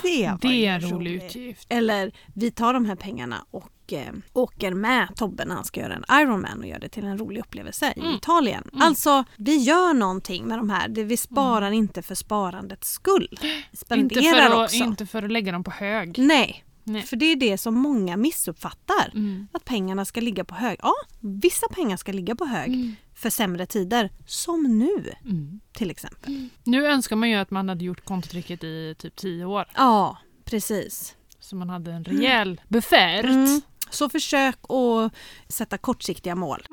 Det, 0.02 0.28
var 0.30 0.38
Det 0.40 0.66
är 0.66 0.74
en 0.74 0.80
rolig 0.80 1.10
roligt. 1.10 1.24
utgift. 1.24 1.66
Eller 1.68 2.12
vi 2.34 2.50
tar 2.50 2.74
de 2.74 2.84
här 2.84 2.96
pengarna 2.96 3.44
och 3.50 3.92
eh, 3.92 4.12
åker 4.32 4.74
med 4.74 5.08
Tobbe 5.16 5.44
när 5.44 5.54
han 5.54 5.64
ska 5.64 5.80
göra 5.80 5.94
en 5.94 6.20
Ironman 6.22 6.58
och 6.60 6.66
gör 6.66 6.78
det 6.78 6.88
till 6.88 7.04
en 7.04 7.18
rolig 7.18 7.40
upplevelse 7.40 7.92
i 7.96 8.00
Mm. 8.00 8.14
Italien. 8.14 8.62
Mm. 8.72 8.82
Alltså 8.82 9.24
vi 9.36 9.56
gör 9.56 9.94
någonting 9.94 10.44
med 10.44 10.58
de 10.58 10.70
här. 10.70 10.88
Vi 10.88 11.16
sparar 11.16 11.70
inte 11.70 12.02
för 12.02 12.14
sparandets 12.14 12.90
skull. 12.92 13.38
Vi 13.42 13.48
Inte 13.56 13.76
spenderar 13.76 14.48
för, 14.50 14.56
att, 14.62 14.64
också. 14.64 14.84
inte 14.84 15.06
för 15.06 15.22
att 15.22 15.32
lägga 15.32 15.52
dem 15.52 15.64
på 15.64 15.70
hög. 15.70 16.18
Nej, 16.18 16.64
Nej. 16.84 17.02
för 17.02 17.16
det 17.16 17.26
är 17.26 17.36
det 17.36 17.58
som 17.58 17.74
många 17.74 18.16
missuppfattar. 18.16 19.10
Mm. 19.14 19.48
Att 19.52 19.64
pengarna 19.64 20.04
ska 20.04 20.20
ligga 20.20 20.44
på 20.44 20.54
hög. 20.54 20.78
Ja, 20.82 20.92
vissa 21.20 21.68
pengar 21.68 21.96
ska 21.96 22.12
ligga 22.12 22.34
på 22.36 22.44
hög 22.44 22.68
Mm. 22.68 22.96
För 23.14 23.30
sämre 23.30 23.66
tider. 23.66 24.10
Som 24.26 24.78
nu 24.78 25.12
Mm. 25.24 25.60
till 25.72 25.90
exempel. 25.90 26.48
Nu 26.64 26.86
önskar 26.86 27.16
man 27.16 27.30
ju 27.30 27.36
att 27.36 27.50
man 27.50 27.68
hade 27.68 27.84
gjort 27.84 28.04
kontotricket 28.04 28.64
i 28.64 28.94
typ 28.98 29.16
10 29.16 29.44
år. 29.44 29.64
Ja, 29.74 30.18
precis. 30.44 31.16
Så 31.40 31.56
man 31.56 31.70
hade 31.70 31.92
en 31.92 32.04
rejäl 32.04 32.60
buffert. 32.68 33.24
Mm. 33.24 33.60
Så 33.90 34.08
försök 34.08 34.56
att 34.70 35.12
sätta 35.48 35.78
kortsiktiga 35.78 36.34
mål. 36.34 36.66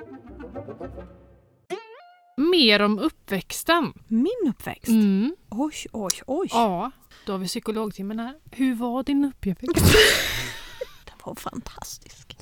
Mer 2.37 2.81
om 2.81 2.99
uppväxten. 2.99 3.93
Min 4.07 4.49
uppväxt. 4.49 4.87
Mm. 4.87 5.35
Oj, 5.49 5.73
oj, 5.91 6.11
oj. 6.27 6.47
Ja, 6.51 6.91
då 7.25 7.31
har 7.33 7.39
vi 7.39 7.47
psykologtimmen 7.47 8.19
här. 8.19 8.33
Hur 8.51 8.75
var 8.75 9.03
din 9.03 9.25
uppväxt? 9.25 9.75
Den 11.05 11.15
var 11.23 11.35
fantastisk. 11.35 12.37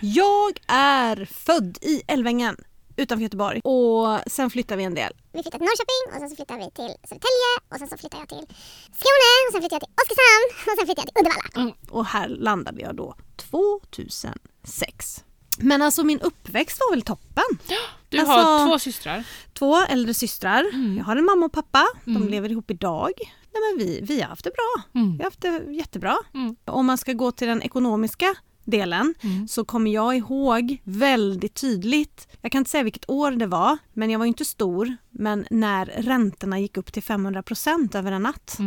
Jag 0.00 0.58
är 0.68 1.24
född 1.24 1.78
i 1.82 2.02
Älvängen 2.06 2.56
utanför 3.00 3.22
Göteborg 3.22 3.60
och 3.64 4.18
sen 4.26 4.50
flyttade 4.50 4.78
vi 4.78 4.84
en 4.84 4.94
del. 4.94 5.12
Vi 5.32 5.42
flyttade 5.42 5.58
till 5.58 5.66
Norrköping 5.68 6.02
och 6.14 6.20
sen 6.20 6.28
så 6.30 6.36
flyttade 6.36 6.60
vi 6.64 6.70
till 6.70 6.94
Södertälje 7.08 7.50
och 7.70 7.76
sen 7.78 7.88
så 7.88 7.96
flyttade 7.96 8.22
jag 8.22 8.28
till 8.28 8.46
Skåne 9.00 9.30
och 9.46 9.52
sen 9.52 9.60
flyttade 9.62 9.74
jag 9.76 9.82
till 9.84 9.94
Oskarshamn 10.00 10.46
och 10.68 10.74
sen 10.78 10.86
flyttade 10.86 11.06
jag 11.06 11.14
till 11.14 11.20
Uddevalla. 11.20 11.74
Och 11.90 12.06
här 12.06 12.28
landade 12.28 12.80
jag 12.80 12.94
då 12.96 13.14
2006. 13.36 15.24
Men 15.58 15.82
alltså 15.82 16.04
min 16.04 16.20
uppväxt 16.20 16.78
var 16.80 16.90
väl 16.96 17.02
toppen. 17.02 17.44
Du 18.08 18.18
Alltså- 18.18 18.32
har 18.32 18.68
två 18.68 18.78
systrar. 18.78 19.24
Två 19.54 19.76
äldre 19.76 20.14
systrar. 20.14 20.64
Mm. 20.74 20.96
Jag 20.98 21.04
har 21.04 21.16
en 21.16 21.24
mamma 21.24 21.46
och 21.46 21.52
pappa. 21.52 21.86
De 22.04 22.16
Mm. 22.16 22.28
lever 22.28 22.50
ihop 22.50 22.70
idag. 22.70 23.10
Nej, 23.52 23.62
men 23.76 23.86
vi, 23.86 24.00
vi 24.02 24.20
har 24.20 24.28
haft 24.28 24.44
det 24.44 24.50
bra. 24.50 25.00
Mm. 25.00 25.12
Vi 25.12 25.18
har 25.18 25.24
haft 25.24 25.40
det 25.40 25.72
jättebra. 25.72 26.16
Mm. 26.34 26.56
Om 26.64 26.86
man 26.86 26.98
ska 26.98 27.12
gå 27.12 27.32
till 27.32 27.48
den 27.48 27.62
ekonomiska 27.62 28.34
delen 28.70 29.14
Mm. 29.22 29.48
så 29.48 29.64
kommer 29.64 29.90
jag 29.90 30.16
ihåg 30.16 30.78
väldigt 30.84 31.54
tydligt, 31.54 32.28
jag 32.40 32.52
kan 32.52 32.58
inte 32.58 32.70
säga 32.70 32.82
vilket 32.82 33.10
år 33.10 33.30
det 33.30 33.46
var, 33.46 33.78
men 33.92 34.10
jag 34.10 34.18
var 34.18 34.26
inte 34.26 34.44
stor, 34.44 34.96
men 35.10 35.46
när 35.50 35.86
räntorna 35.86 36.58
gick 36.60 36.76
upp 36.76 36.92
till 36.92 37.02
500 37.02 37.42
procent 37.42 37.94
över 37.94 38.12
en 38.12 38.22
natt. 38.22 38.58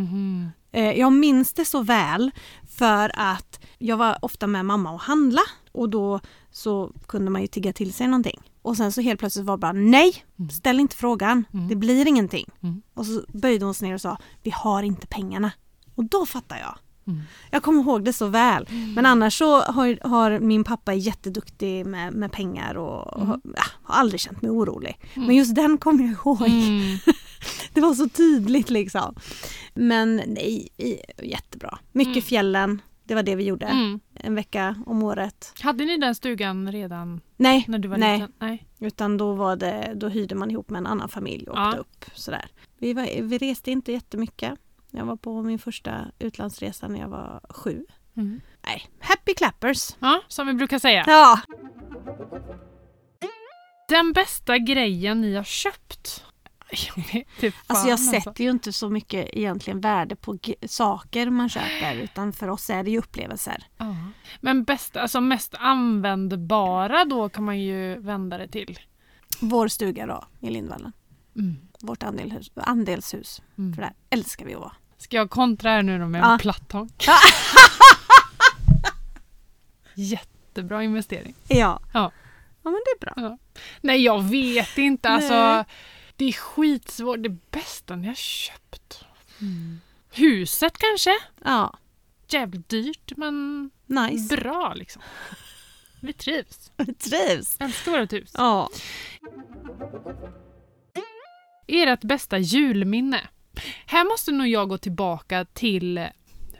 Eh, 0.72 0.90
Jag 0.98 1.12
minns 1.12 1.52
det 1.52 1.64
så 1.64 1.82
väl 1.82 2.30
för 2.68 3.12
att 3.14 3.60
jag 3.78 3.96
var 3.96 4.18
ofta 4.22 4.46
med 4.46 4.64
mamma 4.66 4.92
och 4.92 5.00
handla 5.00 5.42
och 5.72 5.88
då 5.88 6.20
så 6.50 6.92
kunde 7.06 7.30
man 7.30 7.40
ju 7.42 7.46
tigga 7.46 7.72
till 7.72 7.92
sig 7.92 8.06
någonting. 8.06 8.40
Och 8.62 8.76
sen 8.76 8.92
så 8.92 9.00
helt 9.00 9.20
plötsligt 9.20 9.46
var 9.46 9.56
det 9.56 9.60
bara 9.60 9.72
nej, 9.72 10.24
Mm. 10.38 10.50
ställ 10.50 10.80
inte 10.80 10.96
frågan, 10.96 11.44
Mm. 11.54 11.68
det 11.68 11.76
blir 11.76 12.08
ingenting. 12.08 12.46
Mm. 12.62 12.82
Och 12.94 13.06
så 13.06 13.22
böjde 13.28 13.64
hon 13.64 13.74
sig 13.74 13.88
ner 13.88 13.94
och 13.94 14.00
sa 14.00 14.16
vi 14.42 14.50
har 14.50 14.82
inte 14.82 15.06
pengarna. 15.06 15.52
Och 15.94 16.04
då 16.04 16.26
fattar 16.26 16.56
jag. 16.58 16.74
Mm. 17.06 17.20
Jag 17.50 17.62
kommer 17.62 17.80
ihåg 17.82 18.04
det 18.04 18.12
så 18.12 18.26
väl. 18.26 18.68
Men 18.94 19.06
annars 19.06 19.38
så 19.38 19.60
har, 19.60 20.08
har 20.08 20.38
min 20.38 20.64
pappa 20.64 20.94
jätteduktig 20.94 21.86
med, 21.86 22.14
med 22.14 22.32
pengar 22.32 22.74
och, 22.74 23.06
och 23.16 23.26
har, 23.26 23.40
ja, 23.56 23.62
har 23.82 23.94
aldrig 24.00 24.20
känt 24.20 24.42
mig 24.42 24.50
orolig. 24.50 24.96
Mm. 25.14 25.26
Men 25.26 25.36
just 25.36 25.54
den 25.54 25.78
kommer 25.78 26.02
jag 26.04 26.12
ihåg. 26.12 26.42
Mm. 26.42 26.98
Det 27.72 27.80
var 27.80 27.94
så 27.94 28.08
tydligt 28.08 28.70
liksom. 28.70 29.14
Men 29.74 30.16
nej, 30.26 30.68
jättebra. 31.22 31.78
Mycket 31.92 32.12
Mm. 32.12 32.22
fjällen. 32.22 32.82
Det 33.06 33.14
var 33.14 33.22
det 33.22 33.34
vi 33.34 33.44
gjorde. 33.44 33.66
Mm. 33.66 34.00
En 34.14 34.34
vecka 34.34 34.74
om 34.86 35.02
året. 35.02 35.52
Hade 35.60 35.84
ni 35.84 35.96
den 35.98 36.14
stugan 36.14 36.72
redan 36.72 37.20
Nej, 37.36 37.64
när 37.68 37.78
du 37.78 37.88
var 37.88 37.96
nej. 37.96 38.18
liten? 38.18 38.32
Nej. 38.38 38.66
Utan 38.80 39.16
då, 39.16 39.32
var 39.32 39.56
det, 39.56 39.92
då 39.96 40.08
hyrde 40.08 40.34
man 40.34 40.50
ihop 40.50 40.70
med 40.70 40.78
en 40.78 40.86
annan 40.86 41.08
familj 41.08 41.48
och 41.48 41.56
Ja. 41.58 41.68
åkte 41.68 41.80
upp. 41.80 42.04
Sådär. 42.14 42.44
Vi, 42.78 42.92
var, 42.92 43.22
vi 43.22 43.38
reste 43.38 43.70
inte 43.70 43.92
jättemycket. 43.92 44.54
Jag 44.96 45.04
var 45.04 45.16
på 45.16 45.42
min 45.42 45.58
första 45.58 46.06
utlandsresa 46.18 46.88
när 46.88 47.00
jag 47.00 47.08
var 47.08 47.40
sju. 47.50 47.86
Mm. 48.16 48.40
Nej, 48.66 48.90
happy 49.00 49.34
clappers! 49.34 49.96
Ja, 49.98 50.20
som 50.28 50.46
vi 50.46 50.54
brukar 50.54 50.78
säga. 50.78 51.04
Ja, 51.06 51.40
Den 53.88 54.12
bästa 54.12 54.58
grejen 54.58 55.20
ni 55.20 55.34
har 55.34 55.44
köpt? 55.44 56.24
Jag 56.70 57.14
inte 57.14 57.50
fan, 57.50 57.62
alltså 57.66 57.88
jag 57.88 58.00
sätter 58.00 58.44
ju 58.44 58.50
inte 58.50 58.72
så 58.72 58.90
mycket 58.90 59.28
egentligen 59.32 59.80
värde 59.80 60.16
på 60.16 60.38
saker 60.66 61.30
man 61.30 61.48
köper 61.48 61.94
utan 61.94 62.32
för 62.32 62.48
oss 62.48 62.70
är 62.70 62.82
det 62.84 62.90
ju 62.90 62.98
upplevelser. 62.98 63.64
Ja. 63.78 63.96
Men 64.40 64.64
bästa, 64.64 65.00
alltså 65.00 65.20
mest 65.20 65.54
användbara 65.58 67.04
då 67.04 67.28
kan 67.28 67.44
man 67.44 67.60
ju 67.60 67.98
vända 68.00 68.38
det 68.38 68.48
till. 68.48 68.78
Vår 69.40 69.68
stuga 69.68 70.06
då 70.06 70.24
i 70.40 70.50
Lindvallen. 70.50 70.92
Mm. 71.36 71.56
Vårt 71.80 72.02
andelshus. 72.56 73.42
Mm. 73.58 73.74
För 73.74 73.82
där 73.82 73.92
älskar 74.10 74.46
vi 74.46 74.54
att 74.54 74.60
vara. 74.60 74.72
Ska 75.04 75.16
jag 75.16 75.30
kontra 75.30 75.70
här 75.70 75.82
nu 75.82 75.98
då 75.98 76.06
med 76.06 76.20
Ja. 76.20 76.32
en 76.32 76.38
plattång? 76.38 76.90
Jättebra 79.94 80.82
investering. 80.82 81.34
Ja. 81.48 81.80
Ja. 81.94 82.12
Ja 82.62 82.70
men 82.70 82.80
det 82.84 83.06
är 83.06 83.14
bra. 83.14 83.38
Nej 83.80 84.02
jag 84.02 84.22
vet 84.22 84.78
inte 84.78 85.08
alltså. 85.08 85.64
Det 86.16 86.24
är 86.24 86.32
skitsvårt. 86.32 87.22
Det 87.22 87.28
bästa 87.50 87.96
ni 87.96 88.06
har 88.06 88.14
köpt. 88.14 89.04
Huset 90.12 90.78
kanske? 90.78 91.10
Ja. 91.44 91.78
Jävligt 92.28 92.68
dyrt 92.68 93.12
men 93.16 93.70
Nice. 93.86 94.36
bra 94.36 94.74
liksom. 94.74 95.02
Vi 96.00 96.12
trivs. 96.12 96.72
Trivs. 96.98 97.56
Älskar 97.60 98.00
vårt 98.00 98.12
hus. 98.12 98.30
Ja. 98.34 98.70
Ert 101.66 102.00
bästa 102.00 102.38
julminne? 102.38 103.20
Här 103.86 104.04
måste 104.04 104.32
nog 104.32 104.46
jag 104.48 104.68
gå 104.68 104.78
tillbaka 104.78 105.44
till, 105.44 106.08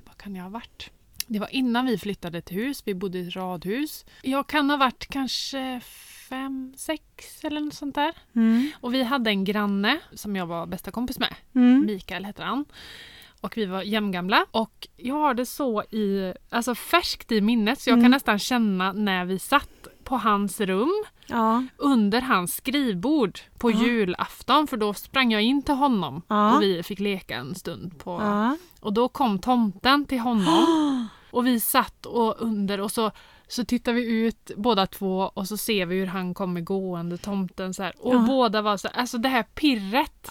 vad 0.07 0.17
kan 0.17 0.35
jag 0.37 0.43
ha 0.43 0.51
varit? 0.51 0.91
Det 1.27 1.39
var 1.39 1.55
innan 1.55 1.87
vi 1.87 1.99
flyttade 1.99 2.41
till 2.41 2.57
hus, 2.57 2.83
vi 2.87 2.95
bodde 2.95 3.19
i 3.19 3.29
ett 3.29 3.37
radhus. 3.37 4.05
Jag 4.23 4.47
kan 4.47 4.71
ha 4.71 4.77
varit 4.77 5.07
kanske 5.11 5.81
fem, 6.29 6.75
sex 6.77 7.45
eller 7.45 7.61
något 7.61 7.75
sånt 7.75 7.95
där. 7.95 8.15
Mm. 8.37 8.71
Och 8.81 8.95
vi 8.95 9.03
hade 9.03 9.31
en 9.31 9.45
granne 9.45 9.99
som 10.15 10.37
jag 10.37 10.47
var 10.47 10.67
bästa 10.67 10.91
kompis 10.91 11.19
med. 11.19 11.35
Mm. 11.55 11.87
Mikael 11.87 12.25
heter 12.25 12.43
han. 12.45 12.65
Och 13.41 13.57
vi 13.57 13.67
var 13.67 13.83
jämngamla. 13.83 14.47
Och 14.51 14.89
jag 14.97 15.15
har 15.15 15.35
det 15.35 15.47
så 15.47 15.83
i, 15.83 16.35
alltså 16.51 16.75
färskt 16.75 17.33
i 17.33 17.41
minnet 17.41 17.81
så 17.81 17.91
jag 17.91 17.95
Mm. 17.95 18.05
kan 18.05 18.11
nästan 18.11 18.39
känna 18.39 18.93
när 18.93 19.25
vi 19.25 19.39
satt 19.39 19.87
på 20.05 20.17
hans 20.17 20.61
rum 20.61 21.05
Ja. 21.27 21.64
under 21.77 22.20
hans 22.20 22.55
skrivbord 22.55 23.39
på 23.59 23.70
Ja. 23.70 23.83
julafton 23.83 24.66
för 24.66 24.77
då 24.77 24.95
sprang 24.95 25.33
jag 25.33 25.43
in 25.43 25.62
till 25.62 25.75
honom 25.75 26.22
Ja. 26.29 26.57
och 26.57 26.62
vi 26.62 26.83
fick 26.83 27.01
leka 27.01 27.37
en 27.37 27.55
stund. 27.55 27.99
På. 27.99 28.12
Och 28.81 28.93
då 28.93 29.09
kom 29.09 29.39
tomten 29.39 30.05
till 30.05 30.20
honom 30.20 31.09
och 31.31 31.47
vi 31.47 31.61
satt 31.61 32.07
och 32.07 32.35
under 32.39 32.81
och 32.81 32.91
så, 32.91 33.11
så 33.49 33.64
tittar 33.64 33.93
vi 33.93 34.12
ut 34.27 34.51
båda 34.57 34.87
två 34.87 35.31
och 35.35 35.49
så 35.49 35.57
ser 35.57 35.87
vi 35.87 35.97
hur 35.97 36.07
han 36.07 36.35
kommer 36.35 36.61
gående, 36.61 37.18
tomten 37.18 37.75
så 37.75 37.83
här. 37.83 37.93
Och 37.99 38.20
båda 38.20 38.62
var 38.62 38.77
så 38.77 38.89
alltså 38.89 39.18
det 39.18 39.29
här 39.29 39.43
pirret 39.43 40.27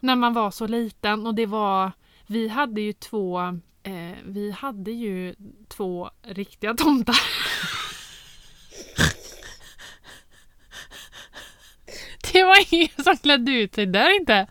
när 0.00 0.16
man 0.16 0.34
var 0.34 0.50
så 0.50 0.66
liten 0.66 1.26
och 1.26 1.34
det 1.34 1.46
var, 1.46 1.92
vi 2.26 2.48
hade 2.48 2.80
ju 2.80 2.92
två, 2.92 3.40
eh, 3.82 4.16
vi 4.24 4.50
hade 4.50 4.90
ju 4.92 5.34
två 5.68 6.10
riktiga 6.22 6.74
tomtar. 6.74 7.16
Det 12.34 12.44
var 12.44 12.74
ingen 12.74 12.88
som 13.04 13.16
klädde 13.16 13.52
ut 13.52 13.74
sig 13.74 13.86
där 13.86 14.16
inte. 14.20 14.46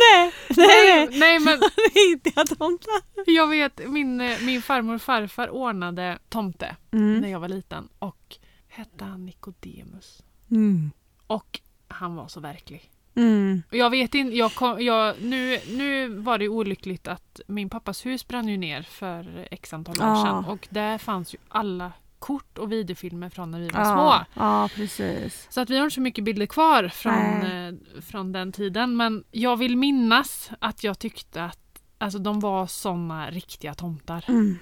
Nej. 0.00 0.32
Nej. 0.56 1.08
Nej 1.12 1.38
men 1.38 1.60
Riktiga 1.94 2.44
tomtar. 2.44 3.00
jag 3.26 3.46
vet, 3.46 3.88
min, 3.90 4.20
eh, 4.20 4.38
min 4.40 4.62
farmor 4.62 4.94
och 4.94 5.02
farfar 5.02 5.48
ordnade 5.50 6.18
tomte 6.28 6.76
när 6.90 7.00
Mm. 7.18 7.30
jag 7.30 7.40
var 7.40 7.48
liten 7.48 7.88
och 7.98 8.36
hette 8.68 9.04
han 9.04 9.26
Nikodemus. 9.26 10.22
Mm. 10.50 10.90
Och 11.26 11.60
han 11.88 12.14
var 12.14 12.28
så 12.28 12.40
verklig. 12.40 12.90
Mm. 13.16 13.62
Jag 13.70 13.90
vet 13.90 14.14
inte, 14.14 14.36
jag 14.36 14.54
kom, 14.54 14.80
jag, 14.84 15.14
nu, 15.22 15.58
nu 15.68 16.08
var 16.08 16.38
det 16.38 16.48
olyckligt 16.48 17.08
att 17.08 17.40
min 17.46 17.70
pappas 17.70 18.06
hus 18.06 18.28
brann 18.28 18.48
ju 18.48 18.56
ner 18.56 18.82
för 18.82 19.48
x 19.50 19.72
antal 19.72 19.96
år 20.02 20.06
Ja. 20.08 20.22
sedan 20.24 20.44
och 20.44 20.68
där 20.70 20.98
fanns 20.98 21.34
ju 21.34 21.38
alla 21.48 21.92
kort 22.22 22.58
och 22.58 22.72
videofilmer 22.72 23.28
från 23.28 23.50
när 23.50 23.60
vi 23.60 23.68
var 23.68 23.80
Ja. 23.80 23.86
små. 24.34 24.42
ja, 24.44 24.68
precis. 24.74 25.46
Så 25.50 25.60
att 25.60 25.70
vi 25.70 25.76
har 25.76 25.84
inte 25.84 25.94
så 25.94 26.00
mycket 26.00 26.24
bilder 26.24 26.46
kvar 26.46 26.88
från, 26.88 27.14
Nej. 27.14 27.68
eh, 27.68 28.00
från 28.02 28.32
den 28.32 28.52
tiden 28.52 28.96
men 28.96 29.24
jag 29.30 29.56
vill 29.56 29.76
minnas 29.76 30.50
att 30.58 30.84
jag 30.84 30.98
tyckte 30.98 31.44
att 31.44 31.58
alltså, 31.98 32.18
de 32.18 32.40
var 32.40 32.66
såna 32.66 33.30
riktiga 33.30 33.74
tomtar. 33.74 34.24
Mm. 34.28 34.58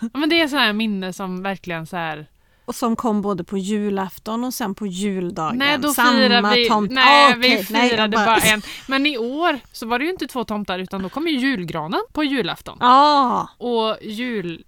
Men 0.14 0.28
det 0.28 0.40
är 0.40 0.48
så 0.48 0.56
här 0.56 0.72
minne 0.72 1.12
som 1.12 1.42
verkligen 1.42 1.86
så 1.86 1.96
här 1.96 2.26
och 2.70 2.74
som 2.76 2.96
kom 2.96 3.22
både 3.22 3.44
på 3.44 3.58
julafton 3.58 4.44
och 4.44 4.54
sen 4.54 4.74
på 4.74 4.86
juldagen. 4.86 5.58
Nej, 5.58 5.78
då 5.78 5.92
Samma 5.92 6.54
vi, 6.54 6.68
tomt. 6.68 6.90
nej, 6.90 7.32
Ah, 7.32 7.36
vi 7.36 7.48
okej. 7.48 7.66
Nej, 7.70 7.90
firade 7.90 8.16
bara... 8.16 8.36
en. 8.36 8.62
Men 8.88 9.06
i 9.06 9.18
år 9.18 9.58
så 9.72 9.86
var 9.86 9.98
det 9.98 10.04
ju 10.04 10.10
inte 10.10 10.26
två 10.26 10.44
tomtar 10.44 10.78
utan 10.78 11.02
då 11.02 11.08
kom 11.08 11.28
ju 11.28 11.38
julgranen 11.38 12.00
på 12.12 12.24
julafton. 12.24 12.76
Ja, 12.80 13.48
Och 13.58 13.96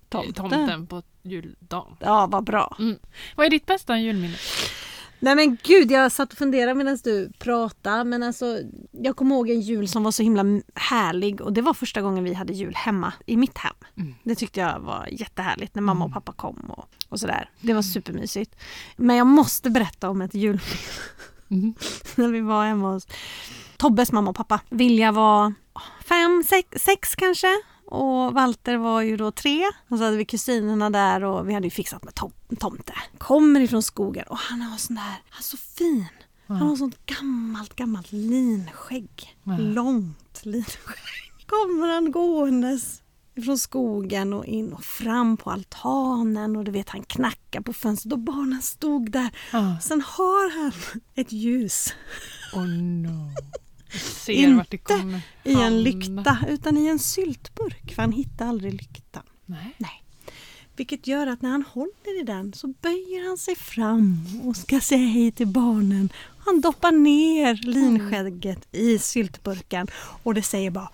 Tomten. 0.08 0.26
jultomten 0.26 0.86
på 0.86 1.02
juldagen. 1.22 1.96
ja, 1.98 2.26
vad 2.26 2.44
bra. 2.44 2.76
Vad 3.36 3.46
är 3.46 3.50
ditt 3.50 3.66
bästa 3.66 3.98
julminne? 3.98 4.36
Nej 5.22 5.34
men 5.34 5.58
gud, 5.62 5.90
jag 5.90 6.12
satt 6.12 6.32
och 6.32 6.38
funderade 6.38 6.74
medan 6.74 6.98
du 7.04 7.32
pratade. 7.38 8.04
Men 8.04 8.22
alltså, 8.22 8.58
jag 8.90 9.16
kommer 9.16 9.34
ihåg 9.34 9.50
en 9.50 9.60
jul 9.60 9.88
som 9.88 10.02
var 10.02 10.10
så 10.10 10.22
himla 10.22 10.44
härlig 10.74 11.40
och 11.40 11.52
det 11.52 11.62
var 11.62 11.74
första 11.74 12.02
gången 12.02 12.24
vi 12.24 12.34
hade 12.34 12.52
jul 12.52 12.74
hemma 12.74 13.12
i 13.26 13.36
mitt 13.36 13.58
hem. 13.58 13.74
Mm. 13.96 14.14
Det 14.22 14.34
tyckte 14.34 14.60
jag 14.60 14.80
var 14.80 15.08
jättehärligt 15.12 15.74
när 15.74 15.82
mamma 15.82 16.04
och 16.04 16.12
pappa 16.12 16.32
kom 16.32 16.56
och, 16.56 16.88
och 17.08 17.20
sådär. 17.20 17.50
Det 17.60 17.74
var 17.74 17.82
supermysigt. 17.82 18.56
Men 18.96 19.16
jag 19.16 19.26
måste 19.26 19.70
berätta 19.70 20.10
om 20.10 20.22
ett 20.22 20.34
julminne 20.34 20.62
Mm. 21.52 21.74
när 22.14 22.28
vi 22.28 22.40
var 22.40 22.66
hemma 22.66 22.92
hos 22.92 23.06
Tobbes 23.82 24.12
mamma 24.12 24.30
och 24.30 24.36
pappa. 24.36 24.60
Vilja 24.70 25.12
var 25.12 25.54
fem, 26.04 26.44
sex, 26.48 26.82
sex 26.84 27.14
kanske. 27.16 27.62
Och 27.86 28.32
Walter 28.32 28.76
var 28.76 29.02
ju 29.02 29.16
då 29.16 29.30
tre. 29.32 29.62
Och 29.88 29.98
så 29.98 30.04
hade 30.04 30.16
vi 30.16 30.24
kusinerna 30.24 30.90
där 30.90 31.24
och 31.24 31.48
vi 31.48 31.54
hade 31.54 31.66
ju 31.66 31.70
fixat 31.70 32.04
med 32.04 32.14
tom 32.14 32.32
tomte. 32.58 32.92
Kommer 33.18 33.60
ifrån 33.60 33.82
skogen 33.82 34.24
och 34.28 34.38
han 34.38 34.60
har 34.62 34.76
sån 34.76 34.96
där, 34.96 35.02
han 35.02 35.38
är 35.38 35.42
så 35.42 35.56
fin. 35.56 36.06
Han 36.46 36.56
har 36.56 36.76
sånt 36.76 37.06
gammalt, 37.06 37.76
gammalt 37.76 38.12
linskägg. 38.12 39.36
Ja. 39.44 39.56
Långt 39.58 40.40
linskägg. 40.44 41.46
Kommer 41.46 41.88
han 41.88 42.12
gåendes 42.12 43.02
ifrån 43.34 43.58
skogen 43.58 44.32
och 44.32 44.44
in 44.46 44.72
och 44.72 44.84
fram 44.84 45.36
på 45.36 45.50
altanen 45.50 46.56
och 46.56 46.64
du 46.64 46.70
vet 46.70 46.88
han 46.88 47.02
knackar 47.02 47.60
på 47.60 47.72
fönstret 47.72 48.12
och 48.12 48.18
barnen 48.18 48.62
stod 48.62 49.10
där. 49.10 49.30
Ah. 49.52 49.78
Sen 49.80 50.00
har 50.00 50.62
han 50.62 50.72
ett 51.14 51.32
ljus 51.32 51.94
Oh 52.52 52.66
no. 52.66 53.30
Inte 54.28 54.78
i 55.44 55.52
en 55.54 55.82
lykta 55.82 56.38
utan 56.48 56.76
i 56.76 56.86
en 56.86 56.98
syltburk 56.98 57.94
för 57.94 58.02
han 58.02 58.12
hittar 58.12 58.46
aldrig 58.46 58.72
lyktan. 58.72 59.22
Nej. 59.46 60.02
Vilket 60.76 61.06
gör 61.06 61.26
att 61.26 61.42
när 61.42 61.50
han 61.50 61.64
håller 61.70 62.20
i 62.20 62.22
den 62.22 62.52
så 62.52 62.66
böjer 62.68 63.28
han 63.28 63.38
sig 63.38 63.56
fram 63.56 64.26
och 64.44 64.56
ska 64.56 64.80
säga 64.80 65.06
hej 65.06 65.32
till 65.32 65.46
barnen. 65.46 66.12
Han 66.38 66.60
doppar 66.60 66.92
ner 66.92 67.54
linskägget 67.54 68.68
i 68.72 68.98
syltburken 68.98 69.88
och 70.22 70.34
det 70.34 70.42
säger 70.42 70.70
bara 70.70 70.90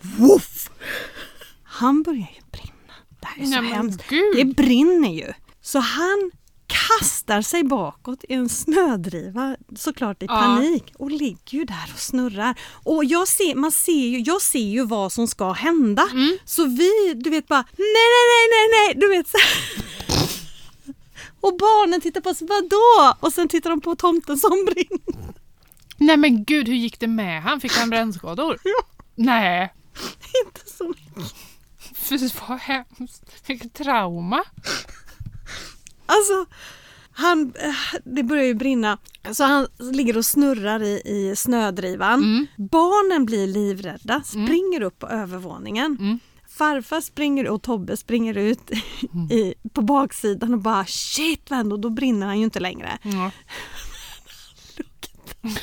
Woof! 0.00 0.70
Han 1.62 2.02
börjar 2.02 2.18
ju 2.36 2.42
brinna. 2.50 2.94
Det 3.20 3.26
här 3.26 3.42
är 3.42 3.46
så 3.46 3.60
Nej, 3.60 3.70
hemskt. 3.72 4.02
Det 4.36 4.44
brinner 4.44 5.12
ju. 5.12 5.32
Så 5.60 5.78
han 5.78 6.30
kastar 6.88 7.42
sig 7.42 7.64
bakåt 7.64 8.24
i 8.28 8.34
en 8.34 8.48
snödriva 8.48 9.56
såklart 9.76 10.22
i 10.22 10.26
Ja. 10.26 10.34
panik 10.40 10.92
och 10.98 11.10
ligger 11.10 11.58
ju 11.58 11.64
där 11.64 11.90
och 11.94 12.00
snurrar. 12.00 12.54
Och 12.72 13.04
jag 13.04 13.28
ser, 13.28 13.54
man 13.54 13.72
ser 13.72 14.06
ju, 14.08 14.18
jag 14.20 14.42
ser 14.42 14.58
ju 14.58 14.86
vad 14.86 15.12
som 15.12 15.28
ska 15.28 15.52
hända. 15.52 16.08
Mm. 16.12 16.38
Så 16.44 16.64
vi, 16.64 17.14
du 17.14 17.30
vet 17.30 17.48
bara 17.48 17.62
nej, 17.76 17.86
nej, 17.86 18.24
nej, 18.32 18.48
nej, 18.50 18.68
nej, 18.72 18.94
du 19.00 19.08
vet 19.16 19.28
så. 19.28 19.38
Och 21.40 21.56
barnen 21.56 22.00
tittar 22.00 22.20
på 22.20 22.30
oss, 22.30 22.42
vadå? 22.42 23.14
Och 23.20 23.32
sen 23.32 23.48
tittar 23.48 23.70
de 23.70 23.80
på 23.80 23.96
tomten 23.96 24.36
som 24.38 24.64
brinner. 24.66 25.34
Nej 25.96 26.16
men 26.16 26.44
gud, 26.44 26.68
hur 26.68 26.74
gick 26.74 27.00
det 27.00 27.06
med 27.06 27.42
han? 27.42 27.60
Fick 27.60 27.72
han 27.72 27.90
brännskador? 27.90 28.58
Ja. 28.64 28.84
Nej, 29.14 29.72
Inte 30.46 30.70
så 30.70 30.88
mycket. 30.88 31.34
fy 31.96 32.28
vad 32.48 32.58
hemskt. 32.58 33.22
Vilket 33.46 33.74
trauma. 33.74 34.44
Alltså, 36.06 36.46
han, 37.12 37.52
det 38.04 38.22
börjar 38.22 38.44
ju 38.44 38.54
brinna. 38.54 38.98
Så 39.32 39.44
han 39.44 39.66
ligger 39.78 40.16
och 40.16 40.24
snurrar 40.24 40.82
i, 40.82 41.02
i 41.04 41.36
snödrivan. 41.36 42.18
Mm. 42.18 42.46
Barnen 42.56 43.26
blir 43.26 43.46
livrädda, 43.46 44.22
springer 44.22 44.80
upp 44.80 44.98
på 44.98 45.08
övervåningen. 45.08 45.96
Mm. 46.00 46.18
Farfar 46.48 47.00
springer 47.00 47.48
och 47.48 47.62
Tobbe 47.62 47.96
springer 47.96 48.36
ut 48.36 48.70
i, 49.30 49.54
på 49.72 49.82
baksidan 49.82 50.54
och 50.54 50.60
bara 50.60 50.86
shit 50.86 51.50
vad? 51.50 51.72
Och 51.72 51.80
då 51.80 51.90
brinner 51.90 52.26
han 52.26 52.38
ju 52.38 52.44
inte 52.44 52.60
längre. 52.60 52.98
Ja. 53.02 53.30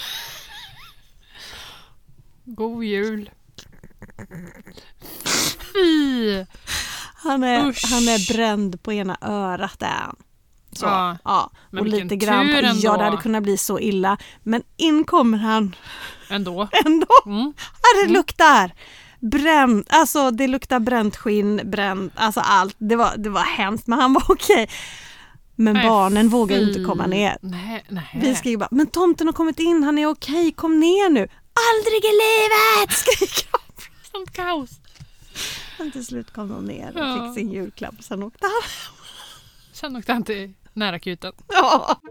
God 2.46 2.84
jul. 2.84 3.30
Fy! 5.74 6.46
Han 7.16 7.44
är, 7.44 7.68
Usch. 7.68 7.92
han 7.92 8.08
är 8.08 8.34
bränd 8.34 8.84
på 8.84 8.94
ena 8.94 9.18
örat 9.22 9.82
är 9.82 9.88
han. 9.88 10.16
Så, 10.76 10.86
Ja. 10.86 11.18
ja. 11.24 11.52
Men 11.72 11.80
Och 11.82 11.88
lite 11.88 12.16
grann, 12.16 12.46
tur 12.48 12.64
ändå. 12.64 12.80
ja 12.84 12.98
det 12.98 13.04
hade 13.04 13.18
kunnat 13.18 13.44
bli 13.44 13.58
så 13.58 13.80
illa. 13.80 14.18
Men 14.44 14.64
in 14.78 15.04
kommer 15.04 15.38
han 15.38 15.76
Ändå. 16.30 16.68
ändå. 16.86 17.08
Mm. 17.26 17.54
Ja, 17.58 18.02
det 18.08 18.14
luktar 18.14 18.72
bränt, 19.20 19.88
alltså 19.90 20.32
det 20.32 20.48
luktar 20.48 20.80
bränt 20.80 21.18
skinn, 21.18 21.62
bränt, 21.66 22.14
alltså 22.16 22.40
allt. 22.40 22.76
Det 22.78 22.96
var, 22.96 23.18
det 23.18 23.30
var 23.30 23.42
hemskt 23.44 23.88
men 23.88 24.00
han 24.00 24.14
var 24.14 24.24
okej. 24.32 24.70
Men 25.56 25.74
Nej, 25.74 25.88
barnen 25.88 26.30
vågar 26.30 26.58
ju 26.58 26.68
inte 26.68 26.84
komma 26.84 27.08
ner. 27.08 27.38
Nej, 27.42 27.86
nej. 27.90 28.10
Vi 28.22 28.36
skriker 28.36 28.58
bara, 28.58 28.68
men 28.72 28.88
tomten 28.88 29.28
har 29.28 29.34
kommit 29.34 29.60
in, 29.60 29.84
han 29.84 29.98
är 29.98 30.08
okej, 30.08 30.52
kom 30.52 30.80
ner 30.80 31.10
nu. 31.10 31.28
Aldrig 31.72 32.04
i 32.06 32.14
livet! 32.24 32.92
skriker 32.98 33.48
de. 33.52 33.60
Sånt 34.12 34.34
kaos. 34.34 34.70
Men 35.80 35.92
till 35.92 36.06
slut 36.06 36.34
kom 36.34 36.50
de 36.50 36.66
ner 36.66 36.92
och 36.98 37.00
Ja. 37.04 37.26
fick 37.28 37.36
sin 37.44 37.52
julklapp, 37.52 37.96
sen 38.00 38.24
åkte 38.24 38.46
han. 38.46 38.70
Sen 39.74 39.96
åkte 39.96 40.14
han 40.14 40.24
till 40.24 40.54
närakuten. 40.76 41.34
Ja. 41.48 42.02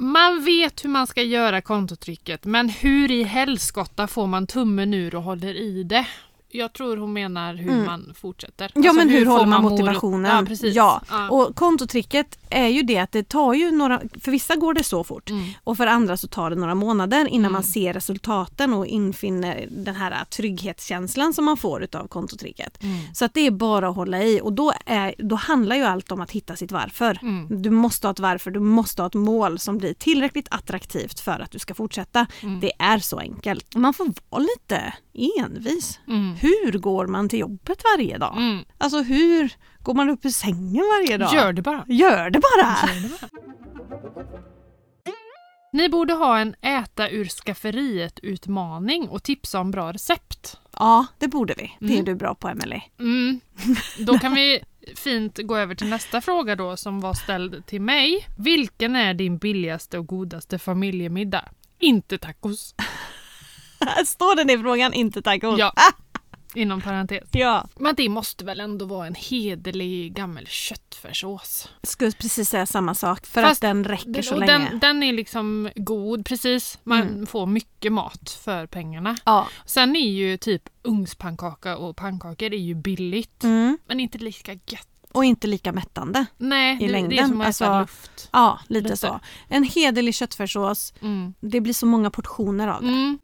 Man 0.00 0.44
vet 0.44 0.84
hur 0.84 0.88
man 0.88 1.06
ska 1.06 1.22
göra 1.22 1.60
kontotrycket, 1.60 2.44
men 2.44 2.68
hur 2.68 3.10
i 3.10 3.22
helskotta 3.22 4.06
får 4.06 4.26
man 4.26 4.46
tummen 4.46 4.94
ur 4.94 5.14
och 5.14 5.22
håller 5.22 5.54
i 5.54 5.82
det? 5.82 6.06
Jag 6.50 6.72
tror 6.72 6.96
hon 6.96 7.12
menar 7.12 7.54
hur 7.54 7.70
Mm. 7.72 7.86
man 7.86 8.14
fortsätter. 8.20 8.70
Ja 8.74 8.80
Alltså, 8.80 8.94
men 8.96 9.08
hur, 9.08 9.24
får 9.24 9.32
håller 9.32 9.46
man 9.46 9.62
mor- 9.62 9.70
motivationen? 9.70 10.36
Ja, 10.36 10.44
precis. 10.46 10.74
Ja. 10.74 11.02
Ja. 11.10 11.30
Och 11.30 11.56
kontotricket 11.56 12.38
är 12.50 12.66
ju 12.68 12.82
det 12.82 12.98
att 12.98 13.12
det 13.12 13.28
tar 13.28 13.54
ju 13.54 13.70
några, 13.70 14.00
för 14.20 14.30
vissa 14.30 14.56
går 14.56 14.74
det 14.74 14.84
så 14.84 15.04
fort 15.04 15.30
Mm. 15.30 15.44
och 15.64 15.76
för 15.76 15.86
andra 15.86 16.16
så 16.16 16.28
tar 16.28 16.50
det 16.50 16.56
några 16.56 16.74
månader 16.74 17.26
innan 17.28 17.38
Mm. 17.44 17.52
man 17.52 17.62
ser 17.62 17.92
resultaten 17.92 18.74
och 18.74 18.86
infinner 18.86 19.66
den 19.70 19.94
här 19.96 20.24
trygghetskänslan 20.24 21.32
som 21.34 21.44
man 21.44 21.56
får 21.56 21.82
utav 21.82 22.06
kontotricket. 22.08 22.82
Mm. 22.82 22.96
Så 23.14 23.24
att 23.24 23.34
det 23.34 23.40
är 23.46 23.50
bara 23.50 23.88
att 23.88 23.96
hålla 23.96 24.22
i 24.22 24.40
och 24.42 24.52
då, 24.52 24.72
är, 24.86 25.14
då 25.18 25.36
handlar 25.36 25.76
ju 25.76 25.82
allt 25.82 26.12
om 26.12 26.20
att 26.20 26.30
hitta 26.30 26.56
sitt 26.56 26.72
varför. 26.72 27.18
Mm. 27.22 27.62
Du 27.62 27.70
måste 27.70 28.06
ha 28.06 28.12
ett 28.12 28.20
varför, 28.20 28.50
du 28.50 28.60
måste 28.60 29.02
ha 29.02 29.06
ett 29.06 29.14
mål 29.14 29.58
som 29.58 29.78
blir 29.78 29.94
tillräckligt 29.94 30.46
attraktivt 30.50 31.20
för 31.20 31.40
att 31.40 31.50
du 31.50 31.58
ska 31.58 31.74
fortsätta. 31.74 32.26
Mm. 32.42 32.60
Det 32.60 32.72
är 32.78 32.98
så 32.98 33.18
enkelt. 33.18 33.76
Man 33.76 33.94
får 33.94 34.12
vara 34.30 34.42
lite 34.42 34.94
envis. 35.40 36.00
Mm. 36.08 36.34
Hur 36.34 36.72
går 36.78 37.06
man 37.06 37.28
till 37.28 37.38
jobbet 37.38 37.82
varje 37.96 38.18
dag? 38.18 38.34
Mm. 38.36 38.64
Alltså 38.78 39.02
hur 39.02 39.52
går 39.82 39.94
man 39.94 40.10
upp 40.10 40.24
ur 40.24 40.30
sängen 40.30 40.84
varje 40.98 41.16
dag? 41.18 41.34
Gör 41.34 41.52
det 41.52 41.62
bara. 41.62 41.84
Gör 41.88 42.30
det 42.30 42.40
bara! 42.40 42.88
Gör 42.92 43.02
det 43.02 43.08
bara. 43.08 44.38
Ni 45.72 45.88
borde 45.88 46.12
ha 46.14 46.38
en 46.38 46.54
äta 46.62 47.10
ur 47.10 47.24
skafferiet-utmaning 47.24 49.08
och 49.08 49.22
tipsa 49.22 49.60
om 49.60 49.70
bra 49.70 49.92
recept. 49.92 50.56
Ja, 50.72 51.06
det 51.18 51.28
borde 51.28 51.54
vi. 51.58 51.76
Det 51.80 51.86
är 51.86 51.90
Mm. 51.92 52.04
du 52.04 52.14
bra 52.14 52.34
på 52.34 52.48
Emelie. 52.48 52.82
Mm. 52.98 53.40
Då 53.98 54.18
kan 54.18 54.34
vi 54.34 54.60
fint 54.96 55.38
gå 55.44 55.56
över 55.56 55.74
till 55.74 55.88
nästa 55.88 56.20
fråga 56.20 56.56
då 56.56 56.76
som 56.76 57.00
var 57.00 57.14
ställd 57.14 57.66
till 57.66 57.80
mig. 57.80 58.26
Vilken 58.38 58.96
är 58.96 59.14
din 59.14 59.38
billigaste 59.38 59.98
och 59.98 60.06
godaste 60.06 60.58
familjemiddag? 60.58 61.44
Inte 61.78 62.18
tacos. 62.18 62.74
Står 64.06 64.36
den 64.36 64.50
i 64.50 64.58
frågan? 64.58 64.92
Inte 64.94 65.22
tacos? 65.22 65.58
Ja. 65.58 65.72
Inom 66.54 66.80
parentes. 66.80 67.28
ja. 67.32 67.68
Men 67.76 67.94
det 67.94 68.08
måste 68.08 68.44
väl 68.44 68.60
ändå 68.60 68.84
vara 68.84 69.06
en 69.06 69.14
hederlig 69.14 70.14
gammal 70.14 70.46
köttfärssås? 70.46 71.68
Skulle 71.82 72.12
precis 72.12 72.48
säga 72.48 72.66
samma 72.66 72.94
sak 72.94 73.26
för 73.26 73.42
Fast 73.42 73.64
att 73.64 73.68
den 73.68 73.84
räcker 73.84 74.22
så 74.22 74.36
länge. 74.36 74.52
den, 74.52 74.78
den 74.78 75.02
är 75.02 75.12
liksom 75.12 75.70
god, 75.76 76.26
precis. 76.26 76.78
Man 76.84 77.02
Mm. 77.02 77.26
får 77.26 77.46
mycket 77.46 77.92
mat 77.92 78.30
för 78.44 78.66
pengarna. 78.66 79.16
Ja. 79.24 79.48
Sen 79.66 79.96
är 79.96 80.08
ju 80.10 80.36
typ 80.36 80.62
ugnspannkaka 80.82 81.76
och 81.76 81.96
pannkakor 81.96 82.52
är 82.52 82.58
ju 82.58 82.74
billigt. 82.74 83.44
Mm. 83.44 83.78
Men 83.86 84.00
inte 84.00 84.18
lika 84.18 84.52
gött. 84.52 84.88
Och 85.12 85.24
inte 85.24 85.46
lika 85.46 85.72
mättande. 85.72 86.26
Nej, 86.36 86.74
I 86.74 86.78
det, 86.78 86.84
det 86.86 86.88
är 86.90 86.92
längden, 86.92 87.28
som 87.28 87.40
att 87.40 87.46
äta 87.56 87.66
alltså- 87.66 87.80
luft. 87.80 88.28
Ja, 88.32 88.60
lite 88.68 88.82
Lite. 88.84 88.96
så. 88.96 89.20
En 89.48 89.64
hederlig 89.64 90.14
köttfärssås. 90.14 90.94
Mm. 91.02 91.34
Det 91.40 91.60
blir 91.60 91.72
så 91.74 91.86
många 91.86 92.10
portioner 92.10 92.68
av 92.68 92.82
det. 92.82 93.18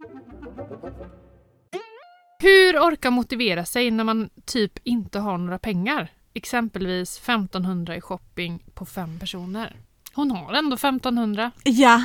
Hur 2.39 2.79
orka 2.79 3.11
motivera 3.11 3.65
sig 3.65 3.91
när 3.91 4.05
man 4.05 4.31
typ 4.45 4.73
inte 4.85 5.19
har 5.19 5.39
några 5.39 5.59
pengar? 5.59 6.09
Exempelvis 6.35 7.19
1500 7.19 7.97
i 7.97 8.01
shopping 8.01 8.63
på 8.75 8.87
fem 8.87 9.19
personer. 9.19 9.77
Hon 10.15 10.31
har 10.31 10.53
ändå 10.53 10.75
1500 10.75 11.51
Ja, 11.65 12.05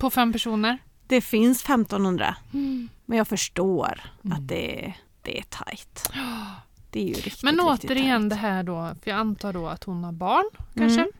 på 0.00 0.10
fem 0.10 0.32
personer. 0.32 0.78
det 1.06 1.20
finns 1.20 1.62
1500. 1.64 2.36
Mm. 2.54 2.88
Men 3.06 3.18
jag 3.18 3.28
förstår 3.28 4.00
Mm. 4.24 4.36
att 4.38 4.48
det, 4.48 4.94
det 5.22 5.38
är 5.38 5.42
tajt. 5.42 6.10
Det 6.90 7.00
är 7.02 7.06
ju 7.06 7.12
riktigt, 7.14 7.42
Men 7.42 7.70
riktigt 7.70 7.90
återigen 7.90 8.10
härligt. 8.12 8.30
det 8.30 8.36
här 8.36 8.62
då, 8.62 8.94
för 9.02 9.10
jag 9.10 9.20
antar 9.20 9.52
då 9.52 9.66
att 9.68 9.84
hon 9.84 10.04
har 10.04 10.12
barn 10.12 10.44
kanske. 10.74 11.00
Mm. 11.00 11.12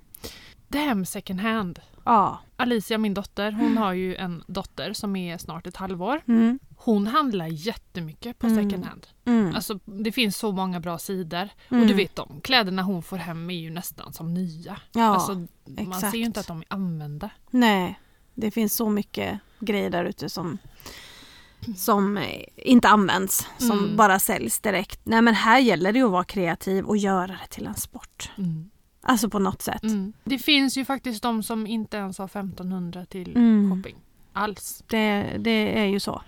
Det 0.69 0.79
här 0.79 0.95
med 0.95 1.09
second 1.09 1.41
hand. 1.41 1.81
Ja. 2.05 2.39
Alicia, 2.57 2.99
min 2.99 3.15
dotter, 3.15 3.53
hon 3.53 3.77
har 3.77 3.93
ju 3.93 4.17
en 4.17 4.45
dotter 4.47 4.93
som 4.93 5.17
är 5.17 5.39
snart 5.39 5.67
ett 5.67 5.77
halvår. 5.77 6.21
Mm. 6.29 6.59
Hon 6.77 7.07
handlar 7.07 7.47
jättemycket 7.47 8.39
på 8.39 8.47
Mm. 8.47 8.65
second 8.71 8.85
hand. 8.85 9.07
Mm. 9.25 9.55
Alltså 9.55 9.79
det 9.85 10.13
finns 10.13 10.37
så 10.37 10.53
många 10.53 10.81
bra 10.81 10.99
sidor. 10.99 11.49
Mm. 11.69 11.83
Och 11.83 11.89
du 11.89 11.95
vet 11.95 12.17
de 12.17 12.41
kläderna 12.41 12.83
hon 12.83 13.03
får 13.03 13.17
hem 13.17 13.51
är 13.51 13.55
ju 13.55 13.71
nästan 13.71 14.13
som 14.13 14.35
nya. 14.35 14.81
Ja, 14.93 15.05
alltså, 15.05 15.35
man 15.35 15.49
exakt. 15.95 16.11
ser 16.11 16.19
ju 16.19 16.25
inte 16.25 16.41
att 16.41 16.47
de 16.47 16.59
är 16.59 16.67
använda. 16.69 17.31
nej. 17.51 18.01
Det 18.37 18.51
finns 18.51 18.75
så 18.75 18.89
mycket 18.89 19.39
grejer 19.61 19.91
där 19.91 20.05
ute 20.05 20.29
som, 20.29 20.59
som 21.77 22.17
eh, 22.17 22.45
inte 22.57 22.89
används, 22.89 23.47
som 23.59 23.79
Mm. 23.79 23.97
bara 23.97 24.19
säljs 24.19 24.61
direkt. 24.61 25.01
Nej 25.05 25.23
men 25.23 25.35
här 25.35 25.59
gäller 25.59 25.93
det 25.93 26.03
att 26.03 26.11
vara 26.11 26.25
kreativ 26.25 26.85
och 26.85 26.97
göra 26.97 27.27
det 27.27 27.47
till 27.51 27.67
en 27.67 27.75
sport. 27.75 28.31
Mm. 28.39 28.71
Alltså 29.07 29.29
på 29.31 29.39
något 29.39 29.63
sätt. 29.63 29.83
Mm. 29.83 30.13
Det 30.25 30.39
finns 30.39 30.77
ju 30.79 30.85
faktiskt 30.85 31.23
de 31.23 31.43
som 31.43 31.67
inte 31.67 31.97
ens 31.97 32.19
har 32.19 32.25
1500 32.29 33.07
till 33.07 33.37
Mm. 33.37 33.71
shopping. 33.77 33.97
Alls. 34.33 34.83
Det, 34.87 35.37
det 35.41 35.79
är 35.81 35.85
ju 35.87 36.01
så. 36.01 36.23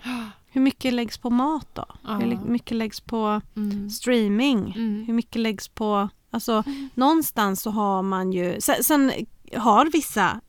Hur 0.49 0.61
mycket 0.61 0.93
läggs 0.93 1.17
på 1.17 1.29
mat 1.29 1.67
då? 1.73 1.85
Ja. 2.03 2.13
Hur 2.13 2.37
mycket 2.45 2.77
läggs 2.77 2.99
på 3.01 3.41
Mm. 3.55 3.89
streaming? 3.89 4.73
Mm. 4.77 5.03
Hur 5.07 5.13
mycket 5.13 5.41
läggs 5.41 5.67
på... 5.67 6.09
Alltså 6.31 6.63
någonstans 6.93 7.61
så 7.61 7.69
har 7.71 8.01
man 8.01 8.31
ju... 8.33 8.61
Sen, 8.61 8.83
sen 8.83 9.11
har 9.55 9.85
vissa 9.91 10.41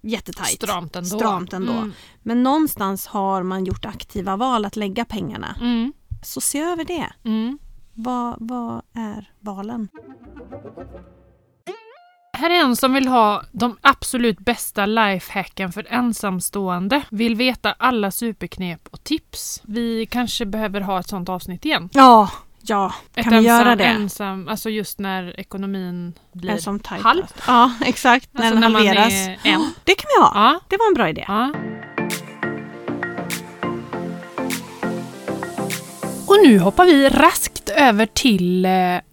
jättetajt. 0.00 0.48
Stramt 0.62 0.96
ändå. 0.96 1.08
Stramt 1.08 1.52
ändå. 1.52 1.72
Mm. 1.72 1.92
Men 2.22 2.42
någonstans 2.42 3.06
har 3.06 3.42
man 3.42 3.64
gjort 3.64 3.84
aktiva 3.84 4.36
val 4.36 4.64
att 4.64 4.76
lägga 4.76 5.04
pengarna. 5.04 5.56
Mm. 5.60 5.92
Så 6.22 6.40
se 6.40 6.60
över 6.60 6.84
det. 6.84 7.12
Vad, 7.94 8.36
vad 8.38 8.82
är 8.92 9.30
valen? 9.40 9.88
Här 12.36 12.50
är 12.50 12.54
en 12.54 12.76
som 12.76 12.92
vill 12.92 13.08
ha 13.08 13.42
de 13.52 13.76
absolut 13.80 14.38
bästa 14.38 14.86
lifehacken 14.86 15.72
för 15.72 15.86
ensamstående. 15.90 17.02
Vill 17.10 17.34
veta 17.34 17.72
alla 17.78 18.10
superknep 18.10 18.80
och 18.90 19.04
tips. 19.04 19.62
Vi 19.64 20.06
kanske 20.10 20.46
behöver 20.46 20.80
ha 20.80 21.00
ett 21.00 21.08
sånt 21.08 21.28
avsnitt 21.28 21.64
igen. 21.64 21.88
Ja, 21.92 22.30
ja. 22.62 22.94
Ett 23.14 23.24
Kan 23.24 23.30
vi 23.32 23.36
ensam, 23.38 23.46
göra 23.66 23.76
det? 23.76 23.84
Ensam, 23.84 24.48
alltså 24.48 24.70
just 24.70 24.98
när 24.98 25.40
ekonomin 25.40 26.12
blir 26.32 26.56
som 26.56 26.80
halv. 26.84 27.22
Ja, 27.46 27.72
exakt. 27.84 28.28
när 28.32 28.40
Alltså 28.40 28.54
den 28.54 28.60
när 28.60 28.68
man 28.68 28.86
halveras. 28.86 29.12
en. 29.42 29.72
Det 29.84 29.94
kan 29.94 30.06
vi 30.16 30.22
ha. 30.22 30.32
Ja. 30.34 30.60
Det 30.68 30.76
var 30.76 30.86
en 30.88 30.94
bra 30.94 31.08
idé. 31.08 31.24
Ja. 31.28 31.52
Och 36.26 36.36
nu 36.46 36.58
hoppar 36.58 36.84
vi 36.84 37.08
raskt 37.08 37.53
över 37.70 38.06
till 38.06 38.64
eh, 38.64 38.70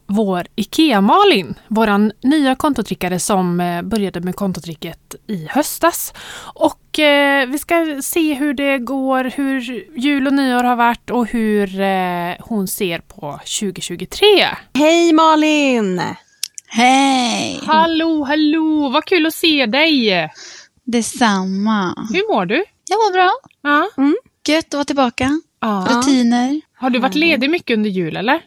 vår 0.07 0.47
IKEA-Malin. 0.55 1.55
Våran 1.67 2.11
nya 2.23 2.55
kontotrickare 2.55 3.19
som 3.19 3.59
eh, 3.59 3.81
började 3.81 4.21
med 4.21 4.35
kontotricket 4.35 5.15
i 5.27 5.47
höstas. 5.49 6.13
Och 6.53 6.99
eh, 6.99 7.47
vi 7.49 7.57
ska 7.59 7.99
se 8.03 8.33
hur 8.33 8.53
det 8.53 8.77
går, 8.77 9.23
hur 9.23 9.61
jul 9.99 10.27
och 10.27 10.33
nyår 10.33 10.63
har 10.63 10.75
varit 10.75 11.09
och 11.09 11.27
hur 11.27 11.81
eh, 11.81 12.33
hon 12.39 12.67
ser 12.67 12.99
på 12.99 13.31
2023. 13.61 14.25
Hej 14.73 15.13
Malin! 15.13 16.01
Hej! 16.67 17.59
Hallå, 17.65 18.23
hallå! 18.23 18.89
Vad 18.93 19.05
kul 19.05 19.25
att 19.25 19.33
se 19.33 19.65
dig! 19.65 20.29
Detsamma. 20.85 22.07
Hur 22.13 22.33
mår 22.33 22.45
du? 22.45 22.63
Jag 22.89 22.97
mår 22.97 23.13
bra. 23.13 23.31
Ja. 23.63 23.89
Gött 24.47 24.65
att 24.65 24.73
vara 24.73 24.85
tillbaka. 24.85 25.41
ja. 25.61 25.87
Rutiner. 25.89 26.61
Har 26.81 26.89
du 26.89 26.99
varit 26.99 27.15
ledig 27.15 27.49
mycket 27.49 27.77
under 27.77 27.89
jul 27.89 28.15
eller? 28.15 28.41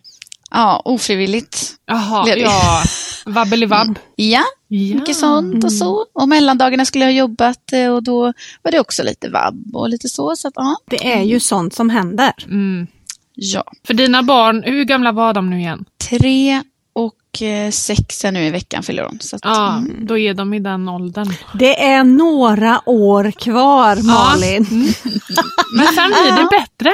Ja, 0.50 0.82
ofrivilligt. 0.84 1.72
Jaha, 1.86 2.24
Ledig. 2.24 2.42
ja. 2.44 2.82
Vabbelivabb. 3.26 3.98
Ja, 4.16 4.42
Ja. 4.68 4.94
mycket 4.94 5.16
sånt 5.16 5.64
och 5.64 5.72
så. 5.72 6.06
Och 6.12 6.28
mellandagarna 6.28 6.84
skulle 6.84 7.04
jag 7.04 7.12
ha 7.12 7.18
jobbat 7.18 7.72
eh, 7.72 7.88
och 7.88 8.02
då 8.02 8.32
var 8.62 8.70
det 8.72 8.80
också 8.80 9.02
lite 9.02 9.28
vabb 9.28 9.76
och 9.76 9.88
lite 9.88 10.08
så. 10.08 10.36
Så 10.36 10.48
att, 10.48 10.54
ja. 10.56 10.76
Det 10.90 11.12
är 11.12 11.22
ju 11.22 11.40
sånt 11.40 11.74
som 11.74 11.90
händer. 11.90 12.32
Mm. 12.46 12.86
ja. 13.34 13.64
För 13.86 13.94
dina 13.94 14.22
barn, 14.22 14.62
hur 14.66 14.84
gamla 14.84 15.12
var 15.12 15.32
de 15.34 15.50
nu 15.50 15.58
igen? 15.58 15.84
Tre 16.10 16.62
och 16.92 17.42
eh, 17.42 17.70
sex 17.70 18.24
är 18.24 18.32
nu 18.32 18.44
i 18.44 18.50
veckan 18.50 18.82
fyller 18.82 19.02
de. 19.02 19.18
Så 19.20 19.36
att, 19.36 19.42
Ja, 19.44 19.76
mm. 19.76 20.06
då 20.06 20.18
är 20.18 20.34
de 20.34 20.54
i 20.54 20.58
den 20.60 20.88
åldern. 20.88 21.32
Det 21.54 21.82
är 21.84 22.04
några 22.04 22.80
år 22.88 23.30
kvar 23.30 24.02
Malin. 24.06 24.66
Mm. 24.70 24.86
Men 25.76 25.86
sen 25.86 26.08
blir 26.08 26.36
det 26.42 26.48
bättre. 26.50 26.92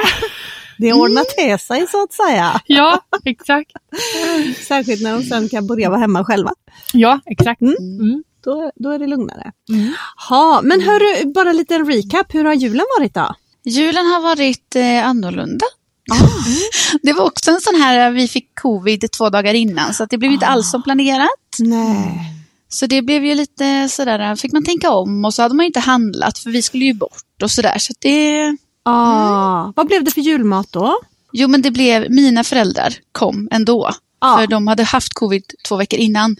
Det 0.81 0.93
ordnar 0.93 1.23
till 1.23 1.65
sig 1.65 1.87
så 1.87 2.03
att 2.03 2.13
säga. 2.13 2.61
Ja, 2.65 3.01
exakt. 3.25 3.71
Särskilt 4.67 5.01
när 5.01 5.13
de 5.13 5.23
sen 5.23 5.49
kan 5.49 5.67
börja 5.67 5.89
vara 5.89 5.99
hemma 5.99 6.25
själva. 6.25 6.51
Ja, 6.93 7.19
exakt. 7.25 7.61
Mm. 7.61 7.75
Mm. 7.99 8.23
Då, 8.43 8.71
då 8.75 8.89
är 8.89 8.99
det 8.99 9.07
lugnare. 9.07 9.51
Mm. 9.69 9.93
Ha, 10.29 10.61
men 10.63 10.81
hörru, 10.81 11.31
bara 11.33 11.49
en 11.49 11.57
liten 11.57 11.85
recap. 11.85 12.33
Hur 12.33 12.45
har 12.45 12.53
julen 12.53 12.85
varit 12.99 13.13
då? 13.13 13.35
Julen 13.65 14.05
har 14.05 14.21
varit 14.21 14.75
eh, 14.75 15.07
annorlunda. 15.07 15.65
Det 17.01 17.13
var 17.13 17.25
också 17.25 17.51
en 17.51 17.61
sån 17.61 17.75
här, 17.75 18.11
vi 18.11 18.27
fick 18.27 18.59
covid 18.61 19.11
två 19.11 19.29
dagar 19.29 19.53
innan 19.53 19.93
så 19.93 20.03
att 20.03 20.09
det 20.09 20.17
blev 20.17 20.31
inte 20.31 20.45
alls 20.45 20.71
som 20.71 20.83
planerat. 20.83 21.29
Nej. 21.59 22.31
Så 22.69 22.85
det 22.85 23.01
blev 23.01 23.25
ju 23.25 23.35
lite 23.35 23.89
sådär, 23.89 24.35
fick 24.35 24.51
man 24.51 24.65
tänka 24.65 24.91
om 24.91 25.25
och 25.25 25.33
så 25.33 25.41
hade 25.41 25.55
man 25.55 25.63
ju 25.63 25.67
inte 25.67 25.79
handlat 25.79 26.37
för 26.37 26.49
vi 26.49 26.61
skulle 26.61 26.85
ju 26.85 26.93
bort 26.93 27.43
och 27.43 27.51
sådär. 27.51 27.77
Så 27.77 27.91
att 27.91 28.01
det, 28.01 28.57
Ah, 28.83 29.73
Vad 29.75 29.87
blev 29.87 30.03
det 30.03 30.11
för 30.11 30.21
julmat 30.21 30.67
då? 30.71 30.93
jo 31.33 31.47
men 31.47 31.61
det 31.61 31.71
blev, 31.71 32.11
mina 32.11 32.43
föräldrar 32.43 32.93
kom 33.11 33.47
ändå. 33.51 33.91
Ja. 34.21 34.37
För 34.37 34.47
de 34.47 34.67
hade 34.67 34.83
haft 34.83 35.13
covid 35.13 35.43
två 35.67 35.75
veckor 35.75 35.99
innan. 35.99 36.35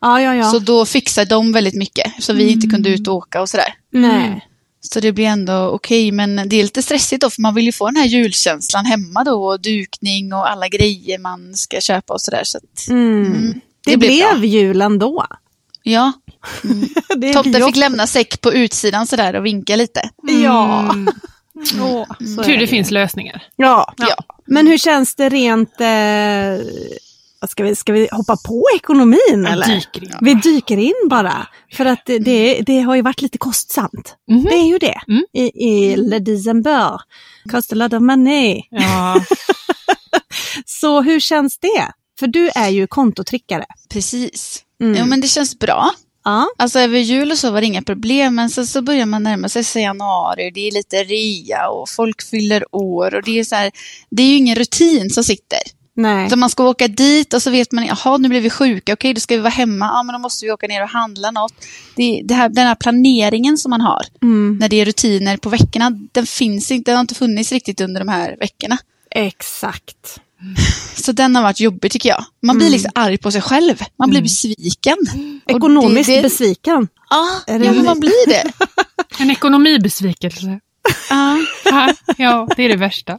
Ja, 0.00 0.20
ja, 0.20 0.34
ja. 0.34 0.50
Så 0.50 0.58
då 0.58 0.86
fixade 0.86 1.30
de 1.34 1.52
väldigt 1.52 1.74
mycket. 1.74 2.12
Så 2.24 2.32
vi 2.32 2.50
inte 2.50 2.66
kunde 2.66 2.90
ut 2.90 3.08
och 3.08 3.14
åka 3.14 3.40
och 3.40 3.48
sådär. 3.48 3.74
Nej. 3.90 4.46
Så 4.80 5.00
det 5.00 5.12
blir 5.12 5.24
ändå 5.26 5.68
okej, 5.68 6.12
men 6.12 6.36
det 6.48 6.56
är 6.56 6.62
lite 6.62 6.82
stressigt 6.82 7.22
då 7.22 7.30
för 7.30 7.42
man 7.42 7.54
vill 7.54 7.64
ju 7.64 7.72
få 7.72 7.86
den 7.86 7.96
här 7.96 8.04
julkänslan 8.06 8.86
hemma 8.86 9.24
då 9.24 9.44
och 9.44 9.60
dukning 9.60 10.32
och 10.32 10.50
alla 10.50 10.68
grejer 10.68 11.18
man 11.18 11.54
ska 11.54 11.80
köpa 11.80 12.14
och 12.14 12.20
sådär. 12.20 12.42
Så 12.44 12.58
att, 12.58 12.88
Mm. 12.88 13.26
Mm. 13.26 13.52
Det, 13.84 13.90
Det 13.90 13.96
blev 13.96 14.38
blev 14.38 14.44
jul 14.44 14.82
ändå. 14.82 15.26
ja, 15.82 16.12
Det 17.16 17.28
är 17.28 17.34
Tomte 17.34 17.58
vi 17.58 17.64
fick 17.66 17.76
lämna 17.76 18.06
säck 18.06 18.40
på 18.40 18.52
utsidan 18.52 19.06
sådär 19.06 19.34
och 19.36 19.46
vinka 19.46 19.76
lite. 19.76 20.10
Ja. 20.44 20.94
Mm. 21.74 22.36
Så 22.36 22.42
Tur 22.42 22.56
det 22.56 22.66
finns 22.66 22.90
lösningar. 22.90 23.42
Ja. 23.56 23.94
Ja. 23.96 24.16
Men 24.46 24.66
hur 24.66 24.78
känns 24.78 25.14
det 25.14 25.28
rent... 25.28 25.80
Eh, 25.80 26.66
ska, 27.48 27.64
vi, 27.64 27.76
ska 27.76 27.92
vi 27.92 28.08
hoppa 28.12 28.36
på 28.36 28.64
ekonomin 28.76 29.46
eller? 29.46 29.66
dyker 29.66 30.04
in. 30.04 30.12
Vi 30.20 30.34
dyker 30.34 30.76
in 30.76 31.08
bara. 31.10 31.46
För 31.72 31.84
att 31.86 32.06
det, 32.06 32.18
det, 32.18 32.60
det 32.66 32.80
har 32.80 32.94
ju 32.96 33.02
varit 33.02 33.22
lite 33.22 33.38
kostsamt. 33.38 34.16
Mhm. 34.30 34.44
Det 34.44 34.54
är 34.54 34.66
ju 34.66 34.78
det. 34.78 35.00
Mm. 35.08 35.24
I, 35.32 35.68
I 35.68 35.96
Le 35.96 36.18
December. 36.18 37.00
Cost 37.50 37.72
a 37.72 37.74
lot 37.74 37.92
of 37.92 38.02
money. 38.02 38.62
Ja. 38.70 39.24
Så 40.66 41.02
hur 41.02 41.20
känns 41.20 41.58
det? 41.58 41.92
För 42.18 42.26
du 42.26 42.50
är 42.54 42.68
ju 42.68 42.86
kontotrickare. 42.86 43.64
Precis. 43.90 44.62
Mm. 44.80 44.94
Ja 44.94 45.04
men 45.04 45.20
det 45.20 45.28
känns 45.28 45.58
bra. 45.58 45.90
Ja. 46.24 46.48
Alltså 46.58 46.78
över 46.78 46.98
jul 46.98 47.30
och 47.30 47.38
så 47.38 47.50
var 47.50 47.60
det 47.60 47.66
inga 47.66 47.82
problem, 47.82 48.34
men 48.34 48.50
sen 48.50 48.66
så 48.66 48.82
börjar 48.82 49.06
man 49.06 49.22
närma 49.22 49.48
sig 49.48 49.82
januari, 49.82 50.50
det 50.50 50.68
är 50.68 50.72
lite 50.72 51.04
rea 51.04 51.68
och 51.68 51.88
folk 51.88 52.22
fyller 52.22 52.64
år 52.74 53.14
och 53.14 53.22
det 53.22 53.38
är 53.38 53.44
så 53.44 53.54
här, 53.54 53.70
det 54.10 54.22
är 54.22 54.26
ju 54.26 54.36
ingen 54.36 54.56
rutin 54.56 55.10
som 55.10 55.24
sitter. 55.24 55.58
Nej. 55.94 56.26
Utan 56.26 56.38
man 56.38 56.50
ska 56.50 56.64
åka 56.68 56.88
dit 56.88 57.34
och 57.34 57.42
så 57.42 57.50
vet 57.50 57.72
man, 57.72 57.86
jaha 57.86 58.16
nu 58.16 58.28
blir 58.28 58.40
vi 58.40 58.50
sjuka, 58.50 58.92
okej 58.92 59.14
då 59.14 59.20
ska 59.20 59.34
vi 59.36 59.40
vara 59.40 59.50
hemma, 59.50 59.86
ja 59.86 60.02
men 60.02 60.12
då 60.12 60.18
måste 60.18 60.46
vi 60.46 60.52
åka 60.52 60.66
ner 60.66 60.82
och 60.82 60.88
handla 60.88 61.30
något. 61.30 61.54
Det, 61.96 62.22
det 62.24 62.34
här, 62.34 62.48
den 62.48 62.66
här 62.66 62.74
planeringen 62.74 63.58
som 63.58 63.70
man 63.70 63.80
har 63.80 64.02
Mm. 64.22 64.56
när 64.60 64.68
det 64.68 64.80
är 64.80 64.84
rutiner 64.84 65.36
på 65.36 65.48
veckorna, 65.48 65.90
den 66.12 66.26
finns 66.26 66.70
inte, 66.70 66.90
den 66.90 66.96
har 66.96 67.00
inte 67.00 67.14
funnits 67.14 67.52
riktigt 67.52 67.80
under 67.80 68.00
de 68.00 68.08
här 68.08 68.36
veckorna. 68.40 68.78
Exakt. 69.10 70.20
Så 70.96 71.12
den 71.12 71.36
har 71.36 71.42
varit 71.42 71.60
jobbig 71.60 71.90
tycker 71.92 72.08
jag. 72.08 72.24
Man 72.42 72.56
blir 72.56 72.66
Mm. 72.66 72.72
liksom 72.72 72.90
arg 72.94 73.18
på 73.18 73.30
sig 73.30 73.40
själv, 73.42 73.82
man 73.98 74.10
blir 74.10 74.22
besviken. 74.22 74.96
Och 75.44 75.50
Ekonomiskt 75.56 76.06
det, 76.08 76.16
det, 76.16 76.22
besviken. 76.22 76.88
Ja, 77.10 77.28
ja 77.46 77.58
men 77.58 77.84
man 77.84 78.00
blir 78.00 78.28
det. 78.28 78.52
En 79.18 79.30
ekonomibesvikelse. 79.30 80.60
Ja. 81.10 81.38
Ja, 81.64 81.92
Ja, 82.16 82.48
det 82.56 82.62
är 82.62 82.68
det 82.68 82.76
värsta. 82.76 83.18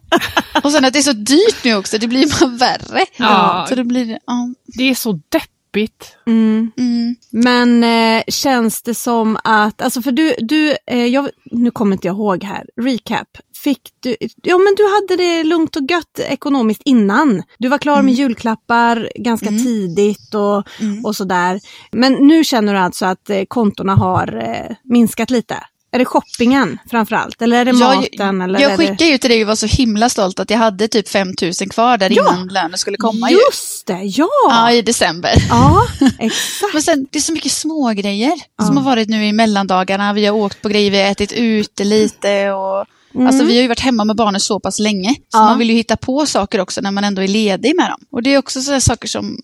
Och 0.64 0.72
sen 0.72 0.86
att 0.86 0.94
det 0.94 1.00
är 1.00 1.04
så 1.04 1.14
dyrt 1.14 1.64
nu 1.64 1.76
också, 1.76 1.98
det 1.98 2.08
blir 2.08 2.40
bara 2.40 2.50
värre. 2.58 3.06
Ja. 3.18 3.66
Så 3.70 3.76
det 3.76 3.84
blir, 3.84 4.18
ja. 4.26 4.50
Det 4.66 4.84
är 4.90 4.96
så 4.96 5.20
deppigt. 5.30 6.16
Mm. 6.28 6.72
Mm. 6.78 7.16
Men 7.30 7.84
eh, 7.84 8.24
känns 8.28 8.82
det 8.82 8.96
som 8.96 9.38
att, 9.44 9.82
alltså 9.82 10.02
för 10.02 10.12
du, 10.12 10.36
du 10.40 10.78
eh, 10.88 11.06
jag, 11.06 11.30
nu 11.52 11.72
kommer 11.72 11.94
inte 11.96 12.08
jag 12.08 12.16
ihåg 12.16 12.44
här, 12.44 12.66
recap. 12.82 13.28
Fick 13.64 13.80
du, 14.00 14.16
ja 14.44 14.58
men 14.58 14.76
du 14.78 14.84
hade 14.94 15.24
det 15.24 15.44
lugnt 15.44 15.76
och 15.76 15.82
gött 15.92 16.20
ekonomiskt 16.20 16.82
innan. 16.86 17.44
Du 17.60 17.68
var 17.68 17.78
klar 17.78 18.02
med 18.02 18.14
julklappar 18.14 19.10
ganska 19.16 19.48
Mm. 19.48 19.64
tidigt 19.64 20.34
och, 20.34 20.64
Mm. 20.80 21.06
och 21.06 21.16
sådär. 21.16 21.60
Men 21.92 22.14
nu 22.14 22.44
känner 22.44 22.74
du 22.74 22.80
alltså 22.80 23.06
att 23.06 23.30
eh, 23.30 23.44
kontona 23.48 23.96
har 23.96 24.38
eh, 24.70 24.76
minskat 24.84 25.30
lite? 25.30 25.56
Är 25.92 26.00
det 26.00 26.06
shoppingen 26.06 26.80
framförallt? 26.92 27.42
Eller 27.42 27.58
är 27.62 27.66
det 27.66 27.72
Jag- 27.72 27.96
maten? 27.96 28.42
eller 28.42 28.60
Jag 28.60 28.72
är 28.72 28.78
det... 28.78 28.88
skickade 28.88 29.06
ju 29.12 29.18
till 29.18 29.30
dig 29.30 29.42
och 29.42 29.48
var 29.48 29.56
så 29.56 29.66
himla 29.66 30.10
stolt 30.10 30.40
att 30.40 30.50
jag 30.50 30.58
hade 30.58 30.88
typ 30.88 31.10
5 31.10 31.28
000 31.42 31.54
kvar 31.70 31.98
där 31.98 32.10
Ja. 32.16 32.22
innan 32.34 32.48
lönen 32.48 32.78
skulle 32.78 32.98
komma 32.98 33.30
ju. 33.32 33.36
Just 33.38 33.88
det, 33.88 34.00
ja! 34.04 34.28
Ja, 34.50 34.72
i 34.72 34.82
december. 34.82 35.32
Ja, 35.50 35.88
exakt. 36.20 36.74
Men 36.74 36.82
sen, 36.84 37.08
det 37.12 37.18
är 37.20 37.22
så 37.22 37.34
mycket 37.34 37.52
små 37.52 37.90
grejer 37.96 38.34
Ja. 38.58 38.66
som 38.66 38.78
har 38.78 38.84
varit 38.84 39.10
nu 39.10 39.26
i 39.28 39.34
mellandagarna. 39.34 40.14
Vi 40.14 40.26
har 40.26 40.36
åkt 40.36 40.62
på 40.62 40.70
grejer, 40.70 40.92
vi 40.92 41.02
har 41.02 41.12
ätit 41.12 41.32
ute 41.32 41.84
lite 41.84 42.52
och 42.52 42.86
Alltså 43.20 43.44
vi 43.44 43.56
har 43.56 43.62
ju 43.62 43.68
varit 43.68 43.80
hemma 43.80 44.06
med 44.06 44.16
barnen 44.16 44.42
så 44.42 44.60
pass 44.60 44.80
länge. 44.80 45.10
Så 45.10 45.38
Mm. 45.38 45.46
Ja. 45.46 45.50
man 45.50 45.60
vill 45.60 45.70
ju 45.70 45.76
hitta 45.76 45.98
på 45.98 46.26
saker 46.26 46.60
också 46.62 46.82
när 46.82 46.92
man 46.92 47.04
ändå 47.04 47.22
är 47.22 47.28
ledig 47.28 47.76
med 47.76 47.90
dem. 47.90 48.00
Och 48.12 48.24
det 48.24 48.34
är 48.34 48.38
också 48.38 48.62
sådana 48.62 48.82
saker 48.82 49.08
som, 49.08 49.38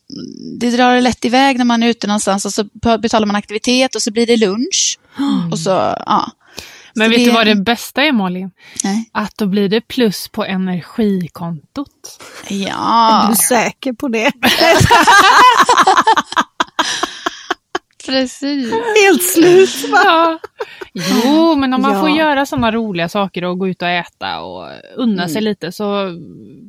det 0.60 0.72
drar 0.72 1.02
lätt 1.02 1.26
iväg 1.26 1.58
när 1.58 1.66
man 1.66 1.84
är 1.84 1.88
ute 1.88 2.08
någonstans 2.08 2.46
och 2.46 2.54
så 2.54 2.64
betalar 2.98 3.26
man 3.26 3.36
aktivitet 3.36 3.96
och 3.96 4.02
så 4.02 4.12
blir 4.12 4.28
det 4.28 4.38
lunch. 4.38 5.00
Och 5.52 5.60
så, 5.60 5.70
ja. 6.06 6.32
Men 6.96 7.06
Så 7.06 7.10
vet 7.10 7.20
det- 7.20 7.26
du 7.26 7.32
vad 7.32 7.48
det 7.48 7.56
bästa 7.56 8.04
är 8.04 8.12
Malin? 8.12 8.52
Nej. 8.84 9.10
Att 9.12 9.38
då 9.38 9.48
blir 9.48 9.70
det 9.70 9.82
plus 9.82 10.28
på 10.28 10.46
energikontot. 10.46 12.20
Är 12.48 12.68
Ja, 12.68 13.28
du 13.30 13.36
säker 13.36 13.94
på 13.94 14.08
det? 14.08 14.32
precis. 18.10 18.74
Helt 19.03 19.24
slut 19.24 19.91
va? 19.91 19.99
Ja. 20.05 20.39
Jo, 20.93 21.55
men 21.55 21.74
om 21.74 21.82
man 21.82 21.93
Ja. 21.93 21.99
får 22.01 22.10
göra 22.10 22.45
sådana 22.45 22.72
roliga 22.72 23.10
saker 23.10 23.43
och 23.43 23.60
gå 23.60 23.68
ut 23.68 23.82
och 23.82 23.88
äta 23.88 24.39
och 24.41 24.68
unna 24.95 25.28
sig 25.28 25.41
lite 25.41 25.72
så 25.72 26.10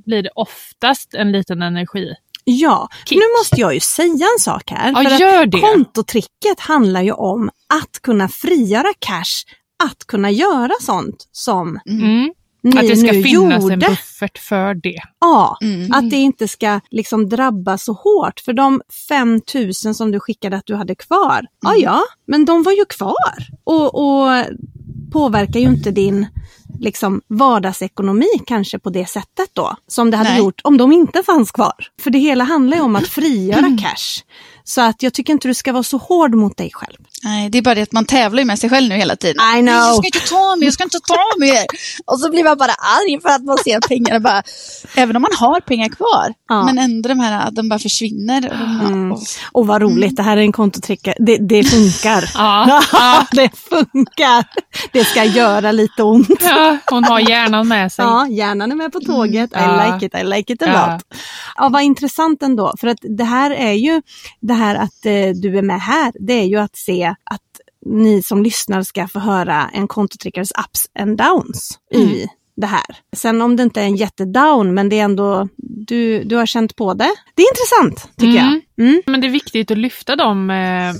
blir 0.06 0.22
det 0.22 0.30
oftast 0.34 1.14
en 1.14 1.32
liten 1.32 1.62
energi. 1.62 2.14
Ja, 2.44 2.88
Kick. 3.06 3.18
nu 3.18 3.24
måste 3.38 3.60
jag 3.60 3.74
ju 3.74 3.80
säga 3.80 4.26
en 4.36 4.40
sak 4.40 4.70
här. 4.70 4.92
Ja, 5.04 5.10
för 5.10 5.18
gör 5.18 5.46
det. 5.46 5.60
Kontotricket 5.60 6.60
handlar 6.60 7.02
ju 7.02 7.12
om 7.12 7.48
att 7.74 8.02
kunna 8.02 8.28
frigöra 8.28 8.88
cash, 8.98 9.44
att 9.84 10.06
kunna 10.06 10.30
göra 10.30 10.70
sånt 10.80 11.28
som 11.32 11.80
Mm. 11.88 12.32
Ni 12.62 12.70
Att 12.78 12.88
det 12.88 12.96
ska 12.96 13.12
nu 13.12 13.22
finnas 13.22 13.62
gjorde. 13.62 13.74
en 13.74 13.78
buffert 13.80 14.38
för 14.38 14.74
det. 14.74 15.00
Ja, 15.20 15.58
Mm. 15.62 15.92
att 15.92 16.10
det 16.10 16.16
inte 16.16 16.48
ska 16.48 16.80
liksom 16.90 17.28
drabba 17.28 17.78
så 17.78 17.92
hårt. 17.92 18.40
För 18.40 18.52
de 18.52 18.80
5000 19.08 19.94
som 19.94 20.10
du 20.12 20.20
skickade 20.20 20.56
att 20.56 20.66
du 20.66 20.74
hade 20.74 20.94
kvar, 20.94 21.46
ja 21.62 21.70
Mm. 21.70 21.82
ja, 21.82 22.00
men 22.26 22.44
de 22.44 22.62
var 22.62 22.72
ju 22.72 22.84
kvar. 22.84 23.48
Och, 23.64 23.94
och 23.94 24.44
påverkar 25.12 25.60
ju 25.60 25.66
inte 25.66 25.90
din 25.90 26.26
liksom, 26.80 27.20
vardagsekonomi 27.28 28.26
kanske 28.46 28.78
på 28.78 28.90
det 28.90 29.06
sättet 29.08 29.48
då. 29.52 29.76
Som 29.88 30.10
det 30.10 30.16
hade 30.16 30.30
Nej. 30.30 30.38
gjort 30.38 30.60
om 30.64 30.76
de 30.76 30.92
inte 30.92 31.22
fanns 31.22 31.50
kvar. 31.50 31.72
För 32.02 32.10
det 32.10 32.18
hela 32.18 32.44
handlar 32.44 32.76
ju 32.76 32.82
om 32.82 32.96
att 32.96 33.08
frigöra 33.08 33.58
Mm. 33.58 33.78
cash. 33.78 34.22
Så 34.64 34.80
att 34.80 35.02
jag 35.02 35.12
tycker 35.14 35.32
inte 35.32 35.48
du 35.48 35.54
ska 35.54 35.72
vara 35.72 35.82
så 35.82 35.96
hård 35.96 36.34
mot 36.34 36.56
dig 36.56 36.70
själv. 36.72 36.96
Nej, 37.24 37.50
det 37.50 37.58
är 37.58 37.62
bara 37.62 37.74
det 37.74 37.82
att 37.82 37.92
man 37.92 38.04
tävlar 38.04 38.44
med 38.44 38.58
sig 38.58 38.70
själv 38.70 38.88
nu 38.88 38.94
hela 38.94 39.16
tiden. 39.16 39.36
I 39.56 39.60
know. 39.60 39.74
Jag 39.74 39.96
ska 39.96 40.06
inte 40.06 40.28
ta 40.28 40.56
mer, 40.56 40.64
jag 40.66 40.72
ska 40.74 40.84
inte 40.84 41.00
ta 41.00 41.24
mer. 41.38 41.64
Och 42.06 42.20
så 42.20 42.30
blir 42.30 42.44
man 42.44 42.58
bara 42.58 42.72
arg 42.72 43.20
för 43.22 43.28
att 43.28 43.44
man 43.44 43.58
ser 43.58 43.80
pengarna 43.88 44.20
bara, 44.20 44.42
även 44.94 45.16
om 45.16 45.22
man 45.22 45.30
har 45.36 45.60
pengar 45.60 45.88
kvar, 45.88 46.34
Ja. 46.48 46.64
men 46.64 46.78
ändå 46.78 47.08
de 47.08 47.20
här, 47.20 47.46
att 47.48 47.54
de 47.54 47.68
bara 47.68 47.78
försvinner. 47.78 48.50
Och 48.50 48.58
de, 48.58 48.86
Mm. 48.86 49.12
och, 49.12 49.22
Och 49.52 49.66
vad 49.66 49.82
roligt, 49.82 50.16
det 50.16 50.22
här 50.22 50.36
är 50.36 50.40
en 50.40 50.52
kontotrick. 50.52 51.08
Det, 51.18 51.36
det 51.36 51.64
funkar. 51.64 52.30
Ja, 52.34 53.26
det 53.32 53.50
funkar. 53.56 54.44
Det 54.92 55.04
ska 55.04 55.24
göra 55.24 55.72
lite 55.72 56.02
ont. 56.02 56.28
ja, 56.40 56.59
hon 56.90 57.04
har 57.04 57.20
hjärnan 57.20 57.68
med 57.68 57.92
sig. 57.92 58.04
Ja, 58.04 58.26
hjärnan 58.28 58.72
är 58.72 58.76
med 58.76 58.92
på 58.92 59.00
tåget. 59.00 59.50
I 59.52 59.56
Ja. 59.56 59.84
like 59.94 60.06
it, 60.06 60.14
I 60.14 60.24
like 60.24 60.52
it 60.52 60.62
a 60.62 60.66
Ja. 60.66 60.92
lot. 60.92 61.18
Ja, 61.56 61.68
vad 61.68 61.82
intressant 61.82 62.42
ändå. 62.42 62.74
För 62.80 62.86
att 62.88 62.98
det 63.18 63.24
här 63.24 63.50
är 63.50 63.72
ju, 63.72 64.02
det 64.40 64.54
här 64.54 64.74
att 64.74 65.06
eh, 65.06 65.28
du 65.42 65.58
är 65.58 65.62
med 65.62 65.80
här, 65.80 66.12
det 66.20 66.32
är 66.32 66.44
ju 66.44 66.56
att 66.56 66.76
se 66.76 67.14
att 67.24 67.40
ni 67.86 68.22
som 68.22 68.42
lyssnar 68.42 68.82
ska 68.82 69.08
få 69.08 69.18
höra 69.18 69.70
en 69.72 69.88
kontotrickares 69.88 70.50
ups 70.66 70.86
and 70.98 71.16
downs 71.18 71.78
i 71.94 72.26
det 72.60 72.66
här. 72.66 72.96
Sen 73.16 73.42
om 73.42 73.56
det 73.56 73.62
inte 73.62 73.80
är 73.80 73.84
en 73.84 73.96
jättedown, 73.96 74.74
men 74.74 74.88
det 74.88 74.98
är 75.00 75.04
ändå, 75.04 75.48
du, 75.56 76.24
du 76.24 76.36
har 76.36 76.46
känt 76.46 76.76
på 76.76 76.94
det. 76.94 77.10
Det 77.34 77.42
är 77.42 77.46
intressant, 77.50 78.16
tycker 78.16 78.40
Mm. 78.40 78.60
jag. 78.76 78.86
Mm. 78.86 79.02
Men 79.06 79.20
det 79.20 79.26
är 79.26 79.30
viktigt 79.30 79.70
att 79.70 79.78
lyfta 79.78 80.16
de 80.16 80.50
eh, 80.50 80.94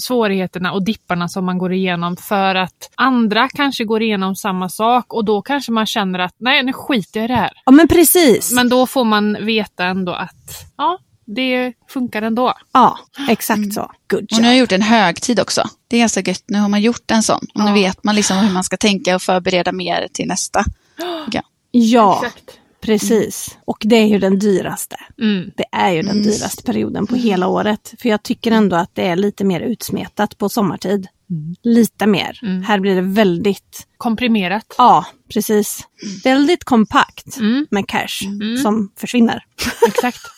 svårigheterna 0.00 0.72
och 0.72 0.84
dipparna 0.84 1.28
som 1.28 1.44
man 1.44 1.58
går 1.58 1.72
igenom 1.72 2.16
för 2.16 2.54
att 2.54 2.90
andra 2.94 3.48
kanske 3.48 3.84
går 3.84 4.02
igenom 4.02 4.36
samma 4.36 4.68
sak 4.68 5.12
och 5.14 5.24
då 5.24 5.42
kanske 5.42 5.72
man 5.72 5.86
känner 5.86 6.18
att 6.18 6.34
nej 6.38 6.62
nu 6.62 6.72
skiter 6.72 7.20
jag 7.20 7.24
i 7.24 7.28
det 7.28 7.34
här. 7.40 7.50
Ja, 7.64 7.72
men 7.72 7.88
precis. 7.88 8.52
Men 8.52 8.68
då 8.68 8.86
får 8.86 9.04
man 9.04 9.36
veta 9.46 9.84
ändå 9.84 10.12
att 10.12 10.70
ja, 10.76 10.98
det 11.26 11.72
funkar 11.88 12.22
ändå. 12.22 12.54
Ja, 12.72 12.98
exakt 13.28 13.72
så. 13.74 13.90
Good 14.10 14.32
och 14.32 14.38
nu 14.38 14.42
har 14.44 14.50
jag 14.52 14.58
gjort 14.58 14.72
en 14.72 14.82
högtid 14.82 15.40
också. 15.40 15.68
Det 15.88 15.96
är 15.96 16.00
ganska 16.00 16.20
gött, 16.20 16.44
nu 16.46 16.58
har 16.58 16.68
man 16.68 16.80
gjort 16.82 17.10
en 17.10 17.22
sån. 17.22 17.46
Och 17.54 17.60
nu 17.60 17.66
Ja. 17.66 17.74
vet 17.74 18.04
man 18.04 18.14
liksom 18.14 18.36
hur 18.36 18.52
man 18.52 18.64
ska 18.64 18.76
tänka 18.76 19.14
och 19.14 19.22
förbereda 19.22 19.72
mer 19.72 20.08
till 20.12 20.26
nästa. 20.28 20.64
Ja. 21.32 21.42
Ja, 21.70 22.24
precis. 22.80 23.58
Och 23.64 23.78
det 23.80 23.96
är 23.96 24.06
ju 24.06 24.18
den 24.18 24.38
dyraste. 24.38 24.96
Mm. 25.20 25.50
Det 25.56 25.64
är 25.72 25.90
ju 25.90 26.02
den 26.02 26.10
Mm. 26.10 26.22
dyraste 26.22 26.62
perioden 26.62 27.06
på 27.06 27.16
hela 27.16 27.46
året. 27.46 27.94
För 28.02 28.08
jag 28.08 28.22
tycker 28.22 28.50
ändå 28.52 28.76
att 28.76 28.94
det 28.94 29.06
är 29.06 29.16
lite 29.16 29.44
mer 29.44 29.60
utsmetat 29.60 30.38
på 30.38 30.48
sommartid. 30.48 31.06
Lite 31.62 32.06
mer. 32.06 32.38
Mm. 32.42 32.62
Här 32.62 32.78
blir 32.80 32.94
det 32.94 33.00
väldigt, 33.02 33.86
Komprimerat. 33.96 34.74
ja 34.78 35.06
precis, 35.32 35.80
väldigt 36.24 36.64
kompakt 36.64 37.36
Mm. 37.36 37.66
med 37.70 37.88
cash 37.88 38.24
Mm. 38.26 38.56
som 38.62 38.92
försvinner. 38.96 39.44
Exakt. 39.86 40.20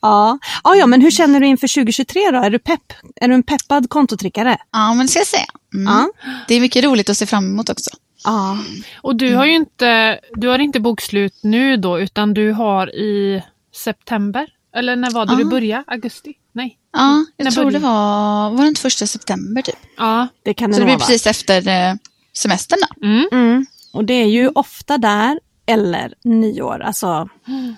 Ja. 0.00 0.38
Ja, 0.64 0.76
ja, 0.76 0.86
men 0.86 1.00
hur 1.02 1.10
känner 1.10 1.40
du 1.40 1.46
inför 1.46 1.68
2023 1.68 2.30
då? 2.30 2.38
Är 2.38 2.50
du 2.50 2.58
pepp? 2.58 2.92
Är 3.16 3.28
du 3.28 3.34
en 3.34 3.42
peppad 3.42 3.88
kontotrickare? 3.90 4.58
ja, 4.72 4.94
men 4.94 5.06
det 5.06 5.10
ska 5.10 5.18
jag 5.20 5.26
säga. 5.26 5.46
Mm. 5.74 5.86
Ja. 5.92 6.10
Det 6.48 6.54
är 6.54 6.60
mycket 6.60 6.84
roligt 6.84 7.10
att 7.10 7.16
se 7.16 7.26
fram 7.26 7.44
emot 7.46 7.68
också. 7.70 7.90
Ja. 8.24 8.58
Och 9.02 9.16
du 9.16 9.34
har 9.34 9.46
ju 9.46 9.54
inte, 9.54 10.20
du 10.34 10.48
har 10.48 10.58
inte 10.58 10.80
bokslut 10.80 11.34
nu 11.42 11.76
då 11.76 12.00
utan 12.00 12.34
du 12.34 12.52
har 12.52 12.94
i 12.94 13.42
september? 13.74 14.46
Eller 14.76 14.96
när 14.96 15.10
var 15.10 15.26
det 15.26 15.36
du 15.36 15.42
Ja. 15.42 15.48
började? 15.48 15.84
Augusti? 15.86 16.34
Nej. 16.52 16.76
Ja, 16.92 17.24
jag 17.36 17.44
När 17.44 17.50
tror 17.50 17.64
det 17.70 17.80
börjar- 17.80 17.94
var, 17.94 18.50
var 18.50 18.62
det 18.62 18.68
inte 18.68 18.80
första 18.80 19.06
september 19.06 19.62
typ? 19.62 19.76
Ja. 19.96 20.28
Det 20.42 20.54
kan 20.54 20.70
det 20.70 20.74
Så 20.74 20.80
det 20.80 20.86
blir 20.86 20.96
precis 20.96 21.26
efter 21.26 21.68
eh, 21.68 21.94
semestern 22.32 22.78
då. 23.00 23.06
Mm. 23.06 23.28
Mm. 23.32 23.66
Och 23.92 24.04
det 24.04 24.14
är 24.14 24.26
ju 24.26 24.48
ofta 24.48 24.98
där 24.98 25.40
eller 25.70 26.14
nyår, 26.24 26.80
alltså 26.80 27.28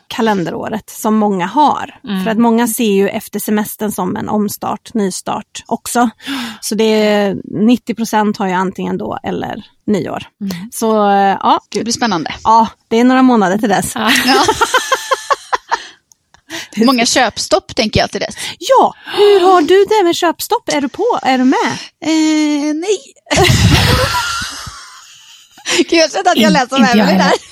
kalenderåret 0.08 0.90
som 0.90 1.16
många 1.16 1.46
har. 1.46 2.00
Mm. 2.04 2.24
För 2.24 2.30
att 2.30 2.38
många 2.38 2.68
ser 2.68 2.92
ju 2.92 3.08
efter 3.08 3.40
semestern 3.40 3.92
som 3.92 4.16
en 4.16 4.28
omstart, 4.28 4.94
nystart 4.94 5.64
också. 5.66 6.10
Så 6.60 6.74
det 6.74 6.84
är 6.84 7.36
90 7.44 7.94
procent 7.94 8.36
har 8.36 8.46
ju 8.46 8.52
antingen 8.52 8.98
då 8.98 9.18
eller 9.22 9.64
nyår. 9.86 10.22
Mm. 10.40 10.70
Så 10.72 11.10
eh, 11.10 11.36
ja, 11.40 11.60
Det 11.68 11.82
blir 11.84 11.92
spännande. 11.92 12.34
ja, 12.44 12.68
det 12.88 13.00
är 13.00 13.04
några 13.04 13.22
månader 13.22 13.58
till 13.58 13.68
dess. 13.68 13.92
Ja. 13.94 14.10
Många 16.86 17.06
köpstopp 17.06 17.76
tänker 17.76 18.00
jag 18.00 18.10
till 18.10 18.20
dess. 18.20 18.34
Ja, 18.58 18.94
hur 19.16 19.40
har 19.40 19.62
du 19.62 19.84
det 19.84 20.04
med 20.04 20.16
köpstopp? 20.16 20.68
Är 20.68 20.80
du 20.80 20.88
på? 20.88 21.18
Är 21.22 21.38
du 21.38 21.44
med? 21.44 21.72
Eh, 22.04 22.74
nej. 22.74 22.98
Gud, 25.78 25.92
jag 25.92 26.12
kände 26.12 26.30
att 26.30 26.36
jag 26.36 26.52
lät 26.52 26.68
som 26.68 26.84
Emelie 26.84 27.18
där. 27.18 27.51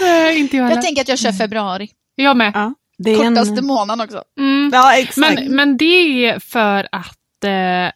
Nej, 0.00 0.38
inte 0.40 0.56
jag 0.56 0.70
Jag 0.72 0.82
tänker 0.82 1.02
att 1.02 1.08
jag 1.08 1.18
kör 1.18 1.32
februari. 1.32 1.88
Jag 2.14 2.36
med. 2.36 2.52
Ja, 2.54 2.74
det 2.98 3.10
är 3.10 3.16
Kortaste 3.16 3.58
en... 3.58 3.66
månaden 3.66 4.04
också. 4.04 4.22
Mm. 4.40 4.70
Ja, 4.72 4.96
exakt. 4.98 5.34
Men, 5.34 5.56
men 5.56 5.76
det 5.76 6.26
är 6.26 6.38
för 6.38 6.88
att 6.92 7.44
eh, 7.44 7.92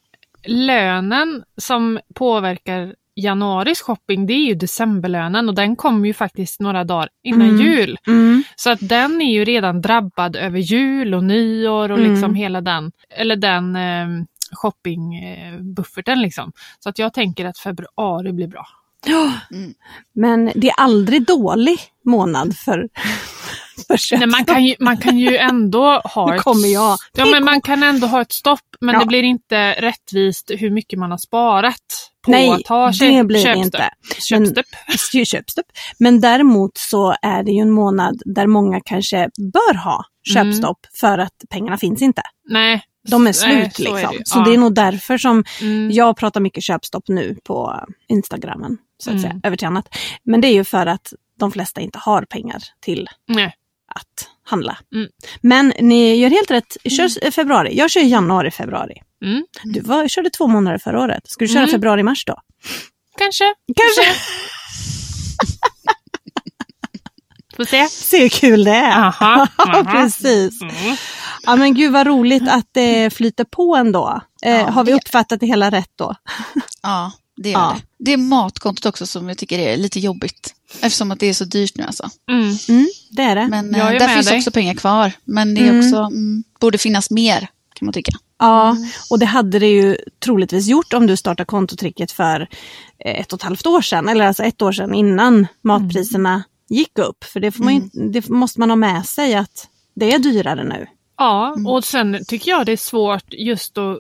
lönen 0.47 1.43
som 1.57 2.01
påverkar 2.15 2.95
januaris 3.21 3.81
shopping, 3.81 4.27
det 4.27 4.33
är 4.33 4.47
ju 4.47 4.55
decemberlönen 4.55 5.49
och 5.49 5.55
den 5.55 5.77
kommer 5.77 6.07
ju 6.07 6.15
faktiskt 6.15 6.61
några 6.61 6.85
dagar 6.85 7.09
innan 7.25 7.49
Mm. 7.51 7.61
jul. 7.67 7.99
Mm. 8.07 8.43
Så 8.57 8.71
att 8.71 8.79
den 8.83 9.21
är 9.23 9.33
ju 9.33 9.45
redan 9.45 9.81
drabbad 9.83 10.37
över 10.37 10.59
jul 10.59 11.15
och 11.15 11.25
nyår 11.25 11.91
och 11.91 11.99
Mm. 11.99 12.11
liksom 12.13 12.35
hela 12.35 12.61
den, 12.61 12.93
eller 13.11 13.37
den 13.37 13.77
eh, 13.77 14.07
shoppingbufferten 14.53 16.21
liksom. 16.23 16.53
Så 16.81 16.89
att 16.89 16.99
jag 16.99 17.13
tänker 17.15 17.45
att 17.45 17.59
februari 17.59 18.33
blir 18.33 18.49
bra. 18.49 18.67
Men 20.15 20.53
det 20.55 20.69
är 20.69 20.75
aldrig 20.81 21.27
dålig 21.27 21.79
månad 22.05 22.57
för, 22.57 22.89
för 23.87 23.97
köpstopp. 23.97 24.19
Nej, 24.19 24.29
man, 24.29 24.45
kan 24.45 24.65
ju, 24.65 24.75
man 24.81 24.97
kan 24.97 25.19
ju 25.19 25.37
ändå 25.37 26.01
ha 26.05 26.31
Nu 26.31 26.37
ett... 26.37 26.43
kommer 26.43 26.69
jag. 26.69 26.99
Ja, 27.13 27.27
men 27.27 27.45
man 27.45 27.61
kan 27.61 27.83
ändå 27.83 28.07
ha 28.07 28.21
ett 28.23 28.33
stopp, 28.33 28.61
men 28.81 28.95
Ja. 28.95 29.01
det 29.01 29.07
blir 29.07 29.23
inte 29.23 29.73
rättvist 29.73 30.51
hur 30.59 30.71
mycket 30.71 30.99
man 30.99 31.11
har 31.11 31.19
sparat 31.19 32.11
på 32.25 32.31
Nej, 32.31 32.51
att 32.51 32.67
ha 32.69 32.87
det 32.87 32.93
köp, 32.93 33.27
blir 33.27 33.39
det 33.39 33.43
köpstopp. 33.45 33.65
inte. 33.65 33.91
Köpstopp. 34.21 34.67
ju 35.15 35.25
köpstopp. 35.25 35.67
Men 35.99 36.21
däremot 36.21 36.79
så 36.79 37.15
är 37.23 37.43
det 37.43 37.51
ju 37.53 37.61
en 37.61 37.71
månad 37.71 38.23
där 38.25 38.47
många 38.47 38.81
kanske 38.85 39.31
bör 39.53 39.75
ha 39.75 40.05
köpstopp 40.35 40.79
för 41.01 41.19
att 41.19 41.35
pengarna 41.51 41.77
finns 41.79 42.03
inte. 42.03 42.23
Nej. 42.49 42.83
De 43.11 43.23
är 43.23 43.25
nej, 43.25 43.35
slut 43.35 43.75
så 43.87 43.97
är 43.97 43.97
liksom. 44.01 44.17
det. 44.19 44.29
Så 44.29 44.39
Ja. 44.39 44.45
det 44.45 44.55
är 44.55 44.59
nog 44.59 44.75
därför 44.75 45.19
som 45.19 45.45
Mm. 45.61 45.91
jag 45.91 46.17
pratar 46.17 46.41
mycket 46.41 46.63
köpstopp 46.65 47.05
nu 47.09 47.37
på 47.45 47.85
Instagrammen. 48.09 48.79
Så 48.99 49.11
att 49.11 49.15
Mm. 49.17 49.23
säga, 49.23 49.41
över 49.45 49.57
till 49.57 49.67
annat. 49.67 49.97
Men 50.25 50.41
det 50.41 50.49
är 50.49 50.53
ju 50.53 50.65
för 50.65 50.87
att 50.87 51.13
de 51.39 51.53
flesta 51.53 51.81
inte 51.81 51.99
har 51.99 52.23
pengar 52.23 52.63
till 52.81 53.09
Nej. 53.29 53.55
att 53.95 54.29
handla. 54.45 54.79
Mm. 54.95 55.09
Men 55.41 55.73
ni 55.81 56.15
gör 56.17 56.31
helt 56.31 56.51
rätt, 56.51 56.77
kör 56.85 57.31
februari. 57.31 57.77
Jag 57.79 57.91
kör 57.91 58.01
januari, 58.01 58.51
februari. 58.51 59.03
Mm. 59.25 59.45
Du 59.65 59.81
var, 59.81 60.09
körde 60.09 60.31
två 60.31 60.47
månader 60.47 60.79
förra 60.79 61.01
året. 61.03 61.23
Ska 61.31 61.45
du 61.45 61.49
köra 61.49 61.59
Mm. 61.63 61.71
februari, 61.71 62.03
mars 62.03 62.25
då? 62.25 62.41
Kanske. 63.19 63.45
Kanske. 63.77 64.21
Får 67.57 67.65
se. 67.65 67.87
Se 67.89 68.19
hur 68.23 68.29
kul 68.29 68.65
det 68.65 68.71
är. 68.71 68.99
Aha. 69.07 69.47
Aha. 69.57 69.85
precis. 69.93 70.63
Mm. 70.63 70.97
Ja 71.43 71.57
men 71.57 71.75
gud 71.75 71.93
vad 71.93 72.07
roligt 72.07 72.49
att 72.49 72.67
det 72.73 73.11
flyter 73.15 73.45
på 73.45 73.77
ändå. 73.77 74.21
Eh, 74.43 74.51
Ja, 74.53 74.71
har 74.71 74.85
vi 74.85 74.91
det- 74.93 74.97
uppfattat 74.97 75.41
det 75.41 75.47
hela 75.47 75.71
rätt 75.71 75.91
då? 75.97 76.15
Ja, 76.83 77.13
det 77.37 77.51
gör 77.51 77.61
Ja. 77.61 77.77
det. 77.99 78.05
Det 78.05 78.13
är 78.13 78.17
matkontot 78.17 78.87
också 78.87 79.07
som 79.07 79.29
jag 79.29 79.39
tycker 79.39 79.59
är 79.59 79.77
lite 79.77 80.01
jobbigt. 80.01 80.55
Eftersom 80.81 81.11
att 81.11 81.21
det 81.21 81.27
är 81.27 81.35
så 81.35 81.45
dyrt 81.45 81.77
nu 81.77 81.85
alltså. 81.85 82.11
Mm. 82.31 82.57
Mm, 82.69 82.87
det 83.11 83.23
är 83.23 83.37
det. 83.37 83.49
Men 83.49 83.73
Jag 83.75 83.87
eh, 83.89 83.95
är 83.95 83.99
där 83.99 84.09
finns 84.15 84.27
dig. 84.27 84.39
också 84.39 84.51
pengar 84.51 84.75
kvar. 84.75 85.13
Men 85.25 85.55
det 85.55 85.61
är 85.61 85.69
Mm. 85.71 85.79
också, 85.87 85.97
mm, 85.97 86.45
borde 86.61 86.79
finnas 86.79 87.11
mer 87.11 87.49
kan 87.75 87.87
man 87.87 87.93
tycka. 87.93 88.13
Ja, 88.39 88.77
och 89.11 89.19
det 89.19 89.27
hade 89.27 89.59
det 89.59 89.67
ju 89.67 89.97
troligtvis 90.25 90.67
gjort 90.67 90.93
om 90.93 91.07
du 91.07 91.17
startade 91.17 91.45
kontotricket 91.45 92.13
för 92.13 92.41
eh, 93.05 93.21
ett 93.21 93.33
och 93.33 93.39
ett 93.39 93.43
halvt 93.43 93.67
år 93.67 93.81
sedan. 93.83 94.09
Eller 94.09 94.27
alltså 94.27 94.43
ett 94.43 94.63
år 94.63 94.73
sedan 94.73 94.95
innan 94.95 95.47
matpriserna 95.65 96.43
gick 96.69 96.99
upp. 96.99 97.25
För 97.25 97.41
det, 97.41 97.59
man 97.59 97.75
ju, 97.75 97.81
det 98.11 98.29
måste 98.29 98.61
man 98.61 98.71
ha 98.71 98.77
med 98.77 99.07
sig 99.07 99.35
att 99.35 99.69
det 99.95 100.13
är 100.15 100.19
dyrare 100.19 100.65
nu. 100.65 100.87
Ja, 101.19 101.57
och 101.67 101.85
sen 101.85 102.25
tycker 102.29 102.51
jag 102.51 102.67
det 102.67 102.73
är 102.73 102.77
svårt 102.77 103.25
just 103.33 103.79
att 103.79 103.99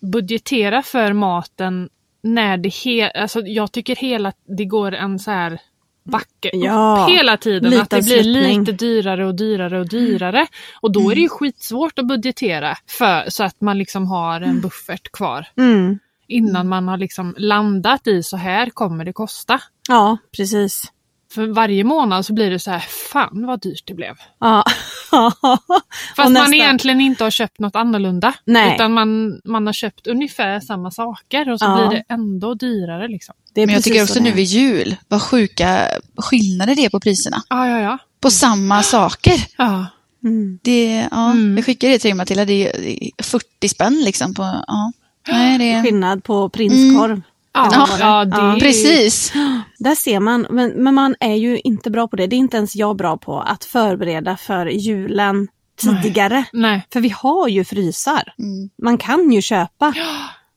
budgetera 0.00 0.82
för 0.82 1.12
maten 1.12 1.88
när 2.22 2.56
det 2.56 2.68
he- 2.68 3.10
alltså 3.14 3.40
jag 3.40 3.72
tycker 3.72 3.96
hela 3.96 4.32
det 4.58 4.64
går 4.64 4.94
en 4.94 5.18
så 5.18 5.30
här 5.30 5.60
backe 6.04 6.50
Ja, 6.52 7.04
upp 7.08 7.14
hela 7.16 7.36
tiden. 7.36 7.80
Att 7.80 7.90
det 7.90 8.04
blir 8.04 8.22
sluttning. 8.22 8.60
lite 8.60 8.72
dyrare 8.72 9.26
och 9.26 9.34
dyrare 9.34 9.80
och 9.80 9.88
dyrare. 9.88 10.46
Och 10.80 10.92
då 10.92 11.10
är 11.10 11.14
det 11.14 11.20
ju 11.20 11.28
skitsvårt 11.28 11.98
att 11.98 12.06
budgetera 12.08 12.76
för, 12.98 13.30
så 13.30 13.44
att 13.44 13.60
man 13.60 13.78
liksom 13.78 14.06
har 14.06 14.40
en 14.40 14.60
buffert 14.60 15.12
kvar. 15.12 15.46
Mm. 15.56 15.98
Innan 16.28 16.68
man 16.68 16.88
har 16.88 16.96
liksom 16.96 17.34
landat 17.38 18.06
i 18.06 18.22
så 18.22 18.36
här 18.36 18.70
kommer 18.70 19.04
det 19.04 19.12
kosta. 19.12 19.60
Ja, 19.88 20.16
precis. 20.36 20.92
För 21.32 21.46
varje 21.46 21.84
månad 21.84 22.26
så 22.26 22.32
blir 22.32 22.50
det 22.50 22.58
så 22.58 22.70
här, 22.70 22.84
fan 23.12 23.46
vad 23.46 23.60
dyrt 23.60 23.82
det 23.86 23.94
blev. 23.94 24.14
Ja. 24.40 24.64
Fast 25.10 26.18
Och 26.18 26.24
man 26.24 26.32
nästa- 26.32 26.54
egentligen 26.56 27.00
inte 27.00 27.24
har 27.24 27.30
köpt 27.30 27.58
något 27.58 27.76
annorlunda. 27.76 28.34
Nej. 28.44 28.74
Utan 28.74 28.92
man, 28.92 29.40
man 29.44 29.66
har 29.66 29.72
köpt 29.72 30.06
ungefär 30.06 30.60
samma 30.60 30.90
saker 30.90 31.50
och 31.50 31.58
så 31.58 31.64
Ja. 31.64 31.76
blir 31.88 31.98
det 31.98 32.14
ändå 32.14 32.54
dyrare. 32.54 33.08
Liksom. 33.08 33.34
Det 33.54 33.62
är 33.62 33.66
Men 33.66 33.74
jag 33.74 33.84
tycker 33.84 33.98
så 33.98 34.04
också 34.04 34.20
nu 34.20 34.30
är. 34.30 34.34
vid 34.34 34.44
jul, 34.44 34.96
vad 35.08 35.22
sjuka 35.22 35.88
skillnader 36.16 36.74
det 36.74 36.84
är 36.84 36.90
på 36.90 37.00
priserna. 37.00 37.42
Ja, 37.48 37.68
ja, 37.68 37.80
ja. 37.80 37.98
På 38.20 38.30
samma 38.30 38.82
saker. 38.82 39.34
ja. 39.58 39.86
Mm. 40.24 40.58
Det, 40.62 41.08
ja, 41.10 41.30
Mm. 41.30 41.56
Jag 41.56 41.66
skickade 41.66 41.92
det 41.92 41.98
till 41.98 42.08
dig 42.08 42.14
Matilda, 42.14 42.44
det 42.44 42.52
är, 42.68 42.80
det 42.80 43.04
är 43.18 43.22
40 43.24 43.68
spänn 43.68 44.02
liksom. 44.04 44.34
På, 44.34 44.42
ja. 44.66 44.92
Nej, 45.28 45.58
det 45.58 45.82
Skillnad 45.82 46.24
på 46.24 46.48
prinskorv. 46.48 47.16
Ja, 47.16 47.22
Ja, 47.52 47.88
ja, 47.98 48.24
det 48.24 48.60
precis. 48.60 49.32
Där 49.78 49.94
ser 49.94 50.20
man, 50.20 50.46
men, 50.50 50.70
men 50.70 50.94
man 50.94 51.14
är 51.20 51.34
ju 51.34 51.58
inte 51.58 51.90
bra 51.90 52.08
på 52.08 52.16
det. 52.16 52.26
Det 52.26 52.36
är 52.36 52.38
inte 52.38 52.56
ens 52.56 52.76
jag 52.76 52.96
bra 52.96 53.16
på 53.16 53.40
att 53.40 53.64
förbereda 53.64 54.36
för 54.36 54.66
julen 54.66 55.48
tidigare. 55.80 56.44
Nej. 56.52 56.86
För 56.92 57.00
vi 57.00 57.08
har 57.08 57.48
ju 57.48 57.64
frysar. 57.64 58.34
Mm. 58.38 58.70
Man 58.82 58.98
kan 58.98 59.32
ju 59.32 59.42
köpa 59.42 59.94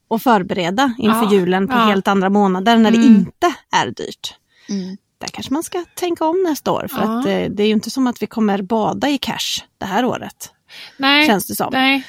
och 0.07 0.21
förbereda 0.21 0.93
inför 0.97 1.23
Ja, 1.23 1.33
julen 1.33 1.67
på 1.67 1.73
ja. 1.73 1.79
helt 1.79 2.07
andra 2.07 2.29
månader 2.29 2.77
när 2.77 2.91
det 2.91 2.97
Mm. 2.97 3.15
inte 3.15 3.53
är 3.71 3.85
dyrt. 3.87 4.35
Mm. 4.69 4.97
Där 5.17 5.27
kanske 5.27 5.53
man 5.53 5.63
ska 5.63 5.83
tänka 5.95 6.25
om 6.25 6.43
nästa 6.49 6.71
år. 6.71 6.87
För 6.91 7.01
Ja. 7.01 7.19
att 7.19 7.25
eh, 7.25 7.43
det 7.55 7.63
är 7.63 7.67
ju 7.67 7.73
inte 7.73 7.89
som 7.89 8.07
att 8.07 8.21
vi 8.21 8.27
kommer 8.27 8.61
bada 8.61 9.09
i 9.09 9.17
cash 9.17 9.63
det 9.77 9.85
här 9.85 10.05
året. 10.05 10.51
Nej. 10.97 11.27
Känns 11.27 11.47
det 11.47 11.55
som. 11.55 11.69
Nej. 11.71 12.07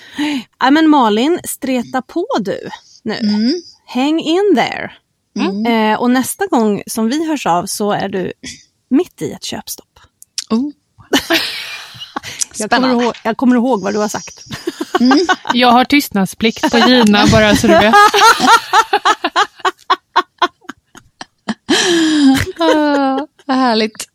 Ja, 0.61 0.71
men 0.71 0.89
Malin, 0.91 1.41
streta 1.45 2.03
på 2.03 2.27
du 2.41 2.59
nu. 3.03 3.15
Mm. 3.23 3.53
Häng 3.93 4.21
in 4.21 4.55
there. 4.57 4.93
Mm. 5.39 5.67
Eh, 5.67 6.01
och 6.01 6.11
nästa 6.11 6.47
gång 6.47 6.83
som 6.87 7.09
vi 7.09 7.29
hörs 7.29 7.47
av 7.47 7.67
så 7.67 7.93
är 7.93 8.09
du 8.09 8.33
mitt 8.91 9.23
i 9.23 9.33
ett 9.33 9.45
köpstopp. 9.45 10.01
Oh. 10.51 10.71
Jag 12.59 12.71
kommer, 12.71 12.89
ihåg, 12.91 13.15
jag 13.23 13.37
kommer 13.37 13.57
ihåg 13.57 13.83
vad 13.83 13.95
du 13.95 13.99
har 13.99 14.09
sagt. 14.09 14.45
Jag 15.53 15.69
har 15.69 15.85
tystnadsplikt 15.85 16.71
på 16.71 16.79
Gina 16.79 17.27
bara 17.33 17.57
så 17.57 17.67
du 17.67 17.73
vet. 17.73 17.95
Ah, 22.59 23.27
vad 23.47 23.57
härligt. 23.57 24.09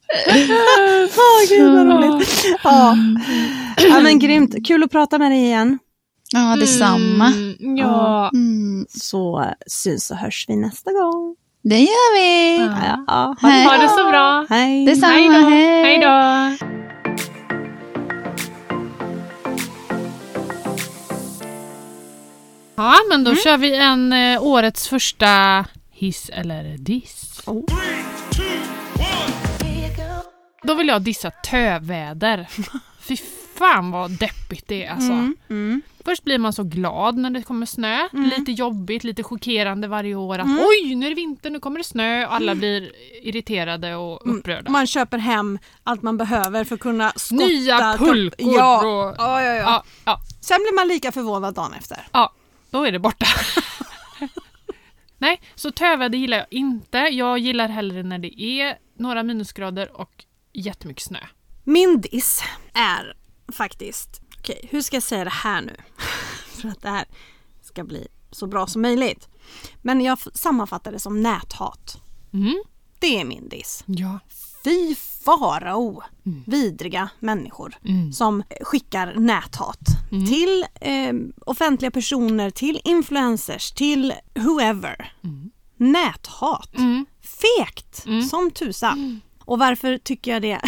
Åh, 1.17 1.49
gud 1.49 1.73
vad 1.73 1.87
roligt. 1.87 2.45
Ja. 2.63 2.97
ja, 3.77 3.99
men 3.99 4.19
grymt. 4.19 4.55
Kul 4.67 4.83
att 4.83 4.91
prata 4.91 5.17
med 5.17 5.31
dig 5.31 5.39
igen. 5.39 5.79
Ja, 6.33 6.55
detsamma. 6.55 7.27
Mm, 7.27 7.77
ja. 7.77 8.29
Mm. 8.33 8.85
Så 8.89 9.45
syns 9.67 10.11
och 10.11 10.17
hörs 10.17 10.45
vi 10.47 10.55
nästa 10.55 10.91
gång. 10.91 11.35
Det 11.63 11.79
gör 11.79 12.13
vi. 12.15 12.57
Ja. 12.57 13.03
Ja, 13.07 13.35
ha 13.41 13.49
Hej. 13.49 13.65
Ha 13.65 13.77
det 13.77 13.89
så 13.89 14.09
bra. 14.09 14.45
Hej. 14.49 14.85
Detsamma. 14.85 15.13
Hej 15.13 15.27
då. 15.27 15.49
Hej. 15.49 15.83
Hej 15.83 15.97
då. 15.97 16.67
Ja, 22.75 22.95
men 23.09 23.23
då 23.23 23.35
kör 23.35 23.57
vi 23.57 23.75
en 23.75 24.13
eh, 24.13 24.43
årets 24.43 24.87
första 24.87 25.65
hiss 25.91 26.29
eller 26.33 26.77
diss. 26.77 27.41
Oh. 27.45 27.65
Då 30.63 30.73
vill 30.73 30.87
jag 30.87 31.01
dissa 31.01 31.31
töväder. 31.31 32.47
Fy 32.99 33.17
fan 33.57 33.91
vad 33.91 34.11
deppigt 34.11 34.67
det 34.67 34.85
är 34.85 34.91
alltså. 34.91 35.11
Mm, 35.11 35.35
mm. 35.49 35.81
Först 36.05 36.23
blir 36.23 36.37
man 36.37 36.53
så 36.53 36.63
glad 36.63 37.17
när 37.17 37.29
det 37.29 37.41
kommer 37.43 37.65
snö. 37.65 38.07
Lite 38.11 38.51
jobbigt, 38.51 39.03
lite 39.03 39.23
chockerande 39.23 39.87
varje 39.87 40.15
år 40.15 40.39
att 40.39 40.45
Mm. 40.45 40.59
oj, 40.59 40.95
nu 40.95 41.05
är 41.05 41.09
det 41.09 41.15
vinter, 41.15 41.49
nu 41.49 41.59
kommer 41.59 41.77
det 41.77 41.83
snö. 41.83 42.25
Alla 42.25 42.55
blir 42.55 42.91
irriterade 43.23 43.95
och 43.95 44.37
upprörda. 44.37 44.71
Man 44.71 44.87
köper 44.87 45.17
hem 45.17 45.59
allt 45.83 46.01
man 46.01 46.17
behöver 46.17 46.63
för 46.63 46.75
att 46.75 46.81
kunna 46.81 47.13
skotta. 47.15 47.45
Nya 47.45 47.95
pulkor 47.97 48.55
Ja. 48.57 48.77
och... 48.87 49.15
Ja, 49.17 49.41
ja, 49.43 49.53
ja. 49.53 49.83
Ja, 50.05 50.19
Sen 50.41 50.57
blir 50.57 50.75
man 50.75 50.87
lika 50.87 51.11
förvånad 51.11 51.53
dagen 51.55 51.73
efter. 51.73 52.07
ja, 52.11 52.33
då 52.69 52.83
är 52.85 52.91
det 52.91 52.99
borta. 52.99 53.25
Nej, 55.17 55.41
så 55.55 55.71
töväder 55.71 56.17
gillar 56.17 56.37
jag 56.37 56.47
inte. 56.49 56.97
Jag 56.97 57.39
gillar 57.39 57.67
hellre 57.67 58.03
när 58.03 58.19
det 58.19 58.41
är 58.41 58.77
några 58.99 59.23
minusgrader 59.23 60.01
och 60.01 60.25
jättemycket 60.53 61.03
snö. 61.03 61.19
Min 61.63 62.01
diss 62.01 62.41
är 62.73 63.13
faktiskt, 63.53 64.21
okej 64.39 64.67
hur 64.71 64.81
ska 64.81 64.95
jag 64.95 65.03
säga 65.03 65.23
det 65.23 65.29
här 65.29 65.61
nu? 65.61 65.75
för 66.61 66.67
att 66.69 66.81
det 66.81 66.89
här 66.89 67.05
ska 67.61 67.83
bli 67.83 68.07
så 68.31 68.47
bra 68.47 68.67
som 68.67 68.81
möjligt. 68.81 69.27
Men 69.81 70.01
jag 70.01 70.19
sammanfattar 70.37 70.91
det 70.91 70.99
som 70.99 71.21
näthat. 71.23 72.01
Mm. 72.33 72.63
Det 72.99 73.19
är 73.21 73.25
min 73.25 73.49
diss. 73.49 73.83
Ja. 73.85 74.19
Fy 74.63 74.95
farao, 74.95 76.01
vidriga 76.45 77.09
människor 77.19 77.75
Mm. 77.85 78.13
som 78.13 78.43
skickar 78.61 79.13
näthat 79.15 79.79
till 80.27 80.65
eh, 80.81 81.13
offentliga 81.45 81.91
personer, 81.91 82.49
till 82.49 82.81
influencers, 82.83 83.71
till 83.71 84.13
whoever. 84.35 85.13
Näthat. 85.77 86.77
Mm. 86.77 87.05
Fegt 87.21 88.05
som 88.29 88.51
tusan. 88.51 89.21
Och 89.47 89.59
varför 89.59 89.97
tycker 89.97 90.31
jag 90.31 90.41
det? 90.41 90.59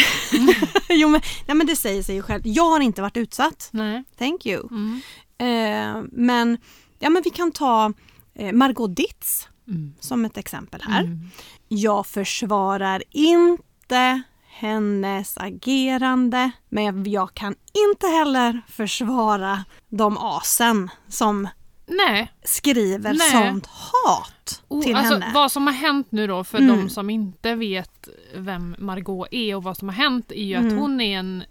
jo 0.89 1.09
men, 1.09 1.21
nej, 1.47 1.57
men 1.57 1.67
det 1.67 1.75
säger 1.75 2.03
sig 2.03 2.15
ju 2.15 2.21
själv. 2.21 2.41
Jag 2.47 2.69
har 2.69 2.79
inte 2.79 3.01
varit 3.01 3.17
utsatt. 3.17 3.69
Nej. 3.71 4.03
Thank 4.17 4.45
you. 4.45 4.67
Mm. 4.71 5.01
Eh, 5.37 6.03
men, 6.11 6.57
ja, 6.99 7.09
men 7.09 7.21
vi 7.23 7.29
kan 7.29 7.51
ta 7.51 7.93
eh, 8.35 8.51
Margot 8.53 8.95
Ditz 8.95 9.47
Mm. 9.67 9.93
som 9.99 10.25
ett 10.25 10.37
exempel 10.37 10.81
här. 10.81 11.19
Jag 11.67 12.07
försvarar 12.07 13.03
inte 13.11 14.21
hennes 14.47 15.37
agerande 15.37 16.51
men 16.69 17.11
jag 17.11 17.33
kan 17.33 17.55
inte 17.87 18.07
heller 18.07 18.61
försvara 18.67 19.65
de 19.89 20.17
asen 20.17 20.89
som 21.07 21.47
Nej. 21.89 22.31
skriver 22.43 23.13
Nej. 23.13 23.31
sånt 23.31 23.65
hat 23.65 24.63
Oh, 24.67 24.83
till 24.83 24.95
alltså, 24.95 25.13
henne. 25.13 25.31
Vad 25.33 25.51
som 25.51 25.67
har 25.67 25.73
hänt 25.73 26.07
nu 26.11 26.27
då 26.27 26.43
för 26.43 26.57
Mm. 26.57 26.77
de 26.77 26.89
som 26.89 27.09
inte 27.09 27.55
vet 27.55 28.09
vem 28.35 28.75
Margot 28.79 29.27
är 29.31 29.55
och 29.55 29.63
vad 29.63 29.77
som 29.77 29.89
har 29.89 29.95
hänt 29.95 30.31
är 30.31 30.43
ju 30.43 30.55
Mm. 30.55 30.67
att 30.73 30.79
hon 30.79 31.01
är 31.01 31.19
en, 31.19 31.43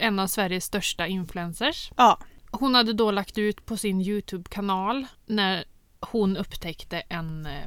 en 0.00 0.18
av 0.18 0.26
Sveriges 0.26 0.64
största 0.64 1.06
influencers. 1.06 1.90
Ja. 1.96 2.18
Hon 2.50 2.74
hade 2.74 2.92
då 2.92 3.10
lagt 3.10 3.38
ut 3.38 3.66
på 3.66 3.76
sin 3.76 4.00
Youtube-kanal 4.00 5.06
när 5.26 5.64
hon 6.00 6.36
upptäckte 6.36 7.00
en 7.00 7.46
eh, 7.46 7.66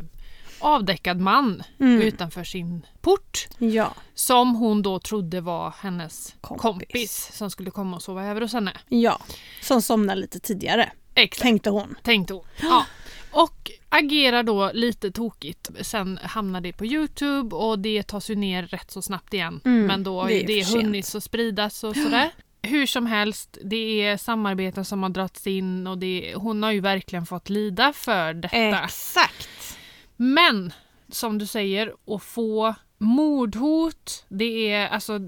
avdäckad 0.59 1.19
man 1.19 1.63
Mm. 1.79 2.01
utanför 2.01 2.43
sin 2.43 2.85
port 3.01 3.47
ja. 3.57 3.93
som 4.13 4.55
hon 4.55 4.81
då 4.81 4.99
trodde 4.99 5.41
var 5.41 5.73
hennes 5.81 6.35
Kompis. 6.41 6.61
kompis, 6.61 7.29
som 7.33 7.49
skulle 7.51 7.71
komma 7.71 7.95
och 7.95 8.01
sova 8.03 8.25
över 8.25 8.41
hos 8.41 8.53
henne. 8.53 8.73
Ja. 8.87 9.19
Som 9.61 9.81
somnade 9.81 10.21
lite 10.21 10.39
tidigare 10.39 10.91
Exakt. 11.19 11.41
tänkte 11.41 11.69
hon. 11.69 11.95
tänkte 12.03 12.33
hon. 12.33 12.45
Ja. 12.61 12.85
Och 13.31 13.71
agerar 13.89 14.43
då 14.43 14.71
lite 14.73 15.11
tokigt. 15.11 15.69
Sen 15.81 16.19
hamnar 16.23 16.61
det 16.61 16.73
på 16.73 16.85
Youtube 16.85 17.55
och 17.55 17.79
det 17.79 18.03
tas 18.07 18.29
ju 18.29 18.35
ner 18.35 18.63
rätt 18.63 18.91
så 18.91 19.01
snabbt 19.01 19.33
igen. 19.33 19.61
Mm, 19.65 19.85
Men 19.85 20.03
då 20.03 20.21
har 20.21 20.29
det 20.29 20.43
det 20.43 20.67
hunnit 20.73 21.05
så 21.05 21.21
spridas 21.21 21.83
och 21.83 21.95
sådär. 21.95 22.31
hur 22.61 22.85
som 22.85 23.05
helst, 23.05 23.57
det 23.63 24.01
är 24.03 24.17
samarbeten 24.17 24.85
som 24.85 25.03
har 25.03 25.09
dragits 25.09 25.47
in 25.47 25.87
och 25.87 25.97
det, 25.97 26.33
hon 26.35 26.63
har 26.63 26.71
ju 26.71 26.79
verkligen 26.81 27.25
fått 27.25 27.49
lida 27.49 27.93
för 27.93 28.33
detta. 28.33 28.83
Exakt. 28.83 29.77
Men 30.15 30.73
som 31.11 31.37
du 31.37 31.45
säger, 31.45 31.93
att 32.07 32.23
få 32.23 32.75
mordhot, 32.99 34.25
det 34.29 34.73
är 34.73 34.87
alltså 34.87 35.19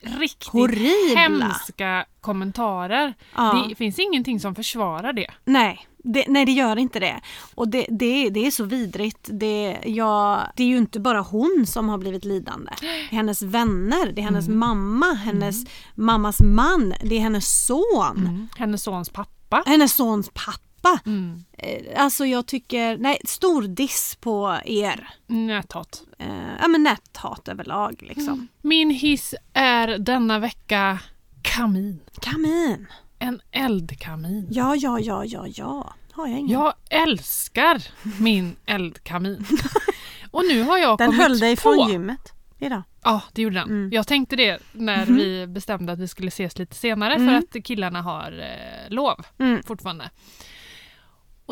riktigt 0.00 0.48
Horribla. 0.52 1.20
hemska 1.20 2.06
kommentarer. 2.20 3.14
Ja. 3.36 3.66
Det 3.68 3.74
finns 3.74 3.98
ingenting 3.98 4.40
som 4.40 4.54
försvarar 4.54 5.12
det. 5.12 5.26
Nej, 5.44 5.86
det, 6.04 6.24
nej 6.28 6.46
det 6.46 6.52
gör 6.52 6.76
inte 6.76 7.00
det. 7.00 7.20
Och 7.54 7.68
det, 7.68 7.86
det, 7.88 8.30
det 8.30 8.46
är 8.46 8.50
så 8.50 8.64
vidrigt. 8.64 9.28
Det, 9.32 9.78
ja, 9.84 10.42
det 10.56 10.62
är 10.62 10.66
ju 10.66 10.78
inte 10.78 11.00
bara 11.00 11.20
hon 11.20 11.64
som 11.66 11.88
har 11.88 11.98
blivit 11.98 12.24
lidande. 12.24 12.72
Det 12.80 12.86
är 12.86 13.08
hennes 13.10 13.42
vänner, 13.42 14.12
det 14.12 14.20
är 14.20 14.24
hennes 14.24 14.48
mamma, 14.48 15.12
hennes 15.14 15.56
mammas 15.94 16.40
man, 16.40 16.94
det 17.02 17.16
är 17.16 17.20
hennes 17.20 17.66
son. 17.66 18.48
Hennes 18.56 18.82
sons 18.82 19.08
pappa. 19.08 19.62
Hennes 19.66 19.94
sons 19.94 20.30
pappa. 20.34 20.71
Mm. 21.06 21.44
Eh, 21.58 22.02
Alltså 22.02 22.26
jag 22.26 22.46
tycker, 22.46 22.96
nej 22.96 23.18
stor 23.24 23.62
diss 23.62 24.16
på 24.20 24.58
er. 24.64 25.08
Näthat. 25.26 26.02
Eh, 26.18 26.26
ja 26.60 26.68
men 26.68 26.82
näthat 26.82 27.48
överlag 27.48 27.96
liksom. 28.02 28.48
Min 28.62 28.90
hiss 28.90 29.34
är 29.52 29.98
denna 29.98 30.38
vecka 30.38 30.98
kamin. 31.42 32.00
Kamin. 32.20 32.86
En 33.18 33.40
eldkamin. 33.50 34.48
Ja, 34.50 34.76
ja, 34.76 35.00
ja, 35.00 35.24
ja, 35.24 35.46
ja. 35.48 35.94
Har 36.12 36.26
jag 36.26 36.38
ingen. 36.38 36.50
Jag 36.60 36.74
älskar 36.90 37.82
min 38.22 38.56
eldkamin. 38.66 39.46
Och 40.30 40.42
nu 40.48 40.62
har 40.62 40.78
jag 40.78 40.98
Den 40.98 41.06
kommit 41.10 41.22
höll 41.22 41.38
dig 41.38 41.56
från 41.56 41.88
gymmet 41.90 42.32
idag. 42.58 42.82
Ja, 43.04 43.20
det 43.32 43.42
gjorde 43.42 43.54
den. 43.56 43.68
Mm. 43.68 43.90
Jag 43.92 44.06
tänkte 44.06 44.36
det 44.36 44.58
när 44.72 45.06
vi 45.06 45.46
bestämde 45.46 45.92
att 45.92 45.98
vi 45.98 46.08
skulle 46.08 46.28
ses 46.28 46.58
lite 46.58 46.74
senare 46.74 47.14
Mm. 47.14 47.28
för 47.42 47.58
att 47.58 47.64
killarna 47.64 48.02
har 48.02 48.32
eh, 48.40 48.90
lov 48.94 49.14
Mm. 49.38 49.62
fortfarande. 49.62 50.10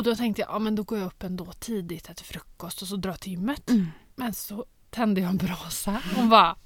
Och 0.01 0.05
då 0.05 0.15
tänkte 0.17 0.43
jag, 0.43 0.51
ja 0.51 0.59
men 0.59 0.75
då 0.75 0.83
går 0.83 0.99
jag 0.99 1.07
upp 1.07 1.23
ändå 1.23 1.53
tidigt, 1.53 2.11
äter 2.11 2.25
frukost 2.25 2.83
och 2.83 2.89
så 2.89 2.97
drar 2.97 3.11
jag 3.11 3.21
till 3.21 3.33
gymmet. 3.33 3.71
Mm. 3.71 3.87
Men 4.17 4.35
så 4.35 4.65
tände 4.91 5.21
jag 5.21 5.31
en 5.31 5.37
brasa 5.37 6.03
och 6.19 6.27
bara 6.27 6.57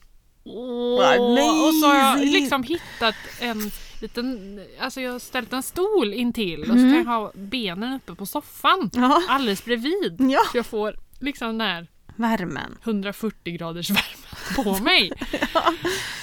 Åh, 0.47 0.99
Vad 0.99 1.69
och 1.69 1.75
så 1.75 1.87
har 1.87 1.95
jag 1.97 2.21
liksom 2.21 2.63
hittat 2.63 3.15
en 3.41 3.71
liten, 4.01 4.61
alltså 4.81 5.01
jag 5.01 5.13
har 5.13 5.19
ställt 5.19 5.53
en 5.53 5.63
stol 5.63 6.13
intill 6.13 6.61
och 6.61 6.67
så 6.67 6.73
Mm. 6.73 6.91
kan 6.93 6.99
jag 7.13 7.21
ha 7.21 7.33
benen 7.35 7.93
uppe 7.95 8.15
på 8.15 8.27
soffan 8.27 8.91
Ja, 8.95 9.23
alldeles 9.29 9.65
bredvid. 9.65 10.17
ja. 10.19 10.41
Så 10.53 10.57
jag 10.59 10.67
får 10.67 10.97
liksom 11.21 11.49
den 11.49 11.61
här 11.61 11.87
Värmen. 12.17 12.79
140 12.85 13.57
graders 13.57 13.91
värme 13.91 14.55
på 14.65 14.79
mig. 14.85 15.13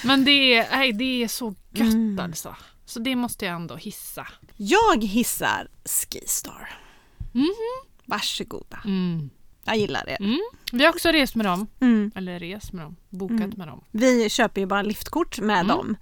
Men 0.04 0.24
det 0.24 0.54
är, 0.54 0.68
nej, 0.76 0.92
det 0.92 1.22
är 1.22 1.28
så 1.28 1.54
gött 1.70 1.92
Mm. 1.94 2.18
alltså. 2.18 2.56
Så 2.84 2.98
det 2.98 3.16
måste 3.16 3.44
jag 3.44 3.54
ändå 3.54 3.76
hissa. 3.76 4.26
Jag 4.56 5.04
hissar 5.04 5.68
Skistar. 5.84 6.70
Mhm. 7.32 7.52
Varsågoda. 8.06 8.78
Mm. 8.84 9.30
Jag 9.64 9.76
gillar 9.76 10.04
det. 10.06 10.16
Mm. 10.24 10.38
Vi 10.72 10.84
har 10.84 10.90
också 10.92 11.08
rest 11.08 11.34
med 11.34 11.46
dem. 11.46 11.66
Mm. 11.80 12.10
Eller 12.14 12.38
rest 12.38 12.72
med 12.72 12.84
dem. 12.84 12.96
Bokat 13.08 13.40
Mm. 13.40 13.52
med 13.56 13.68
dem. 13.68 13.84
Vi 13.90 14.30
köper 14.30 14.60
ju 14.60 14.66
bara 14.66 14.82
liftkort 14.82 15.40
med 15.40 15.60
Mm. 15.60 15.66
dem. 15.68 15.96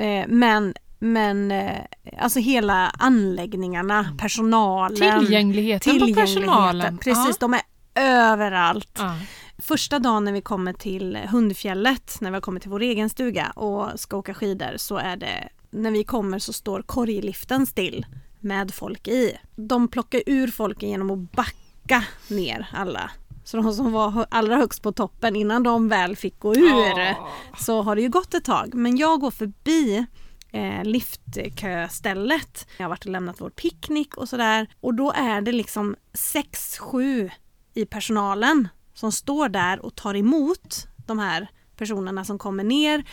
Eh, 0.00 0.24
Men, 0.28 0.74
men 0.98 1.50
eh, 1.50 1.78
alltså 2.18 2.38
hela 2.38 2.88
anläggningarna, 2.98 4.16
personalen. 4.18 5.20
Tillgängligheten, 5.20 6.00
på 6.00 6.14
personalen. 6.14 6.98
Precis, 6.98 7.38
de 7.38 7.54
är 7.54 7.60
överallt. 7.94 8.90
Ja. 8.98 9.04
Ja. 9.04 9.16
Första 9.58 9.98
dagen 9.98 10.24
när 10.24 10.32
vi 10.32 10.40
kommer 10.40 10.72
till 10.72 11.16
Hundfjället, 11.16 12.16
när 12.20 12.30
vi 12.30 12.34
har 12.36 12.40
kommit 12.40 12.62
till 12.62 12.70
vår 12.70 12.80
egen 12.82 13.10
stuga 13.10 13.50
och 13.50 14.00
ska 14.00 14.16
åka 14.16 14.34
skidor 14.34 14.72
så 14.76 14.96
är 14.96 15.16
det, 15.16 15.48
när 15.70 15.90
vi 15.90 16.04
kommer 16.04 16.38
så 16.38 16.52
står 16.52 16.82
korgliften 16.82 17.66
still 17.66 18.06
med 18.42 18.74
folk 18.74 19.08
i. 19.08 19.36
De 19.56 19.88
plockar 19.88 20.22
ur 20.26 20.48
folken 20.48 20.88
genom 20.88 21.10
att 21.10 21.32
backa 21.32 22.04
ner 22.28 22.68
alla. 22.72 23.10
Så 23.44 23.56
de 23.56 23.72
som 23.74 23.92
var 23.92 24.26
allra 24.30 24.56
högst 24.56 24.82
på 24.82 24.92
toppen 24.92 25.36
innan 25.36 25.62
de 25.62 25.88
väl 25.88 26.16
fick 26.16 26.38
gå 26.38 26.54
ur 26.54 26.98
Ja. 26.98 27.28
så 27.58 27.82
har 27.82 27.96
det 27.96 28.02
ju 28.02 28.08
gått 28.08 28.34
ett 28.34 28.44
tag. 28.44 28.74
Men 28.74 28.96
jag 28.96 29.20
går 29.20 29.30
förbi 29.30 30.06
eh, 30.52 30.84
liftköstället. 30.84 32.66
Jag 32.76 32.84
har 32.84 32.88
varit 32.90 33.04
och 33.04 33.10
lämnat 33.12 33.40
vår 33.40 33.50
picknick 33.50 34.16
och 34.16 34.28
sådär. 34.28 34.66
Och 34.80 34.94
då 34.94 35.12
är 35.12 35.40
det 35.40 35.52
liksom 35.52 35.96
sex, 36.14 36.78
sju 36.78 37.30
i 37.74 37.84
personalen 37.84 38.68
som 38.94 39.12
står 39.12 39.48
där 39.48 39.84
och 39.86 39.94
tar 39.94 40.14
emot 40.16 40.86
de 41.06 41.18
här 41.18 41.48
personerna 41.76 42.24
som 42.24 42.38
kommer 42.38 42.64
ner. 42.64 43.04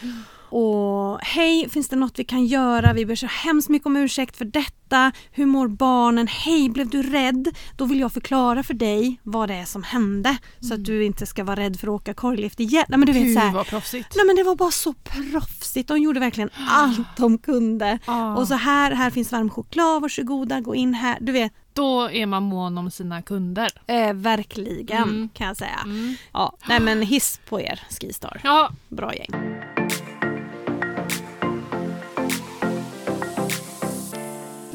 Och 0.51 1.19
hej, 1.21 1.69
finns 1.69 1.89
det 1.89 1.95
något 1.95 2.19
vi 2.19 2.23
kan 2.23 2.45
göra? 2.45 2.93
Vi 2.93 3.05
ber 3.05 3.15
så 3.15 3.27
hemskt 3.27 3.69
mycket 3.69 3.85
om 3.85 3.95
ursäkt 3.97 4.37
för 4.37 4.45
detta. 4.45 5.11
Hur 5.31 5.45
mår 5.45 5.67
barnen? 5.67 6.27
Hej, 6.27 6.69
blev 6.69 6.89
du 6.89 7.03
rädd? 7.03 7.47
Då 7.77 7.85
vill 7.85 7.99
jag 7.99 8.13
förklara 8.13 8.63
för 8.63 8.73
dig 8.73 9.19
vad 9.23 9.49
det 9.49 9.55
är 9.55 9.65
som 9.65 9.83
hände. 9.83 10.37
Så 10.59 10.73
att 10.73 10.85
du 10.85 11.03
inte 11.05 11.25
ska 11.25 11.43
vara 11.43 11.55
rädd 11.59 11.79
för 11.79 11.87
att 11.87 11.91
åka 11.93 12.13
korglift 12.13 12.59
igen. 12.59 12.85
Nej, 12.89 12.99
men 12.99 13.05
du 13.07 13.13
vet, 13.13 13.23
Gud 13.23 13.33
så 13.33 13.39
här, 13.39 13.53
vad 13.53 13.67
proffsigt. 13.67 14.15
Nej 14.15 14.25
men 14.25 14.35
det 14.35 14.43
var 14.43 14.55
bara 14.55 14.71
så 14.71 14.93
proffsigt. 14.93 15.87
De 15.87 15.97
gjorde 15.97 16.19
verkligen 16.19 16.49
allt 16.69 17.17
de 17.17 17.37
kunde. 17.37 17.99
Ja. 18.07 18.35
Och 18.37 18.47
så 18.47 18.55
här, 18.55 18.91
här 18.91 19.09
finns 19.09 19.31
varm 19.31 19.49
choklad, 19.49 20.01
varsågoda, 20.01 20.59
gå 20.59 20.75
in 20.75 20.93
här. 20.93 21.17
Du 21.21 21.31
vet, 21.31 21.53
Då 21.73 22.09
är 22.11 22.25
man 22.25 22.43
mån 22.43 22.77
om 22.77 22.91
sina 22.91 23.21
kunder. 23.21 23.69
eh, 23.87 24.13
verkligen 24.13 25.03
Mm. 25.03 25.29
kan 25.33 25.47
jag 25.47 25.57
säga. 25.57 25.79
Mm. 25.83 26.15
Ja, 26.33 26.57
nej 26.67 26.79
men 26.79 27.01
hiss 27.01 27.39
på 27.49 27.61
er 27.61 27.79
Skistar. 28.01 28.41
Ja, 28.43 28.71
Bra 28.89 29.15
gäng. 29.15 29.29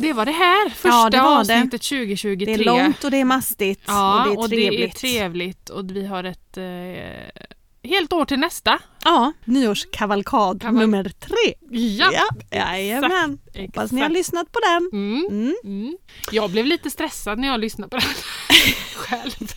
Det 0.04 0.12
var 0.12 0.24
det 0.26 0.32
här. 0.32 0.68
Första 0.70 0.88
Ja, 0.88 1.10
det 1.10 1.20
var 1.20 1.44
det. 1.44 1.54
avsnittet 1.56 1.82
2023. 1.82 2.44
Det 2.46 2.52
är 2.62 2.64
långt 2.64 3.04
och 3.04 3.10
det 3.10 3.20
är 3.20 3.24
mastigt 3.24 3.82
Ja, 3.86 4.28
och 4.36 4.48
det 4.48 4.56
är 4.56 4.70
trevligt. 4.70 4.96
trevligt 4.96 5.68
och 5.70 5.90
vi 5.90 6.06
har 6.06 6.24
ett 6.24 6.56
eh, 6.56 7.90
helt 7.90 8.12
år 8.12 8.24
till 8.24 8.38
nästa. 8.38 8.78
Ja, 9.04 9.32
nyårskavalkad 9.44 10.62
Kaval- 10.62 10.72
nummer 10.78 11.04
tre. 11.04 11.54
Ja, 11.78 12.10
ja 12.12 12.58
jajamän. 12.58 13.38
exakt. 13.46 13.66
Hoppas 13.66 13.92
ni 13.92 14.00
har 14.00 14.08
lyssnat 14.08 14.52
på 14.52 14.58
den. 14.60 14.90
Mm. 14.92 15.26
Mm. 15.30 15.54
Mm. 15.64 15.96
Jag 16.30 16.50
blev 16.50 16.66
lite 16.66 16.90
stressad 16.90 17.38
när 17.38 17.48
jag 17.48 17.60
lyssnade 17.60 17.90
på 17.90 17.96
den 17.96 18.08
själv. 18.94 19.52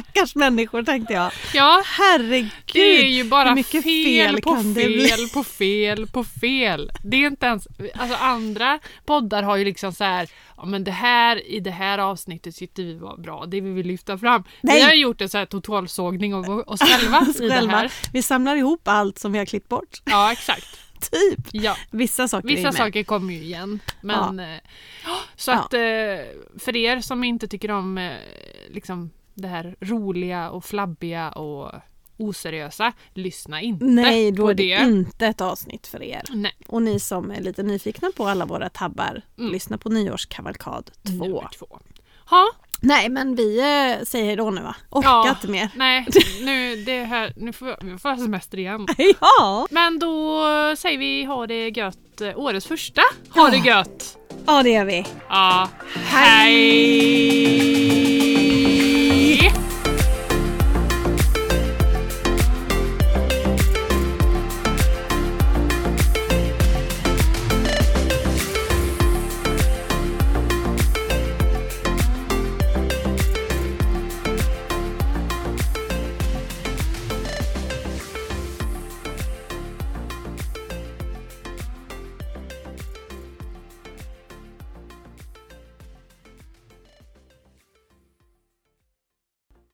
Stackars 0.00 0.34
människor 0.34 0.82
tänkte 0.82 1.12
jag. 1.14 1.32
Ja, 1.54 1.82
Herregud. 1.86 2.50
det 2.72 2.80
är 3.06 3.08
ju 3.08 3.24
bara 3.24 3.54
mycket 3.54 3.82
fel, 3.84 4.32
fel 4.34 4.40
på 4.42 4.56
fel 4.74 5.28
på 5.34 5.44
fel 5.44 6.06
på 6.06 6.24
fel. 6.24 6.90
Det 7.04 7.16
är 7.16 7.26
inte 7.26 7.46
ens, 7.46 7.66
alltså 7.94 8.16
andra 8.16 8.78
poddar 9.06 9.42
har 9.42 9.56
ju 9.56 9.64
liksom 9.64 9.92
så 9.92 10.04
här, 10.04 10.28
ja 10.56 10.64
men 10.64 10.84
det 10.84 10.90
här 10.90 11.46
i 11.46 11.60
det 11.60 11.70
här 11.70 11.98
avsnittet 11.98 12.56
tyckte 12.56 12.82
vi 12.82 12.94
var 12.94 13.16
bra, 13.16 13.44
det 13.46 13.60
vill 13.60 13.72
vi 13.72 13.82
lyfta 13.82 14.18
fram. 14.18 14.44
Nej. 14.60 14.76
Vi 14.76 14.82
har 14.82 14.92
gjort 14.94 15.20
en 15.20 15.28
så 15.28 15.38
här 15.38 15.46
totalsågning 15.46 16.34
av 16.34 16.48
oss 16.66 16.80
själva 16.80 17.26
i 17.40 17.48
det 17.48 17.68
här. 17.70 17.92
Vi 18.12 18.22
samlar 18.22 18.56
ihop 18.56 18.88
allt 18.88 19.18
som 19.18 19.32
vi 19.32 19.38
har 19.38 19.46
klippt 19.46 19.68
bort. 19.68 20.02
Ja 20.04 20.32
exakt. 20.32 20.78
Typ. 21.12 21.46
Ja. 21.52 21.76
Vissa 21.90 22.28
saker 22.28 22.48
Vissa 22.48 22.72
saker 22.72 23.04
kommer 23.04 23.34
ju 23.34 23.40
igen. 23.42 23.80
Men, 24.00 24.40
eh, 24.40 24.46
så 25.36 25.50
Ja. 25.50 25.58
att 25.58 25.74
eh, 25.74 25.80
för 26.64 26.76
er 26.76 27.00
som 27.00 27.24
inte 27.24 27.48
tycker 27.48 27.70
om 27.70 27.98
eh, 27.98 28.12
liksom 28.70 29.10
det 29.34 29.48
här 29.48 29.76
roliga 29.80 30.50
och 30.50 30.64
flabbiga 30.64 31.30
och 31.30 31.72
oseriösa, 32.16 32.92
lyssna 33.14 33.60
inte 33.60 33.84
Nej, 33.84 34.32
då 34.32 34.42
på 34.42 34.50
är 34.50 34.54
det, 34.54 34.76
det. 34.78 34.84
inte 34.84 35.26
ett 35.26 35.40
avsnitt 35.40 35.86
för 35.86 36.02
er. 36.02 36.22
Nej, 36.30 36.52
Och 36.68 36.82
ni 36.82 37.00
som 37.00 37.30
är 37.30 37.40
lite 37.40 37.62
nyfikna 37.62 38.10
på 38.16 38.26
alla 38.28 38.44
våra 38.46 38.68
tabbar, 38.68 39.22
Mm. 39.38 39.52
lyssna 39.52 39.78
på 39.78 39.88
Nyårskavalkad 39.88 40.90
2. 41.06 41.12
nummer 41.12 41.48
två. 41.58 41.78
Ha, 42.30 42.46
Nej, 42.84 43.08
men 43.08 43.34
vi 43.34 43.58
eh, 43.58 44.04
säger 44.04 44.24
hej 44.26 44.36
då 44.36 44.50
nu 44.50 44.60
va? 44.62 44.76
Orkar 44.90 45.08
Ja. 45.10 45.28
inte 45.30 45.48
mer. 45.48 45.70
nej, 45.76 46.06
nu, 46.42 46.76
det 46.76 47.04
här, 47.04 47.32
nu 47.36 47.52
får 47.52 47.68
jag, 47.68 47.76
vi 47.82 47.98
får 47.98 48.10
jag 48.10 48.20
semester 48.20 48.58
igen. 48.58 48.86
Ja. 49.20 49.66
Men 49.70 49.98
då 49.98 50.42
säger 50.76 50.98
vi 50.98 51.24
ha 51.24 51.46
det 51.46 51.68
gött, 51.68 52.20
eh, 52.20 52.38
årets 52.38 52.66
första. 52.66 53.02
Ha 53.30 53.44
Ja. 53.44 53.50
det 53.50 53.68
gött! 53.68 54.18
ja, 54.46 54.62
det 54.62 54.70
gör 54.70 54.84
vi. 54.84 55.06
Ja, 55.28 55.68
Hej! 57.82 58.71